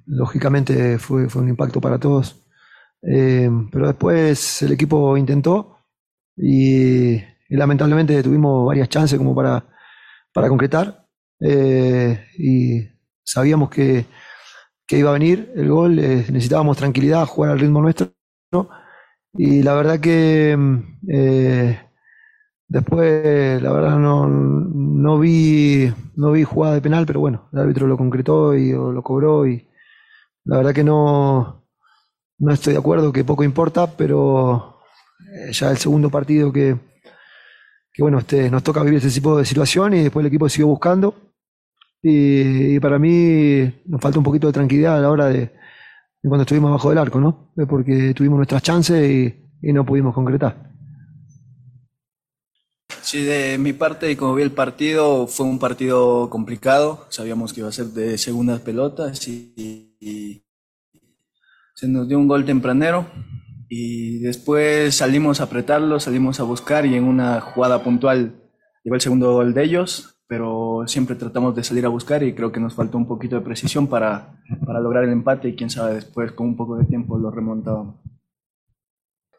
lógicamente 0.07 0.99
fue, 0.99 1.30
fue 1.30 1.41
un 1.41 1.49
impacto 1.49 1.80
para 1.82 1.99
todos. 1.99 2.45
pero 3.01 3.88
después 3.88 4.61
el 4.63 4.72
equipo 4.74 5.18
intentó 5.18 5.78
y 6.38 7.18
lamentablemente 7.56 8.22
tuvimos 8.24 8.66
varias 8.68 8.89
chances 8.89 9.18
como 9.18 9.36
para, 9.36 9.64
para 10.34 10.49
concretar 10.49 11.06
eh, 11.39 12.28
y 12.38 12.82
sabíamos 13.24 13.70
que, 13.70 14.06
que, 14.88 14.97
iba 14.99 15.10
a 15.10 15.14
venir 15.14 15.51
el 15.56 15.70
gol, 15.70 15.99
eh, 15.99 16.26
necesitábamos 16.30 16.78
tranquilidad, 16.78 17.26
jugar 17.26 17.51
al 17.51 17.60
ritmo 17.60 17.82
nuestro 17.82 18.12
y 19.38 19.64
la 19.64 19.74
verdad 19.74 19.99
que 19.99 20.58
eh, 21.10 21.80
después 22.68 23.62
la 23.62 23.72
verdad 23.72 23.99
no, 23.99 24.28
no, 24.28 25.20
vi 25.20 25.93
no 26.16 26.32
vi 26.32 26.43
jugada 26.43 26.76
de 26.76 26.82
penal 26.82 27.06
pero 27.06 27.20
bueno 27.20 27.49
el 27.51 27.60
árbitro 27.60 27.86
lo 27.86 27.97
concretó 27.97 28.56
y 28.56 28.72
lo 28.72 29.03
cobró 29.03 29.45
y 29.45 29.68
la 30.45 30.58
verdad 30.58 30.74
que 30.74 30.86
no 30.86 31.66
no 32.39 32.53
estoy 32.53 32.74
de 32.74 32.80
acuerdo 32.80 33.12
que 33.12 33.26
poco 33.26 33.43
importa 33.43 33.88
pero 33.97 34.80
ya 35.51 35.70
el 35.70 35.78
segundo 35.78 36.10
partido 36.10 36.53
que 36.53 36.78
que 37.96 38.02
bueno, 38.02 38.20
este, 38.20 38.52
nos 38.52 38.62
toca 38.62 38.84
vivir 38.84 39.00
ese 39.00 39.10
tipo 39.10 39.38
de 39.38 39.46
situación 39.46 39.93
y 39.93 40.04
después 40.04 40.22
el 40.22 40.28
equipo 40.28 40.50
siguió 40.50 40.68
buscando. 40.68 41.16
Y, 42.02 42.78
para 42.82 43.00
mí 43.00 43.62
nos 43.86 44.02
falta 44.02 44.20
un 44.20 44.26
poquito 44.26 44.48
de 44.48 44.54
tranquilidad 44.54 44.98
a 44.98 45.02
la 45.02 45.10
hora 45.10 45.28
de, 45.28 45.54
cuando 46.22 46.41
estuvimos 46.41 46.70
abajo 46.70 46.89
del 46.89 46.98
arco, 46.98 47.22
¿no? 47.22 47.54
Porque 47.68 48.14
tuvimos 48.14 48.38
nuestras 48.38 48.62
chances 48.62 49.41
y, 49.62 49.72
no 49.72 49.86
pudimos 49.86 50.14
concretar. 50.14 50.72
Sí, 53.02 53.24
de 53.24 53.58
mi 53.58 53.74
parte, 53.74 54.16
como 54.18 54.36
vi 54.36 54.43
el 54.43 54.52
partido, 54.52 55.26
fue 55.26 55.46
un 55.46 55.58
partido 55.58 56.30
complicado. 56.30 57.08
Sabíamos 57.10 57.54
que 57.54 57.62
iba 57.62 57.70
a 57.70 57.72
ser 57.72 57.88
de 57.88 58.18
segundas 58.18 58.60
pelotas 58.60 59.28
y 59.28 60.43
se 61.74 61.88
nos 61.88 62.08
dio 62.08 62.20
un 62.20 62.28
gol 62.28 62.46
tempranero 62.46 63.08
y 63.70 64.20
después 64.20 64.95
salimos 64.95 65.41
a 65.41 65.45
apretarlo, 65.45 65.99
salimos 65.99 66.39
a 66.39 66.43
buscar 66.43 66.86
y 66.86 66.95
en 66.95 67.03
una 67.03 67.41
jugada 67.41 67.84
puntual 67.84 68.36
llegó 68.84 68.95
el 68.95 69.01
segundo 69.01 69.34
gol 69.34 69.53
de 69.53 69.63
ellos, 69.63 70.20
pero 70.28 70.84
siempre 70.88 71.16
tratamos 71.16 71.55
de 71.55 71.63
salir 71.63 71.86
a 71.86 71.89
buscar 71.89 72.24
y 72.24 72.34
creo 72.34 72.51
que 72.51 72.59
nos 72.59 72.76
faltó 72.76 72.97
un 72.97 73.07
poquito 73.07 73.36
de 73.36 73.41
precisión 73.41 73.88
para, 73.88 74.41
para 74.66 74.80
lograr 74.80 75.03
el 75.03 75.11
empate 75.11 75.49
y 75.49 75.55
quién 75.55 75.70
sabe 75.70 75.95
después 75.95 76.32
con 76.32 76.47
un 76.47 76.57
poco 76.57 76.78
de 76.78 76.86
tiempo 76.86 77.18
lo 77.18 77.32
remontábamos. 77.32 77.95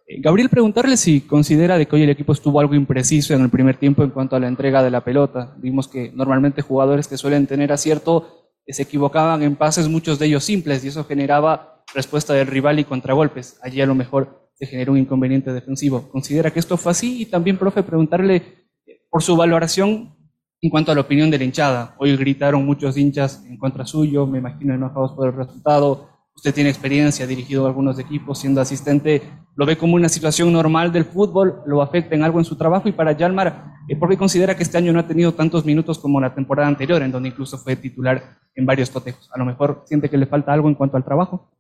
Eh, 0.07 0.21
Gabriel, 0.21 0.49
preguntarle 0.49 0.97
si 0.97 1.23
considera 1.23 1.79
de 1.79 1.87
que 1.87 1.97
hoy 1.97 2.03
el 2.03 2.11
equipo 2.11 2.33
estuvo 2.33 2.61
algo 2.61 2.75
impreciso 2.75 3.35
en 3.35 3.43
el 3.43 3.51
primer 3.51 3.77
tiempo 3.77 4.05
en 4.05 4.11
cuanto 4.11 4.37
a 4.37 4.41
la 4.41 4.49
entrega 4.49 4.83
de 4.83 4.91
la 4.91 5.03
pelota. 5.03 5.55
Vimos 5.59 5.89
que 5.89 6.13
normalmente 6.15 6.63
jugadores 6.63 7.09
que 7.09 7.17
suelen 7.17 7.47
tener 7.47 7.73
acierto 7.73 8.53
eh, 8.65 8.73
se 8.73 8.83
equivocaban 8.83 9.43
en 9.43 9.57
pases, 9.57 9.89
muchos 9.89 10.19
de 10.19 10.27
ellos 10.27 10.45
simples, 10.45 10.85
y 10.85 10.89
eso 10.89 11.05
generaba 11.05 11.76
respuesta 11.95 12.35
del 12.35 12.47
rival 12.47 12.79
y 12.79 12.85
contragolpes. 12.85 13.59
Allí 13.63 13.81
a 13.81 13.87
lo 13.87 13.95
mejor 13.95 14.51
se 14.55 14.67
generó 14.67 14.93
un 14.93 14.99
inconveniente 14.99 15.53
defensivo. 15.53 16.09
¿Considera 16.09 16.51
que 16.51 16.61
esto 16.61 16.77
fue 16.77 16.93
así? 16.93 17.23
Y 17.23 17.27
también, 17.27 17.59
profe, 17.59 17.83
preguntarle 17.83 18.67
por 19.11 19.23
su 19.23 19.37
valoración 19.37 20.15
en 20.61 20.71
cuanto 20.71 20.93
a 20.93 20.95
la 20.95 21.03
opinión 21.03 21.31
de 21.31 21.39
la 21.39 21.45
hinchada. 21.45 21.95
Hoy 21.99 22.17
gritaron 22.17 22.65
muchos 22.65 22.97
hinchas 22.97 23.45
en 23.47 23.59
contra 23.59 23.85
suyo, 23.85 24.27
me 24.27 24.39
imagino 24.39 24.75
enojados 24.75 25.13
por 25.13 25.29
el 25.29 25.35
resultado. 25.35 26.09
Usted 26.35 26.55
tiene 26.55 26.71
experiencia, 26.71 27.25
ha 27.25 27.29
dirigido 27.29 27.67
algunos 27.67 27.99
equipos, 27.99 28.39
siendo 28.39 28.61
asistente 28.61 29.23
lo 29.57 29.65
ve 29.65 29.79
como 29.79 29.95
una 29.95 30.11
situación 30.11 30.53
normal 30.53 30.93
del 30.93 31.07
fútbol, 31.07 31.63
lo 31.67 31.81
afecta 31.81 32.15
en 32.15 32.23
algo 32.23 32.39
en 32.39 32.45
su 32.45 32.57
trabajo 32.57 32.91
y 32.91 32.93
para 32.93 33.13
Yalmar, 33.13 33.73
eh, 33.89 33.97
¿por 33.97 34.11
qué 34.11 34.19
considera 34.19 34.55
que 34.55 34.63
este 34.63 34.77
año 34.77 34.93
no 34.93 35.01
ha 35.01 35.09
tenido 35.09 35.33
tantos 35.33 35.65
minutos 35.65 35.99
como 35.99 36.21
la 36.21 36.35
temporada 36.35 36.69
anterior, 36.69 37.03
en 37.03 37.11
donde 37.11 37.31
incluso 37.31 37.57
fue 37.57 37.75
titular 37.75 38.23
en 38.55 38.67
varios 38.67 38.91
cotejos? 38.91 39.31
A 39.33 39.39
lo 39.39 39.47
mejor 39.47 39.85
siente 39.87 40.11
que 40.11 40.19
le 40.19 40.27
falta 40.27 40.53
algo 40.53 40.69
en 40.69 40.75
cuanto 40.75 40.99
al 40.99 41.05
trabajo. 41.05 41.51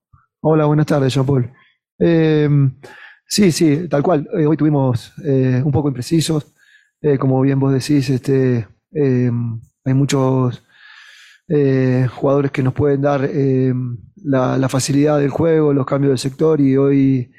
Hola, 0.41 0.66
buenas 0.66 0.87
tardes, 0.87 1.12
Jean 1.14 1.26
Paul. 1.26 1.51
Eh, 1.99 2.49
sí, 3.26 3.51
sí, 3.53 3.89
tal 3.89 4.03
cual. 4.03 4.28
Eh, 4.39 4.47
hoy 4.47 4.57
tuvimos 4.57 5.12
eh, 5.24 5.61
un 5.64 5.72
poco 5.72 5.89
imprecisos. 5.89 6.55
Eh, 7.01 7.18
como 7.18 7.41
bien 7.41 7.61
vos 7.61 7.72
decís, 7.72 8.09
este, 8.11 8.66
eh, 8.93 9.30
hay 9.84 9.95
muchos 9.95 10.62
jugadores 11.49 12.51
que 12.51 12.62
nos 12.62 12.74
pueden 12.74 13.03
dar 13.03 13.28
eh, 13.32 13.72
la, 14.24 14.68
facilidad 14.68 15.20
del 15.20 15.30
juego, 15.30 15.72
los 15.72 15.87
cambios 15.87 16.12
de 16.12 16.18
sector 16.18 16.61
y 16.61 16.76
hoy 16.76 17.32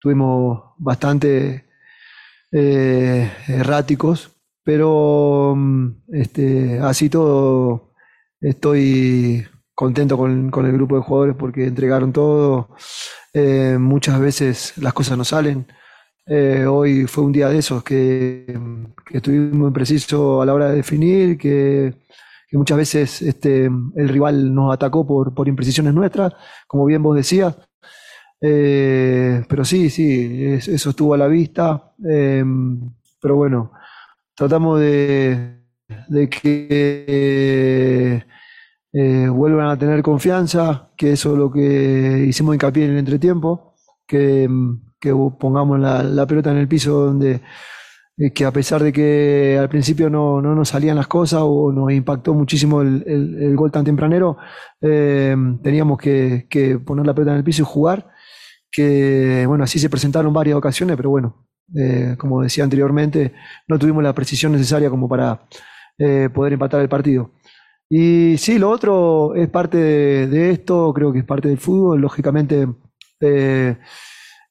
tuvimos 0.00 0.62
bastante 0.78 1.66
erráticos, 2.50 4.36
pero 4.64 5.56
este, 6.08 6.80
así 6.80 7.08
todo 7.08 7.92
estoy 8.40 9.46
contento 9.78 10.16
con, 10.18 10.50
con 10.50 10.66
el 10.66 10.72
grupo 10.72 10.96
de 10.96 11.02
jugadores 11.02 11.36
porque 11.38 11.64
entregaron 11.66 12.12
todo. 12.12 12.70
Eh, 13.32 13.76
muchas 13.78 14.18
veces 14.20 14.72
las 14.78 14.92
cosas 14.92 15.16
no 15.16 15.24
salen. 15.24 15.68
Eh, 16.26 16.66
hoy 16.66 17.06
fue 17.06 17.22
un 17.24 17.30
día 17.32 17.48
de 17.48 17.58
esos 17.58 17.84
que, 17.84 18.58
estuvimos 19.12 19.68
imprecisos 19.68 20.42
a 20.42 20.46
la 20.46 20.54
hora 20.54 20.70
de 20.70 20.76
definir, 20.76 21.38
que, 21.38 21.94
muchas 22.52 22.76
veces 22.78 23.22
este, 23.22 23.66
el 23.66 24.08
rival 24.08 24.52
nos 24.52 24.74
atacó 24.74 25.06
por, 25.06 25.32
por 25.34 25.46
imprecisiones 25.48 25.94
nuestras, 25.94 26.32
como 26.66 26.84
bien 26.86 27.02
vos 27.02 27.16
decías. 27.16 27.54
Eh, 28.40 29.44
pero 29.48 29.64
sí, 29.64 29.90
sí, 29.90 30.44
es- 30.44 30.66
eso 30.68 30.90
estuvo 30.90 31.14
a 31.14 31.18
la 31.18 31.28
vista. 31.28 31.92
pero 33.20 33.36
bueno, 33.36 33.72
tratamos 34.34 34.80
de, 34.80 35.60
de 36.08 36.28
que 36.28 38.24
eh, 38.92 39.28
vuelvan 39.28 39.68
a 39.68 39.78
tener 39.78 40.02
confianza, 40.02 40.90
que 40.96 41.12
eso 41.12 41.32
es 41.32 41.38
lo 41.38 41.50
que 41.52 42.24
hicimos 42.28 42.54
hincapié 42.54 42.84
en 42.86 42.92
el 42.92 42.98
entretiempo, 42.98 43.74
que, 44.06 44.48
que 45.00 45.12
pongamos 45.38 45.78
la, 45.80 46.02
la 46.02 46.26
pelota 46.26 46.50
en 46.50 46.58
el 46.58 46.68
piso 46.68 47.06
donde 47.06 47.40
eh, 48.16 48.32
que 48.32 48.44
a 48.44 48.52
pesar 48.52 48.82
de 48.82 48.92
que 48.92 49.56
al 49.60 49.68
principio 49.68 50.10
no, 50.10 50.40
no 50.42 50.54
nos 50.54 50.68
salían 50.70 50.96
las 50.96 51.06
cosas 51.06 51.40
o 51.44 51.72
nos 51.72 51.92
impactó 51.92 52.34
muchísimo 52.34 52.82
el, 52.82 53.04
el- 53.06 53.42
el 53.42 53.56
gol 53.56 53.70
tan 53.70 53.84
tempranero, 53.84 54.36
eh, 54.80 55.36
teníamos 55.62 55.98
que, 55.98 56.46
que 56.50 56.78
poner 56.78 57.06
la 57.06 57.14
pelota 57.14 57.32
en 57.32 57.38
el 57.38 57.44
piso 57.44 57.62
y 57.62 57.66
jugar, 57.66 58.08
que 58.70 59.44
bueno, 59.46 59.64
así 59.64 59.78
se 59.78 59.90
presentaron 59.90 60.32
varias 60.32 60.56
ocasiones, 60.56 60.96
pero 60.96 61.10
bueno, 61.10 61.46
eh, 61.76 62.16
como 62.18 62.42
decía 62.42 62.64
anteriormente, 62.64 63.32
no 63.68 63.78
tuvimos 63.78 64.02
la 64.02 64.14
precisión 64.14 64.52
necesaria 64.52 64.90
como 64.90 65.08
para 65.08 65.42
poder 66.32 66.52
empatar 66.52 66.80
el 66.80 66.88
partido. 66.88 67.32
Y 67.90 68.36
sí, 68.36 68.58
lo 68.58 68.70
otro 68.70 69.34
es 69.34 69.48
parte 69.48 69.78
de, 69.78 70.50
esto, 70.50 70.92
creo 70.92 71.12
que 71.12 71.20
es 71.20 71.24
parte 71.24 71.48
del 71.48 71.58
fútbol, 71.58 72.00
lógicamente 72.00 72.68
eh, 73.20 73.78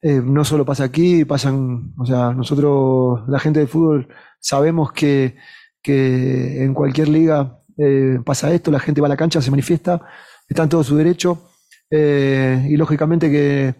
eh, 0.01 0.21
no 0.23 0.43
solo 0.43 0.65
pasa 0.65 0.85
aquí, 0.85 1.23
pasan, 1.23 1.93
o 1.97 2.05
sea, 2.05 2.33
nosotros, 2.33 3.21
la 3.27 3.39
gente 3.39 3.59
del 3.59 3.67
fútbol, 3.67 4.07
sabemos 4.39 4.91
que, 4.91 5.35
que 5.83 6.63
en 6.63 6.73
cualquier 6.73 7.09
liga 7.09 7.59
eh, 7.77 8.19
pasa 8.25 8.51
esto, 8.53 8.71
la 8.71 8.79
gente 8.79 9.01
va 9.01 9.07
a 9.07 9.09
la 9.09 9.17
cancha, 9.17 9.41
se 9.41 9.51
manifiesta, 9.51 10.01
está 10.49 10.63
en 10.63 10.69
todo 10.69 10.83
su 10.83 10.95
derecho, 10.97 11.51
y 11.89 12.75
lógicamente 12.75 13.31
que 13.31 13.75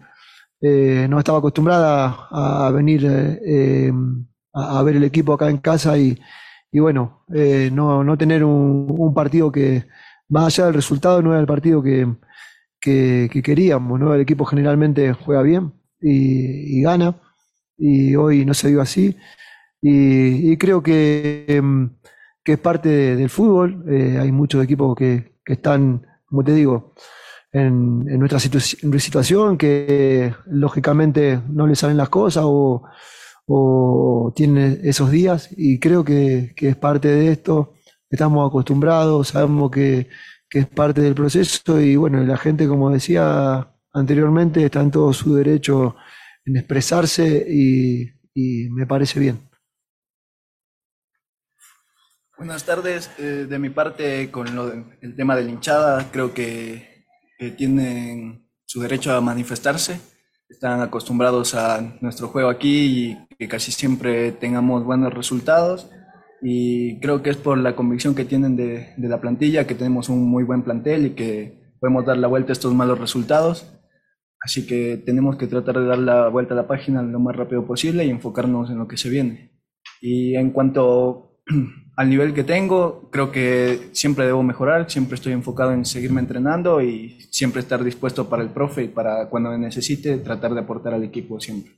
no 1.08 1.18
estaba 1.18 1.38
acostumbrada 1.38 2.28
a, 2.30 2.70
venir 2.70 3.06
a 4.54 4.82
ver 4.82 4.96
el 4.96 5.04
equipo 5.04 5.34
acá 5.34 5.50
en 5.50 5.58
casa 5.58 5.98
y, 5.98 6.18
y 6.72 6.80
bueno, 6.80 7.24
eh, 7.34 7.70
no, 7.72 8.04
no 8.04 8.16
tener 8.18 8.44
un, 8.44 8.86
un 8.90 9.14
partido 9.14 9.50
que, 9.52 9.86
más 10.28 10.46
allá 10.46 10.66
del 10.66 10.74
resultado, 10.74 11.22
no 11.22 11.32
era 11.32 11.40
el 11.40 11.46
partido 11.46 11.82
que, 11.82 12.06
que, 12.80 13.28
que 13.32 13.42
queríamos, 13.42 13.98
¿no? 14.00 14.14
El 14.14 14.20
equipo 14.20 14.44
generalmente 14.44 15.12
juega 15.12 15.42
bien 15.42 15.72
y, 16.00 16.82
gana, 16.82 17.16
y 17.78 18.14
hoy 18.16 18.44
no 18.44 18.54
se 18.54 18.68
dio 18.68 18.80
así, 18.80 19.16
y, 19.80 20.52
y 20.52 20.56
creo 20.56 20.82
que, 20.82 21.44
em, 21.48 21.90
que 22.44 22.52
es 22.54 22.58
parte 22.58 22.88
de- 22.88 23.16
del 23.16 23.30
fútbol, 23.30 23.84
eh, 23.88 24.18
hay 24.20 24.32
muchos 24.32 24.62
equipos 24.64 24.96
que, 24.96 25.34
que 25.44 25.54
están, 25.54 26.06
como 26.26 26.44
te 26.44 26.52
digo, 26.54 26.94
en, 27.52 28.04
en 28.08 28.18
nuestra 28.18 28.38
situ- 28.38 28.98
situación, 29.00 29.56
que 29.58 30.34
lógicamente 30.46 31.40
no 31.48 31.66
les 31.66 31.78
salen 31.78 31.96
las 31.96 32.08
cosas 32.08 32.44
o, 32.46 32.82
o 33.48 34.32
tienen 34.36 34.80
esos 34.84 35.10
días, 35.10 35.48
y 35.56 35.78
creo 35.80 36.04
que, 36.04 36.52
que 36.56 36.68
es 36.70 36.76
parte 36.76 37.08
de 37.08 37.32
esto, 37.32 37.74
estamos 38.10 38.48
acostumbrados, 38.48 39.28
sabemos 39.28 39.70
que, 39.70 40.08
que 40.48 40.60
es 40.60 40.66
parte 40.66 41.00
del 41.00 41.14
proceso, 41.14 41.80
y 41.80 41.96
bueno, 41.96 42.22
la 42.24 42.36
gente, 42.36 42.68
como 42.68 42.90
decía 42.90 43.68
anteriormente, 43.92 44.64
está 44.64 44.80
en 44.82 44.90
todo 44.90 45.12
su 45.12 45.34
derecho 45.34 45.96
en 46.44 46.56
expresarse 46.56 47.46
y, 47.48 48.10
me 48.70 48.86
parece 48.86 49.18
bien. 49.18 49.40
Buenas 52.36 52.64
tardes. 52.64 53.10
Eh, 53.18 53.46
de 53.48 53.58
mi 53.58 53.68
parte, 53.70 54.30
con 54.30 54.54
lo 54.54 54.68
de- 54.68 54.84
el 55.00 55.16
tema 55.16 55.34
de 55.34 55.42
la 55.44 55.50
hinchada, 55.50 56.08
creo 56.12 56.32
que 56.32 57.04
tienen 57.56 58.48
su 58.64 58.80
derecho 58.80 59.12
a 59.12 59.20
manifestarse. 59.20 60.00
Están 60.48 60.80
acostumbrados 60.80 61.54
a 61.54 61.98
nuestro 62.00 62.28
juego 62.28 62.48
aquí 62.48 63.18
y 63.30 63.36
que 63.36 63.48
casi 63.48 63.70
siempre 63.70 64.32
tengamos 64.32 64.84
buenos 64.84 65.12
resultados. 65.12 65.90
Y 66.40 66.98
creo 67.00 67.22
que 67.22 67.30
es 67.30 67.36
por 67.36 67.58
la 67.58 67.76
convicción 67.76 68.14
que 68.14 68.24
tienen 68.24 68.56
de, 68.56 68.94
de 68.96 69.08
la 69.08 69.20
plantilla, 69.20 69.66
que 69.66 69.74
tenemos 69.74 70.08
un 70.08 70.28
muy 70.28 70.44
buen 70.44 70.62
plantel 70.62 71.06
y 71.06 71.10
que 71.10 71.74
podemos 71.80 72.06
dar 72.06 72.16
la 72.16 72.28
vuelta 72.28 72.52
a 72.52 72.54
estos 72.54 72.74
malos 72.74 72.98
resultados. 72.98 73.74
Así 74.40 74.66
que 74.66 74.96
tenemos 74.96 75.36
que 75.36 75.48
tratar 75.48 75.78
de 75.80 75.86
dar 75.86 75.98
la 75.98 76.28
vuelta 76.28 76.54
a 76.54 76.56
la 76.56 76.66
página 76.66 77.02
lo 77.02 77.20
más 77.20 77.36
rápido 77.36 77.66
posible 77.66 78.04
y 78.06 78.10
enfocarnos 78.10 78.70
en 78.70 78.78
lo 78.78 78.88
que 78.88 78.96
se 78.96 79.10
viene. 79.10 79.52
Y 80.00 80.36
en 80.36 80.50
cuanto 80.50 81.37
al 81.96 82.08
nivel 82.08 82.32
que 82.32 82.44
tengo, 82.44 83.08
creo 83.10 83.32
que 83.32 83.88
siempre 83.92 84.26
debo 84.26 84.42
mejorar, 84.42 84.90
siempre 84.90 85.16
estoy 85.16 85.32
enfocado 85.32 85.72
en 85.72 85.84
seguirme 85.84 86.20
entrenando 86.20 86.80
y 86.80 87.20
siempre 87.30 87.60
estar 87.60 87.82
dispuesto 87.82 88.28
para 88.28 88.42
el 88.42 88.50
profe 88.50 88.84
y 88.84 88.88
para 88.88 89.28
cuando 89.28 89.50
me 89.50 89.58
necesite 89.58 90.18
tratar 90.18 90.54
de 90.54 90.60
aportar 90.60 90.94
al 90.94 91.04
equipo 91.04 91.40
siempre. 91.40 91.72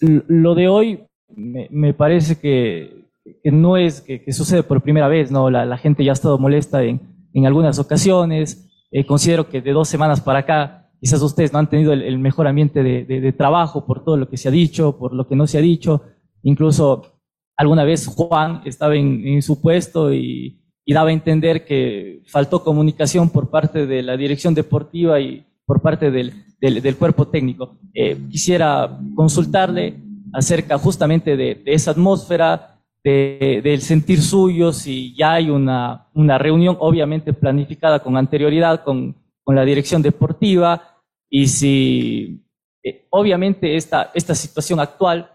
Lo 0.00 0.54
de 0.54 0.68
hoy 0.68 1.04
me, 1.34 1.94
parece 1.94 2.38
que, 2.40 3.04
no 3.44 3.76
es 3.76 4.00
que, 4.00 4.22
que 4.22 4.32
sucede 4.32 4.62
por 4.62 4.82
primera 4.82 5.08
vez, 5.08 5.30
¿no? 5.30 5.50
La, 5.50 5.78
gente 5.78 6.04
ya 6.04 6.12
ha 6.12 6.14
estado 6.14 6.38
molesta 6.38 6.82
en, 6.82 7.00
en 7.34 7.46
algunas 7.46 7.78
ocasiones. 7.78 8.68
Eh, 8.90 9.06
considero 9.06 9.48
que 9.48 9.62
de 9.62 9.72
dos 9.72 9.88
semanas 9.88 10.20
para 10.20 10.40
acá, 10.40 10.90
quizás 11.00 11.22
ustedes 11.22 11.52
no 11.52 11.58
han 11.58 11.70
tenido 11.70 11.92
el, 11.92 12.18
mejor 12.18 12.46
ambiente 12.46 12.82
de- 12.82 13.04
de 13.04 13.32
trabajo 13.32 13.86
por 13.86 14.04
todo 14.04 14.16
lo 14.16 14.28
que 14.28 14.36
se 14.36 14.48
ha 14.48 14.52
dicho, 14.52 14.98
por 14.98 15.12
lo 15.14 15.26
que 15.28 15.36
no 15.36 15.46
se 15.46 15.58
ha 15.58 15.62
dicho. 15.62 16.02
Incluso 16.42 17.15
alguna 17.56 17.84
vez 17.84 18.06
Juan 18.06 18.62
estaba 18.64 18.96
en, 18.96 19.26
en 19.26 19.42
su 19.42 19.60
puesto 19.60 20.12
y, 20.12 20.60
y 20.84 20.92
daba 20.92 21.10
a 21.10 21.12
entender 21.12 21.64
que 21.64 22.22
faltó 22.26 22.62
comunicación 22.62 23.30
por 23.30 23.50
parte 23.50 23.86
de 23.86 24.02
la 24.02 24.16
dirección 24.16 24.54
deportiva 24.54 25.20
y 25.20 25.44
por 25.64 25.80
parte 25.80 26.10
del, 26.10 26.32
del- 26.60 26.80
del 26.82 26.96
cuerpo 26.96 27.26
técnico. 27.28 27.78
Eh, 27.94 28.16
quisiera 28.30 28.98
consultarle 29.14 30.00
acerca 30.32 30.78
justamente 30.78 31.36
de, 31.36 31.54
de 31.56 31.72
esa 31.72 31.90
atmósfera, 31.92 32.80
de- 33.02 33.60
del 33.64 33.80
sentir 33.80 34.20
suyo, 34.20 34.72
si 34.72 35.14
ya 35.16 35.32
hay 35.34 35.50
una, 35.50 36.08
una 36.14 36.38
reunión 36.38 36.76
obviamente 36.80 37.32
planificada 37.32 38.00
con 38.00 38.16
anterioridad 38.16 38.84
con, 38.84 39.16
con 39.44 39.54
la 39.56 39.64
dirección 39.64 40.02
deportiva 40.02 40.82
y 41.30 41.46
si 41.46 42.44
eh, 42.84 43.06
obviamente 43.10 43.76
esta, 43.76 44.10
esta 44.14 44.34
situación 44.34 44.78
actual 44.80 45.30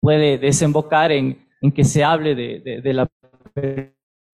puede 0.00 0.38
desembocar 0.38 1.10
en, 1.12 1.45
en 1.60 1.72
que 1.72 1.84
se 1.84 2.04
hable 2.04 2.34
de, 2.34 2.92
la 2.92 3.08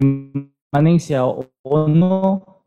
permanencia 0.01 1.25
o, 1.25 1.49
no 1.89 2.67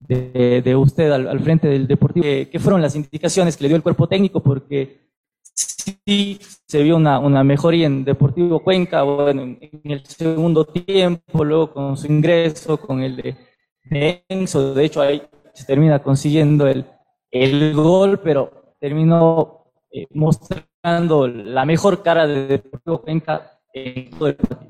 de, 0.00 0.76
usted 0.76 1.10
al, 1.10 1.40
frente 1.40 1.68
del 1.68 1.86
Deportivo. 1.86 2.26
¿Qué 2.50 2.58
fueron 2.58 2.82
las 2.82 2.96
indicaciones 2.96 3.56
que 3.56 3.64
le 3.64 3.68
dio 3.68 3.76
el 3.76 3.82
cuerpo 3.82 4.08
técnico? 4.08 4.42
Porque 4.42 5.08
sí 5.54 6.38
se 6.66 6.82
vio 6.82 6.96
una, 6.96 7.44
mejoría 7.44 7.86
en 7.86 8.04
Deportivo 8.04 8.60
Cuenca, 8.60 9.02
bueno, 9.02 9.42
en, 9.42 9.58
en, 9.60 9.90
el 9.90 10.04
segundo 10.06 10.64
tiempo, 10.64 11.44
luego 11.44 11.72
con 11.72 11.96
su 11.96 12.06
ingreso, 12.06 12.78
con 12.78 13.02
el 13.02 13.16
de, 13.16 13.36
de 13.84 14.24
Enzo, 14.28 14.74
de 14.74 14.84
hecho 14.84 15.00
ahí 15.00 15.22
se 15.54 15.64
termina 15.64 16.00
consiguiendo 16.00 16.66
el, 16.66 16.84
el 17.30 17.74
gol, 17.74 18.20
pero 18.20 18.74
terminó 18.78 19.72
eh, 19.90 20.06
mostrando 20.10 20.67
la 20.82 21.64
mejor 21.64 22.02
cara 22.02 22.26
de 22.26 22.46
Deportivo 22.46 23.02
Cuenca 23.02 23.58
en 23.72 24.10
todo 24.10 24.28
el 24.28 24.36
partido. 24.36 24.68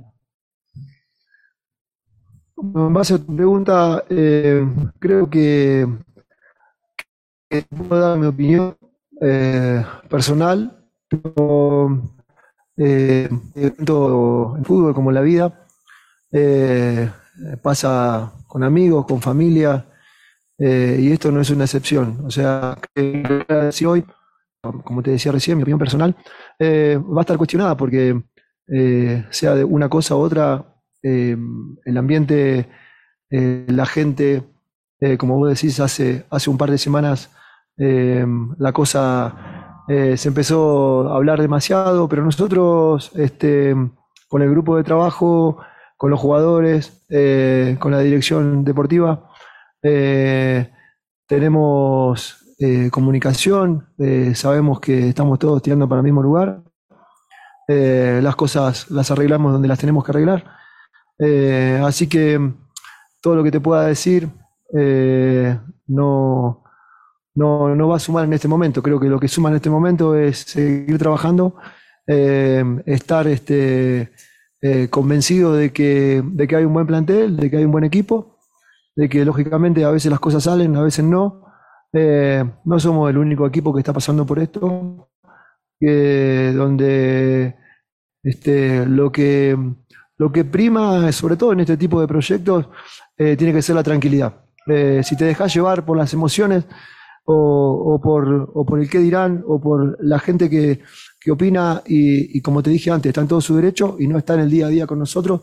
En 2.56 2.92
base 2.92 3.14
a 3.14 3.18
tu 3.18 3.36
pregunta, 3.36 4.04
eh, 4.08 4.66
creo 4.98 5.30
que, 5.30 5.86
puedo 7.88 8.00
dar 8.00 8.18
mi 8.18 8.26
opinión 8.26 8.76
eh, 9.20 9.84
personal, 10.08 10.84
pero 11.08 12.02
eh, 12.76 13.28
tanto 13.76 14.56
en 14.56 14.64
fútbol 14.64 14.94
como 14.94 15.12
la 15.12 15.20
vida, 15.20 15.66
pasa 17.62 18.32
con 18.46 18.64
amigos, 18.64 19.06
con 19.06 19.22
familia, 19.22 19.86
y 20.58 21.12
esto 21.12 21.30
no 21.30 21.40
es 21.40 21.50
una 21.50 21.64
excepción. 21.64 22.22
O 22.26 22.30
sea, 22.30 22.76
que 22.92 23.70
si 23.70 23.84
hoy, 23.84 24.04
como 24.84 25.02
te 25.02 25.10
decía 25.10 25.32
recién, 25.32 25.56
mi 25.56 25.62
opinión 25.62 25.78
personal, 25.78 26.16
va 26.60 27.20
a 27.20 27.22
estar 27.22 27.36
cuestionada 27.36 27.76
porque 27.76 28.22
sea 29.30 29.54
de 29.54 29.64
una 29.64 29.88
cosa 29.88 30.14
u 30.14 30.18
otra, 30.18 30.64
eh, 31.02 31.36
el 31.84 31.96
ambiente, 31.96 32.68
eh, 33.30 33.66
la 33.68 33.86
gente, 33.86 34.42
eh, 35.00 35.16
como 35.16 35.36
vos 35.36 35.48
decís, 35.50 35.78
hace, 35.80 36.26
hace 36.30 36.50
un 36.50 36.58
par 36.58 36.70
de 36.70 36.78
semanas 36.78 37.30
la 37.80 38.72
cosa 38.72 39.84
se 39.86 40.28
empezó 40.28 41.08
a 41.08 41.14
hablar 41.14 41.40
demasiado, 41.40 42.08
pero 42.08 42.24
nosotros, 42.24 43.12
este, 43.14 43.72
con 44.28 44.42
el 44.42 44.50
grupo 44.50 44.76
de 44.76 44.82
trabajo, 44.82 45.58
con 45.96 46.10
los 46.10 46.18
jugadores, 46.18 47.06
con 47.78 47.92
la 47.92 48.00
dirección 48.00 48.64
deportiva, 48.64 49.30
tenemos 51.28 52.47
comunicación, 52.90 53.86
sabemos 54.34 54.80
que 54.80 55.08
estamos 55.08 55.38
todos 55.38 55.62
tirando 55.62 55.88
para 55.88 56.00
el 56.00 56.04
mismo 56.04 56.22
lugar. 56.22 56.62
las 57.68 58.36
cosas 58.36 58.90
las 58.90 59.10
arreglamos 59.10 59.52
donde 59.52 59.68
las 59.68 59.78
tenemos 59.78 60.04
que 60.04 60.10
arreglar. 60.12 60.44
Eh, 61.18 61.80
así 61.84 62.08
que 62.08 62.40
todo 63.20 63.36
lo 63.36 63.44
que 63.44 63.50
te 63.50 63.60
pueda 63.60 63.86
decir 63.86 64.28
eh, 64.74 65.58
no, 65.88 66.62
no, 67.34 67.74
no, 67.74 67.88
va 67.88 67.96
a 67.96 68.00
sumar 68.00 68.24
en 68.24 68.32
este 68.32 68.48
momento. 68.48 68.82
Creo 68.82 69.00
que 69.00 69.08
lo 69.08 69.18
que 69.18 69.28
suma 69.28 69.48
en 69.48 69.56
este 69.56 69.70
momento 69.70 70.14
es 70.14 70.38
seguir 70.38 70.98
trabajando, 70.98 71.56
eh, 72.06 72.64
estar 72.86 73.26
este, 73.26 74.12
eh, 74.60 74.88
convencido 74.90 75.52
de 75.54 75.72
que, 75.72 76.22
de 76.24 76.46
que 76.46 76.56
hay 76.56 76.64
un 76.64 76.74
buen 76.74 76.86
plantel, 76.86 77.36
de 77.36 77.50
que 77.50 77.56
hay 77.58 77.64
un 77.64 77.72
buen 77.72 77.84
equipo, 77.84 78.38
de 78.96 79.08
que 79.08 79.24
lógicamente 79.24 79.84
a 79.84 79.90
veces 79.90 80.10
las 80.10 80.20
cosas 80.20 80.44
salen, 80.44 80.76
a 80.76 80.82
veces 80.82 81.04
no. 81.04 81.47
Eh, 81.92 82.44
no 82.64 82.80
somos 82.80 83.10
el 83.10 83.18
único 83.18 83.46
equipo 83.46 83.72
que 83.72 83.80
está 83.80 83.92
pasando 83.92 84.26
por 84.26 84.38
esto, 84.38 85.08
donde 85.80 87.56
este, 88.22 88.84
lo 88.86 89.12
que 89.12 89.56
lo 90.18 90.32
que 90.32 90.44
prima, 90.44 91.10
sobre 91.12 91.36
todo 91.36 91.52
en 91.52 91.60
este 91.60 91.76
tipo 91.76 92.00
de 92.00 92.08
proyectos, 92.08 92.66
eh, 93.16 93.36
tiene 93.36 93.52
que 93.52 93.62
ser 93.62 93.76
la 93.76 93.84
tranquilidad. 93.84 94.34
Eh, 94.66 95.00
si 95.04 95.16
te 95.16 95.24
dejas 95.24 95.54
llevar 95.54 95.84
por 95.84 95.96
las 95.96 96.12
emociones 96.12 96.64
o, 97.24 98.00
por, 98.02 98.80
el 98.80 98.90
qué 98.90 98.98
dirán 98.98 99.44
o 99.46 99.60
por 99.60 99.96
la 100.02 100.18
gente 100.18 100.50
que, 100.50 100.80
que 101.20 101.30
opina 101.30 101.82
y, 101.86 102.36
y, 102.36 102.40
como 102.40 102.62
te 102.62 102.70
dije 102.70 102.90
antes, 102.90 103.10
está 103.10 103.20
en 103.20 103.28
todo 103.28 103.40
su 103.40 103.54
derecho 103.54 103.96
y 103.98 104.06
no 104.06 104.18
está 104.18 104.34
en 104.34 104.40
el 104.40 104.50
día 104.50 104.66
a 104.66 104.70
día 104.70 104.86
con 104.86 104.98
nosotros, 104.98 105.42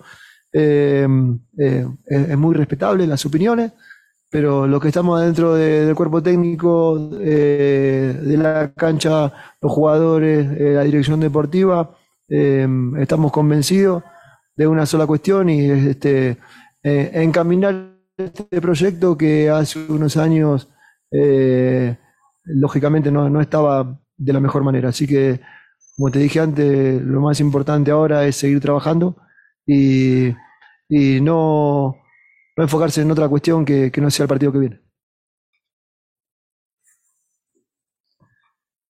es, 0.51 1.07
muy 1.07 2.55
respetable 2.55 3.05
las 3.05 3.25
opiniones, 3.25 3.73
pero 4.29 4.67
lo 4.67 4.79
que 4.79 4.89
estamos 4.89 5.19
adentro 5.19 5.53
de, 5.55 5.85
del 5.85 5.95
cuerpo 5.95 6.21
técnico, 6.21 6.97
de 6.97 8.37
la 8.37 8.73
cancha, 8.73 9.31
los 9.61 9.71
jugadores, 9.71 10.47
la 10.75 10.83
dirección 10.83 11.19
deportiva, 11.19 11.91
estamos 12.27 13.31
convencidos 13.31 14.03
de 14.55 14.67
una 14.67 14.85
sola 14.85 15.05
cuestión 15.05 15.49
y 15.49 15.69
este, 15.69 16.37
eh, 16.83 17.11
encaminar 17.13 17.93
este 18.17 18.61
proyecto 18.61 19.17
que 19.17 19.49
hace 19.49 19.79
unos 19.91 20.15
años 20.17 20.69
eh, 21.11 21.97
lógicamente 22.43 23.11
no, 23.11 23.29
no, 23.29 23.41
estaba 23.41 23.99
de 24.17 24.33
la 24.33 24.39
mejor 24.39 24.63
manera. 24.63 24.89
Así 24.89 25.05
que, 25.05 25.41
como 25.97 26.11
te 26.11 26.19
dije 26.19 26.39
antes, 26.39 27.01
lo 27.01 27.21
más 27.21 27.39
importante 27.39 27.91
ahora 27.91 28.25
es 28.25 28.37
seguir 28.37 28.61
trabajando 28.61 29.17
y, 29.65 30.29
y 30.87 31.19
no, 31.21 31.95
no, 32.55 32.63
enfocarse 32.63 33.01
en 33.01 33.11
otra 33.11 33.27
cuestión 33.27 33.65
que, 33.65 33.91
que 33.91 34.01
no 34.01 34.09
sea 34.09 34.23
el 34.23 34.29
partido 34.29 34.51
que 34.51 34.59
viene. 34.59 34.81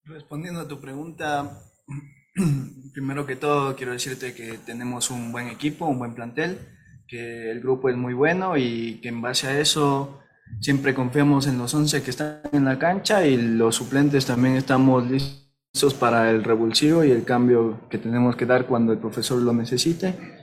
Respondiendo 0.04 0.62
a 0.62 0.68
tu 0.68 0.80
pregunta, 0.80 1.62
Primero 2.94 3.26
que 3.26 3.38
todo, 3.38 3.76
quiero 3.76 3.94
decirte 3.94 4.34
que 4.34 4.58
tenemos 4.66 5.10
un 5.10 5.32
buen 5.32 5.48
equipo, 5.48 5.86
un 5.86 6.00
buen 6.00 6.14
plantel, 6.14 6.58
que 7.08 7.50
el 7.50 7.62
grupo 7.62 7.90
es 7.90 7.96
muy 7.96 8.14
bueno 8.14 8.58
y 8.58 9.00
que 9.02 9.10
en 9.10 9.22
base 9.22 9.48
a 9.48 9.60
eso 9.60 10.20
siempre 10.60 10.94
confiamos 10.94 11.48
en 11.48 11.58
los 11.58 11.74
11 11.74 12.04
que 12.04 12.10
están 12.10 12.42
en 12.52 12.66
la 12.66 12.78
cancha 12.78 13.26
y 13.26 13.38
los 13.38 13.76
suplentes 13.76 14.26
también 14.26 14.56
estamos 14.56 15.10
listos 15.10 15.94
para 15.94 16.30
el 16.30 16.44
revulsivo 16.44 17.04
y 17.06 17.12
el 17.12 17.24
cambio 17.24 17.88
que 17.90 17.98
tenemos 17.98 18.36
que 18.36 18.46
dar 18.46 18.66
cuando 18.66 18.92
el 18.92 19.00
profesor 19.00 19.42
lo 19.42 19.54
necesite. 19.54 20.35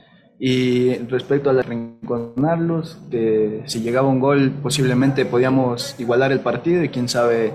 Y 0.45 0.95
respecto 1.07 1.49
a 1.51 1.61
reencontrarlos, 1.61 2.99
que 3.09 3.63
si 3.65 3.79
llegaba 3.79 4.09
un 4.09 4.19
gol 4.19 4.51
posiblemente 4.61 5.23
podíamos 5.23 5.97
igualar 5.99 6.33
el 6.33 6.41
partido 6.41 6.83
y 6.83 6.89
quién 6.89 7.07
sabe 7.07 7.53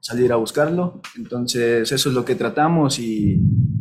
salir 0.00 0.32
a 0.32 0.36
buscarlo. 0.36 1.02
Entonces 1.18 1.92
eso 1.92 2.08
es 2.08 2.14
lo 2.14 2.24
que 2.24 2.34
tratamos 2.34 2.98
y, 2.98 3.38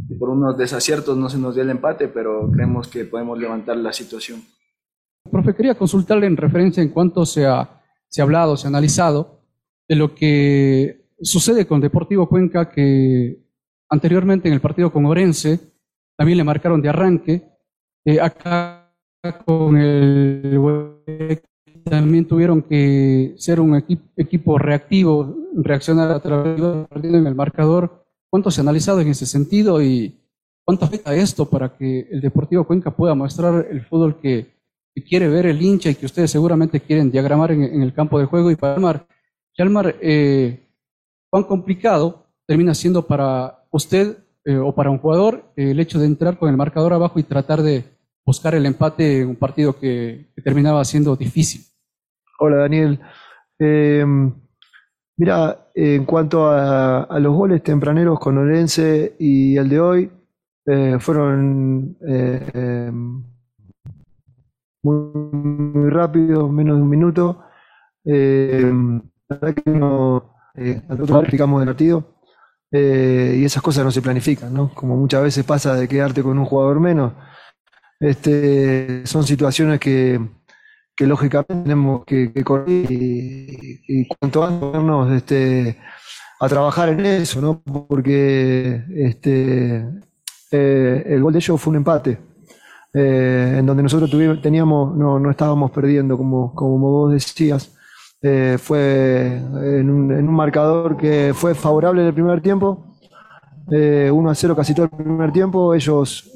y, 0.10 0.16
por 0.16 0.32
unos 0.32 0.58
desaciertos 0.58 1.16
no 1.16 1.30
se 1.30 1.38
nos 1.38 1.56
dio 1.56 1.64
el 1.64 1.70
empate, 1.70 2.10
pero 2.10 2.52
creemos 2.52 2.90
que 2.90 3.06
podemos 3.06 3.40
levantar 3.40 3.78
la 3.78 3.94
situación. 3.94 4.42
Profe, 5.32 5.56
quería 5.56 5.76
consultarle 5.76 6.28
en 6.28 6.36
referencia 6.36 6.84
en 6.84 6.90
cuanto 6.90 7.26
se 7.26 7.46
ha, 7.46 7.82
se 8.10 8.20
ha 8.20 8.26
hablado, 8.26 8.58
se 8.58 8.68
ha 8.68 8.70
analizado 8.70 9.46
de 9.88 9.96
lo 9.96 10.14
que 10.14 11.08
sucede 11.22 11.66
con 11.66 11.80
Deportivo 11.80 12.28
Cuenca, 12.28 12.70
que 12.70 13.46
anteriormente 13.90 14.50
en 14.50 14.56
el 14.56 14.60
partido 14.60 14.92
con 14.92 15.06
Orense 15.06 15.58
también 16.18 16.38
le 16.38 16.44
marcaron 16.44 16.82
de 16.82 16.90
arranque. 16.90 17.51
Eh, 18.06 18.20
acá 18.20 18.92
con 19.46 19.78
el 19.78 20.60
también 21.84 22.26
tuvieron 22.26 22.62
que 22.62 23.34
ser 23.38 23.60
un 23.60 23.76
equipo, 23.76 24.58
reactivo, 24.58 25.36
reaccionar 25.56 26.12
a 26.12 26.20
través 26.20 26.60
en 27.04 27.28
el 27.28 27.36
marcador. 27.36 28.06
¿Cuánto 28.30 28.50
se 28.52 28.62
ha 28.62 28.64
analizado 28.64 29.02
en 29.02 29.10
ese 29.10 29.26
sentido 29.26 29.82
y 29.82 30.20
cuánto 30.64 30.86
afecta 30.86 31.14
esto 31.16 31.50
para 31.50 31.76
que 31.76 32.08
el 32.12 32.22
Deportivo 32.22 32.66
Cuenca 32.66 32.92
pueda 32.92 33.14
mostrar 33.14 33.68
el 33.70 33.82
fútbol 33.86 34.20
que, 34.20 34.60
quiere 35.08 35.28
ver 35.30 35.46
el 35.46 35.62
hincha 35.62 35.90
y 35.90 35.96
que 35.96 36.06
ustedes 36.06 36.30
seguramente 36.30 36.80
quieren 36.80 37.10
diagramar 37.12 37.52
en, 37.52 37.82
el 37.82 37.94
campo 37.94 38.20
de 38.20 38.26
juego? 38.26 38.52
Y 38.52 38.56
para 38.56 38.76
Almar, 38.76 39.08
Almar 39.58 39.96
eh, 40.02 40.68
cuán 41.30 41.44
complicado 41.44 42.28
termina 42.46 42.74
siendo 42.74 43.08
para 43.08 43.66
usted 43.72 44.18
eh, 44.46 44.58
o 44.58 44.74
para 44.74 44.90
un 44.90 44.98
jugador 44.98 45.52
eh, 45.56 45.72
el 45.72 45.80
hecho 45.80 46.00
de 46.00 46.06
entrar 46.06 46.38
con 46.38 46.50
el 46.50 46.58
marcador 46.58 46.94
abajo 46.94 47.20
y 47.20 47.24
tratar 47.24 47.62
de 47.62 47.86
buscar 48.26 48.56
el 48.56 48.66
empate 48.66 49.22
en 49.22 49.30
un 49.30 49.36
partido 49.36 49.78
que, 49.78 50.32
terminaba 50.44 50.84
siendo 50.86 51.16
difícil. 51.16 51.62
Hola 52.40 52.58
Daniel. 52.58 53.00
Eh, 53.60 54.06
mira, 55.18 55.70
en 55.76 56.06
cuanto 56.06 56.48
a, 56.48 57.04
a, 57.04 57.20
los 57.20 57.34
goles 57.34 57.62
tempraneros 57.64 58.20
con 58.20 58.38
Orense 58.38 59.16
y 59.20 59.58
el 59.58 59.70
de 59.70 59.80
hoy, 59.80 60.12
eh, 60.66 60.98
fueron 61.00 61.98
eh, 62.08 62.92
muy, 64.84 64.96
muy, 65.14 65.90
rápidos, 65.90 66.52
menos 66.52 66.78
de 66.78 66.82
un 66.84 66.90
minuto. 66.90 67.44
la 68.04 69.02
verdad 69.30 69.56
que 69.56 69.72
no, 69.72 70.36
nosotros 70.56 71.10
planificamos 71.10 71.62
el 71.62 71.68
partido 71.68 72.16
y 72.72 73.46
esas 73.46 73.62
cosas 73.62 73.84
no 73.84 73.92
se 73.92 74.02
planifican, 74.02 74.54
¿no? 74.54 74.74
Como 74.74 74.98
muchas 74.98 75.24
veces 75.24 75.46
pasa 75.46 75.76
de 75.76 75.88
quedarte 75.88 76.24
con 76.24 76.38
un 76.40 76.46
jugador 76.46 76.80
menos. 76.80 77.14
Este, 78.02 79.06
son 79.06 79.24
situaciones 79.24 79.80
que, 79.80 80.20
que 80.96 81.06
lógicamente 81.06 81.54
tenemos 81.54 82.04
que, 82.04 82.34
que 82.34 82.44
correr 82.44 82.88
y, 82.90 84.08
cuanto 84.08 84.44
antes 84.44 84.60
ponernos 84.60 85.12
este, 85.12 85.78
a 86.40 86.50
trabajar 86.50 86.90
en 86.90 87.06
eso, 87.06 87.42
¿no? 87.42 87.62
Porque 87.62 88.84
este, 88.96 89.86
eh, 90.52 91.04
el 91.06 91.22
gol 91.22 91.34
de 91.34 91.40
ellos 91.40 91.62
fue 91.62 91.72
un 91.72 91.78
empate, 91.78 92.18
eh, 92.92 93.58
en 93.60 93.66
donde 93.68 93.84
nosotros 93.84 94.10
teníamos, 94.42 94.98
no, 94.98 95.20
no 95.20 95.30
estábamos 95.30 95.70
perdiendo, 95.70 96.18
como, 96.18 96.56
como 96.56 96.80
vos 96.80 97.14
decías. 97.14 97.72
Eh, 98.24 98.58
fue 98.60 99.38
en 99.38 99.90
un, 99.92 100.12
en 100.12 100.28
un 100.28 100.36
marcador 100.36 100.98
que 100.98 101.34
fue 101.36 101.54
favorable 101.54 102.02
en 102.02 102.08
el 102.08 102.14
primer 102.16 102.42
tiempo, 102.42 102.98
1 103.68 104.30
a 104.30 104.36
0 104.36 104.56
casi 104.56 104.74
todo 104.74 104.86
el 104.86 104.92
primer 104.92 105.32
tiempo. 105.32 105.74
Ellos 105.76 106.32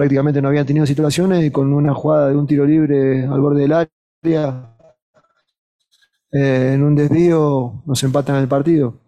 prácticamente 0.00 0.40
no 0.40 0.48
habían 0.48 0.64
tenido 0.64 0.86
situaciones 0.86 1.44
y 1.44 1.50
con 1.50 1.74
una 1.74 1.92
jugada 1.92 2.30
de 2.30 2.34
un 2.34 2.46
tiro 2.46 2.64
libre 2.64 3.26
al 3.26 3.38
borde 3.38 3.60
del 3.60 3.72
área, 3.74 4.74
en 6.32 6.82
un 6.82 6.94
desvío, 6.94 7.82
nos 7.84 8.02
empatan 8.02 8.36
el 8.36 8.48
partido. 8.48 8.98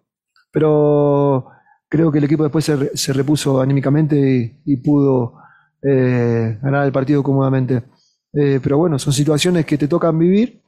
Pero 0.51 1.47
creo 1.89 2.11
que 2.11 2.19
el 2.19 2.25
equipo 2.25 2.43
después 2.43 2.71
se, 2.93 3.13
repuso 3.13 3.59
anímicamente 3.59 4.61
y, 4.63 4.77
pudo 4.77 5.33
eh, 5.81 6.59
ganar 6.61 6.85
el 6.85 6.91
partido 6.91 7.23
cómodamente. 7.23 7.85
Eh, 8.31 8.59
pero 8.61 8.77
bueno, 8.77 8.99
son 8.99 9.13
situaciones 9.13 9.65
que 9.65 9.79
te 9.79 9.87
tocan 9.87 10.19
vivir. 10.19 10.61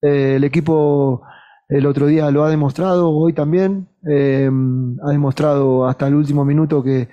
Eh, 0.00 0.36
el 0.36 0.44
equipo 0.44 1.22
el 1.68 1.86
otro 1.86 2.06
día 2.06 2.30
lo 2.30 2.44
ha 2.44 2.50
demostrado, 2.50 3.10
hoy 3.10 3.32
también. 3.32 3.88
ha 4.04 5.10
demostrado 5.10 5.88
hasta 5.88 6.06
el 6.06 6.14
último 6.14 6.44
minuto 6.44 6.84
que, 6.84 7.08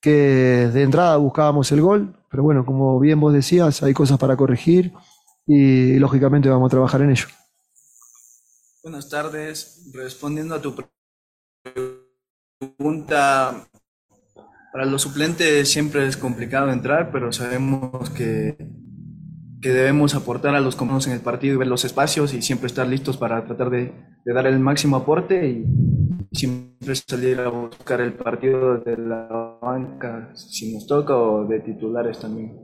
que 0.00 0.70
de 0.72 0.82
entrada 0.82 1.16
buscábamos 1.16 1.70
el 1.72 1.80
gol. 1.80 2.16
Pero 2.30 2.42
bueno, 2.42 2.64
como 2.64 2.98
bien 3.00 3.20
vos 3.20 3.32
decías, 3.32 3.82
hay 3.82 3.92
cosas 3.92 4.18
para 4.18 4.36
corregir 4.36 4.92
y, 5.46 5.98
lógicamente 5.98 6.48
vamos 6.48 6.68
a 6.68 6.70
trabajar 6.70 7.02
en 7.02 7.10
ello. 7.10 7.26
Buenas 8.82 9.08
tardes. 9.08 9.90
Respondiendo 9.92 10.54
a 10.54 10.62
tu 10.62 10.76
pregunta, 12.60 13.66
para 14.72 14.84
los 14.84 15.02
suplentes 15.02 15.70
siempre 15.70 16.06
es 16.06 16.16
complicado 16.16 16.70
entrar, 16.70 17.10
pero 17.10 17.32
sabemos 17.32 18.10
que, 18.10 18.56
que 19.60 19.70
debemos 19.70 20.14
aportar 20.14 20.54
a 20.54 20.60
los 20.60 20.76
comandos 20.76 21.06
en 21.06 21.12
el 21.12 21.20
partido 21.20 21.54
y 21.54 21.58
ver 21.58 21.68
los 21.68 21.84
espacios 21.84 22.32
y 22.34 22.42
siempre 22.42 22.66
estar 22.66 22.86
listos 22.86 23.16
para 23.16 23.44
tratar 23.44 23.70
de, 23.70 23.92
de 24.24 24.32
dar 24.32 24.46
el 24.46 24.58
máximo 24.58 24.96
aporte 24.96 25.46
y, 25.46 25.64
siempre 26.32 26.94
salir 26.94 27.40
a 27.40 27.48
buscar 27.48 28.00
el 28.00 28.12
partido 28.12 28.78
de 28.78 28.96
la 28.96 29.58
banca 29.60 30.30
si 30.34 30.72
nos 30.72 30.86
toca 30.86 31.16
o 31.16 31.44
de 31.44 31.60
titulares 31.60 32.18
también. 32.18 32.56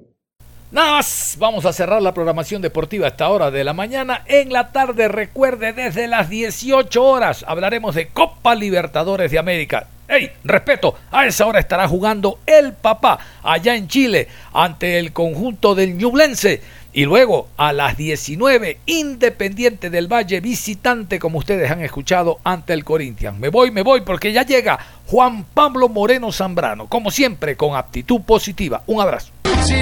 Nada 0.71 0.93
más, 0.93 1.37
vamos 1.39 1.65
a 1.65 1.73
cerrar 1.73 2.03
la 2.03 2.13
programación 2.13 2.61
deportiva 2.61 3.07
a 3.07 3.11
esta 3.11 3.29
hora 3.29 3.51
de 3.51 3.63
la 3.63 3.73
mañana. 3.73 4.23
En 4.27 4.53
la 4.53 4.73
tarde, 4.73 5.09
recuerde, 5.09 5.73
desde 5.73 6.09
las 6.09 6.29
18 6.29 7.05
horas 7.05 7.45
hablaremos 7.47 7.95
de 7.95 8.09
Copa 8.09 8.55
Libertadores 8.55 9.31
de 9.31 9.39
América. 9.39 9.89
¡Ey! 10.09 10.31
Respeto, 10.45 10.95
a 11.11 11.27
esa 11.27 11.47
hora 11.47 11.59
estará 11.59 11.89
jugando 11.89 12.39
el 12.47 12.73
papá 12.73 13.19
allá 13.43 13.75
en 13.75 13.89
Chile 13.89 14.29
ante 14.53 14.99
el 14.99 15.13
conjunto 15.13 15.75
del 15.75 15.97
Ñublense. 15.97 16.63
Y 16.97 17.05
luego 17.05 17.49
a 17.59 17.75
las 17.75 17.99
19, 17.99 18.79
Independiente 18.87 19.91
del 19.91 20.11
Valle, 20.11 20.41
visitante, 20.41 21.19
como 21.19 21.37
ustedes 21.37 21.71
han 21.71 21.83
escuchado, 21.83 22.41
ante 22.43 22.73
el 22.73 22.85
Corinthians. 22.87 23.39
Me 23.39 23.51
voy, 23.51 23.71
me 23.71 23.83
voy, 23.83 24.01
porque 24.01 24.33
ya 24.33 24.45
llega 24.45 24.79
Juan 25.05 25.45
Pablo 25.45 25.91
Moreno 25.91 26.33
Zambrano, 26.33 26.87
como 26.87 27.11
siempre, 27.11 27.55
con 27.55 27.77
aptitud 27.77 28.23
positiva. 28.23 28.83
Un 28.87 29.03
abrazo. 29.03 29.31
Si 29.63 29.75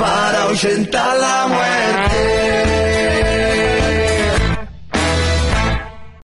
para 0.00 1.14
la 1.14 1.46
muerte. 1.46 2.33